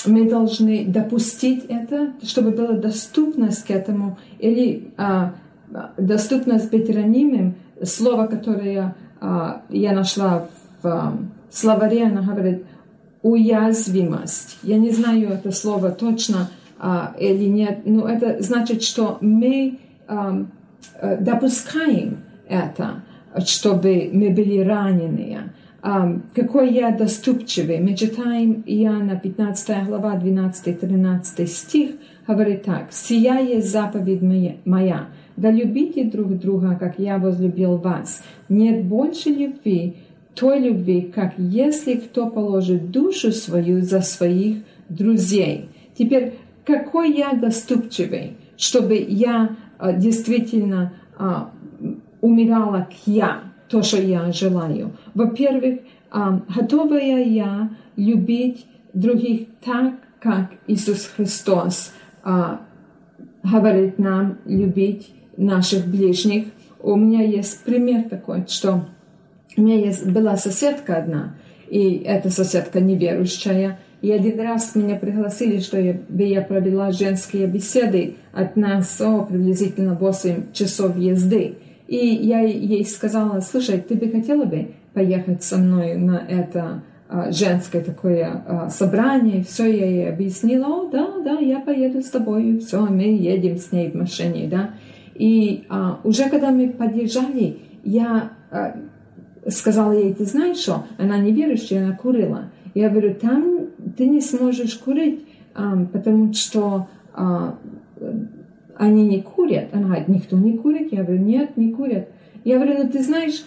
мы 0.07 0.29
должны 0.29 0.87
допустить 0.87 1.65
это, 1.69 2.13
чтобы 2.23 2.51
была 2.51 2.73
доступность 2.75 3.65
к 3.67 3.71
этому, 3.71 4.19
или 4.39 4.93
а, 4.97 5.35
доступность 5.97 6.71
быть 6.71 6.95
ранимым. 6.95 7.55
Слово, 7.83 8.27
которое 8.27 8.95
а, 9.21 9.63
я 9.71 9.93
нашла 9.93 10.49
в 10.83 10.87
а, 10.87 11.17
словаре, 11.51 12.05
она 12.05 12.23
говорит 12.23 12.65
уязвимость. 13.23 14.59
Я 14.63 14.79
не 14.79 14.91
знаю 14.91 15.31
это 15.31 15.53
слово 15.53 15.91
точно 15.91 16.51
а, 16.79 17.15
или 17.19 17.45
нет, 17.45 17.81
но 17.85 18.09
это 18.09 18.43
значит, 18.43 18.83
что 18.83 19.19
мы 19.21 19.79
а, 20.07 20.47
допускаем 21.21 22.19
это, 22.49 23.03
чтобы 23.45 24.11
мы 24.13 24.31
были 24.31 24.61
ранены. 24.61 25.53
Какой 26.35 26.73
я 26.73 26.91
доступчивый. 26.91 27.79
Мы 27.79 27.95
читаем 27.95 28.65
Иоанна 28.67 29.17
15 29.17 29.87
глава 29.87 30.17
12-13 30.17 31.47
стих, 31.47 31.91
говорит 32.27 32.65
так. 32.65 32.89
«Сия 32.91 33.39
есть 33.39 33.71
заповедь 33.71 34.23
моя, 34.65 35.07
да 35.37 35.51
любите 35.51 36.05
друг 36.05 36.39
друга, 36.39 36.77
как 36.81 36.99
я 36.99 37.19
возлюбил 37.19 37.77
вас. 37.77 38.23
Нет 38.49 38.85
больше 38.85 39.29
любви, 39.29 39.97
той 40.37 40.61
любви, 40.61 41.11
как 41.15 41.35
если 41.39 41.95
кто 41.95 42.29
положит 42.29 42.91
душу 42.91 43.33
свою 43.33 43.83
за 43.83 44.03
своих 44.03 44.59
друзей». 44.89 45.69
Теперь, 45.99 46.35
какой 46.65 47.17
я 47.17 47.33
доступчивый, 47.33 48.37
чтобы 48.57 48.97
я 48.97 49.57
а, 49.79 49.93
действительно 49.93 50.93
а, 51.19 51.51
умирала 52.21 52.89
к 52.91 53.09
я, 53.09 53.43
то, 53.69 53.83
что 53.83 54.01
я 54.01 54.31
желаю. 54.33 54.93
Во-первых, 55.15 55.81
а, 56.11 56.43
готовая 56.55 57.25
я 57.25 57.71
любить 57.97 58.67
других 58.93 59.49
так, 59.65 59.95
как 60.21 60.53
Иисус 60.67 61.07
Христос 61.15 61.93
говорит 63.45 63.99
нам 63.99 64.39
любить 64.45 65.15
наших 65.37 65.87
ближних. 65.87 66.47
У 66.81 66.97
меня 66.97 67.23
есть 67.23 67.63
пример 67.63 68.09
такой, 68.09 68.45
что 68.49 68.87
у 69.57 69.63
меня 69.63 69.79
есть, 69.79 70.07
была 70.07 70.37
соседка 70.37 70.97
одна, 70.97 71.35
и 71.69 71.97
эта 72.05 72.31
соседка 72.31 72.81
неверующая, 72.81 73.79
и 74.03 74.13
один 74.13 74.41
раз 74.41 74.75
меня 74.75 74.97
пригласили, 74.97 75.59
что 75.59 75.81
я, 75.81 75.97
я 76.11 76.43
провела 76.43 76.93
женские 76.93 77.47
беседы 77.47 78.17
от 78.33 78.57
нас 78.57 79.01
о 79.01 79.25
приблизительно 79.25 79.95
8 79.95 80.53
часов 80.53 80.97
езды. 80.97 81.57
И 81.89 81.97
я 81.97 82.41
ей 82.41 82.85
сказала, 82.85 83.41
слушай, 83.41 83.79
ты 83.81 83.95
бы 83.95 84.09
хотела 84.09 84.45
бы 84.45 84.73
поехать 84.93 85.43
со 85.43 85.57
мной 85.57 85.95
на 85.95 86.19
это 86.29 86.83
а, 87.09 87.31
женское 87.31 87.83
такое 87.83 88.43
а, 88.47 88.69
собрание, 88.71 89.45
все 89.45 89.65
я 89.67 89.87
ей 89.87 90.09
объяснила, 90.09 90.67
о, 90.67 90.91
да, 90.91 91.09
да, 91.25 91.39
я 91.39 91.61
поеду 91.61 92.03
с 92.03 92.11
тобой, 92.11 92.59
все, 92.59 92.85
мы 92.85 93.03
едем 93.03 93.57
с 93.57 93.73
ней 93.73 93.91
в 93.91 93.95
машине, 93.95 94.49
да. 94.49 94.71
И 95.15 95.65
а, 95.69 96.01
уже 96.03 96.29
когда 96.29 96.51
мы 96.51 96.69
подъезжали, 96.69 97.59
я 97.85 98.33
а, 98.51 98.75
сказала 99.49 99.93
ей, 99.93 100.15
ты 100.15 100.25
знаешь 100.25 100.59
что, 100.59 100.85
она 100.99 101.19
неверующая, 101.19 101.85
она 101.85 101.97
курила. 101.97 102.51
Я 102.75 102.91
говорю, 102.91 103.15
там 103.15 103.69
ты 103.97 104.07
не 104.07 104.21
сможешь 104.21 104.75
курить, 104.77 105.25
потому 105.55 106.33
что 106.35 106.89
а, 107.15 107.59
они 108.77 109.07
не 109.07 109.23
курят. 109.23 109.69
Она 109.73 109.87
говорит, 109.87 110.09
никто 110.09 110.37
не 110.37 110.59
курит. 110.59 110.93
Я 110.93 111.03
говорю, 111.03 111.23
нет, 111.23 111.57
не 111.57 111.73
курят. 111.73 112.09
Я 112.45 112.57
говорю, 112.57 112.85
ну 112.85 112.91
ты 112.91 113.03
знаешь, 113.03 113.45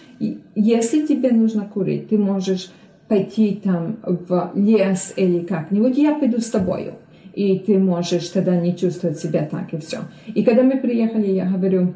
если 0.54 1.06
тебе 1.06 1.30
нужно 1.30 1.64
курить, 1.64 2.08
ты 2.08 2.18
можешь 2.18 2.70
пойти 3.08 3.60
там 3.62 3.96
в 4.02 4.52
лес 4.54 5.14
или 5.16 5.40
как-нибудь, 5.40 5.96
я 5.96 6.14
пойду 6.14 6.38
с 6.38 6.50
тобою. 6.50 6.94
И 7.32 7.58
ты 7.60 7.78
можешь 7.78 8.28
тогда 8.28 8.56
не 8.56 8.76
чувствовать 8.76 9.18
себя 9.18 9.48
так, 9.50 9.72
и 9.72 9.78
все. 9.78 9.98
И 10.34 10.42
когда 10.42 10.62
мы 10.64 10.76
приехали, 10.76 11.30
я 11.30 11.46
говорю, 11.46 11.94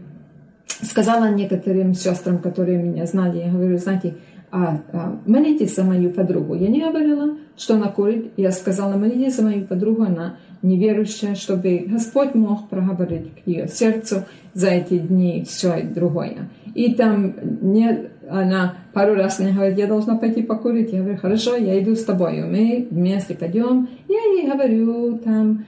сказала 0.82 1.30
некоторым 1.30 1.94
сестрам, 1.94 2.38
которые 2.38 2.78
меня 2.82 3.06
знали, 3.06 3.38
я 3.38 3.50
говорю, 3.50 3.78
знаете, 3.78 4.14
а, 4.50 4.80
а, 4.92 5.18
молитесь 5.26 5.74
за 5.74 5.82
мою 5.82 6.10
подругу. 6.10 6.54
Я 6.54 6.68
не 6.68 6.80
говорила, 6.80 7.36
что 7.56 7.74
она 7.74 7.88
курит. 7.88 8.32
Я 8.36 8.52
сказала, 8.52 8.96
молитесь 8.96 9.36
за 9.36 9.42
мою 9.42 9.64
подругу, 9.64 10.02
она 10.02 10.36
неверующая, 10.62 11.34
чтобы 11.34 11.84
Господь 11.88 12.34
мог 12.34 12.68
проговорить 12.68 13.32
к 13.34 13.46
ее 13.48 13.66
сердцу 13.66 14.24
за 14.54 14.68
эти 14.68 14.98
дни 14.98 15.44
все 15.44 15.82
другое. 15.82 16.48
И 16.74 16.94
там 16.94 17.34
не, 17.62 18.10
она 18.30 18.76
пару 18.92 19.14
раз 19.14 19.40
мне 19.40 19.52
говорит, 19.52 19.76
я 19.76 19.88
должна 19.88 20.16
пойти 20.16 20.42
покурить. 20.42 20.92
Я 20.92 21.00
говорю, 21.00 21.18
хорошо, 21.18 21.56
я 21.56 21.82
иду 21.82 21.96
с 21.96 22.04
тобой. 22.04 22.42
Мы 22.44 22.86
вместе 22.90 23.34
пойдем. 23.34 23.88
Я 24.08 24.20
ей 24.36 24.48
говорю 24.48 25.18
там 25.18 25.64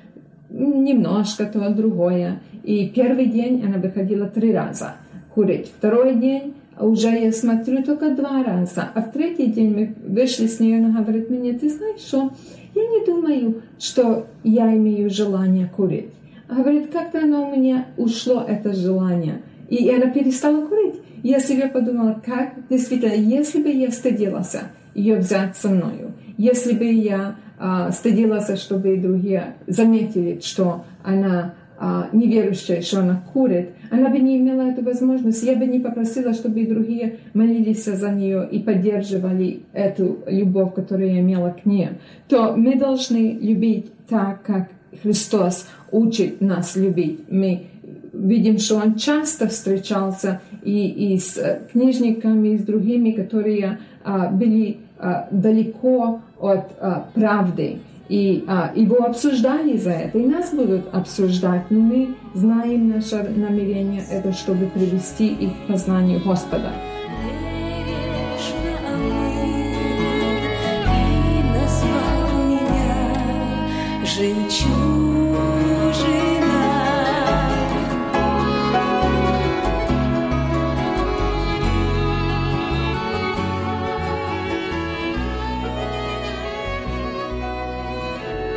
немножко 0.48 1.44
то 1.46 1.70
другое. 1.70 2.40
И 2.66 2.88
первый 2.88 3.26
день 3.26 3.64
она 3.64 3.78
выходила 3.78 4.26
три 4.26 4.52
раза 4.52 4.96
курить. 5.32 5.70
Второй 5.78 6.16
день 6.16 6.54
уже 6.80 7.10
я 7.10 7.32
смотрю 7.32 7.84
только 7.84 8.10
два 8.10 8.42
раза. 8.42 8.90
А 8.92 9.02
в 9.02 9.12
третий 9.12 9.46
день 9.46 9.72
мы 9.72 9.94
вышли 10.04 10.48
с 10.48 10.58
ней, 10.58 10.76
она 10.76 11.00
говорит 11.00 11.30
мне, 11.30 11.52
ты 11.52 11.70
знаешь 11.70 12.00
что, 12.00 12.32
я 12.74 12.82
не 12.82 13.06
думаю, 13.06 13.62
что 13.78 14.26
я 14.42 14.74
имею 14.74 15.08
желание 15.10 15.70
курить. 15.74 16.10
Говорит, 16.48 16.90
как-то 16.90 17.20
оно 17.20 17.48
у 17.48 17.56
меня 17.56 17.86
ушло, 17.96 18.44
это 18.46 18.74
желание. 18.74 19.42
И 19.68 19.88
она 19.88 20.10
перестала 20.10 20.66
курить. 20.66 20.96
Я 21.22 21.38
себе 21.38 21.68
подумала, 21.68 22.20
как 22.24 22.54
действительно, 22.68 23.14
если 23.14 23.62
бы 23.62 23.70
я 23.70 23.92
стыдилась 23.92 24.56
ее 24.92 25.18
взять 25.18 25.56
со 25.56 25.68
мною, 25.68 26.14
если 26.36 26.72
бы 26.72 26.84
я 26.84 27.36
а, 27.58 27.92
стыдилась, 27.92 28.60
чтобы 28.60 28.96
другие 28.96 29.54
заметили, 29.66 30.40
что 30.42 30.84
она 31.04 31.54
а, 31.78 32.08
неверующая, 32.12 32.80
что 32.80 33.00
она 33.00 33.22
курит, 33.32 33.70
она 33.90 34.08
бы 34.08 34.18
не 34.18 34.38
имела 34.38 34.62
эту 34.62 34.82
возможность. 34.82 35.42
Я 35.42 35.56
бы 35.56 35.66
не 35.66 35.78
попросила, 35.78 36.32
чтобы 36.32 36.60
и 36.60 36.66
другие 36.66 37.18
молились 37.34 37.84
за 37.84 38.10
нее 38.10 38.48
и 38.50 38.58
поддерживали 38.58 39.60
эту 39.72 40.18
любовь, 40.26 40.74
которую 40.74 41.12
я 41.14 41.20
имела 41.20 41.50
к 41.50 41.66
ней. 41.66 41.90
То 42.28 42.56
мы 42.56 42.76
должны 42.76 43.38
любить 43.40 43.86
так, 44.08 44.42
как 44.42 44.68
Христос 45.02 45.68
учит 45.90 46.40
нас 46.40 46.76
любить. 46.76 47.20
Мы 47.30 47.66
видим, 48.12 48.58
что 48.58 48.76
он 48.76 48.94
часто 48.96 49.48
встречался 49.48 50.40
и, 50.62 51.12
и 51.14 51.18
с 51.18 51.38
книжниками, 51.72 52.48
и 52.48 52.58
с 52.58 52.62
другими, 52.62 53.10
которые 53.10 53.78
а, 54.04 54.28
были 54.28 54.78
а, 54.98 55.28
далеко 55.30 56.20
от 56.38 56.72
а, 56.80 57.08
правды. 57.14 57.78
И 58.08 58.44
а, 58.46 58.72
его 58.74 59.04
обсуждали 59.04 59.76
за 59.76 59.90
это, 59.90 60.18
и 60.18 60.26
нас 60.26 60.52
будут 60.54 60.94
обсуждать, 60.94 61.70
но 61.70 61.80
мы 61.80 62.14
знаем 62.34 62.88
наше 62.88 63.22
намерение, 63.22 64.04
это 64.10 64.32
чтобы 64.32 64.66
привести 64.66 65.28
их 65.28 65.50
к 65.50 65.72
познанию 65.72 66.20
Господа. 66.24 66.72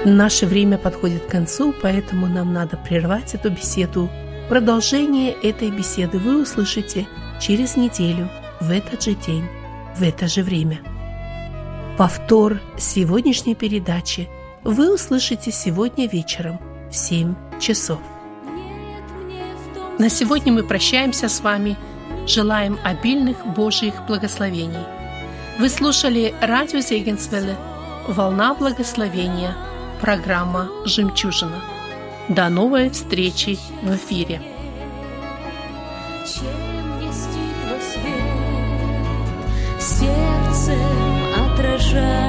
Наше 0.10 0.47
время 0.47 0.80
подходит 0.80 1.26
к 1.26 1.30
концу, 1.30 1.72
поэтому 1.84 2.26
нам 2.26 2.51
надо 2.51 2.78
прервать 2.78 3.36
эту 3.36 3.51
беседу. 3.51 4.10
Продолжение 4.49 5.34
этой 5.34 5.70
беседы 5.70 6.18
вы 6.18 6.41
услышите 6.41 7.07
через 7.39 7.78
неделю, 7.78 8.28
в 8.60 8.72
этот 8.72 9.03
же 9.03 9.14
день, 9.14 9.45
в 9.95 10.01
это 10.01 10.28
же 10.28 10.41
время. 10.41 10.80
Повтор 11.95 12.60
сегодняшней 12.76 13.53
передачи 13.53 14.28
вы 14.64 14.91
услышите 14.91 15.51
сегодня 15.51 16.07
вечером 16.07 16.60
в 16.89 16.95
7 16.95 17.36
часов. 17.60 17.99
На 19.99 20.10
сегодня 20.10 20.51
мы 20.51 20.64
прощаемся 20.64 21.30
с 21.30 21.39
вами. 21.41 21.78
Желаем 22.26 22.80
обильных 22.84 23.45
Божьих 23.45 23.93
благословений. 24.07 24.86
Вы 25.60 25.70
слушали 25.70 26.34
радио 26.41 26.80
Зегенсвелле 26.80 27.55
«Волна 28.07 28.55
благословения» 28.55 29.55
Программа 30.00 30.70
«Жемчужина». 30.86 31.62
До 32.30 32.47
новой 32.47 32.89
встречи 32.89 33.60
в 33.84 33.95
эфире. 33.95 34.41
Сердцем 39.78 40.80
отражай 41.36 42.28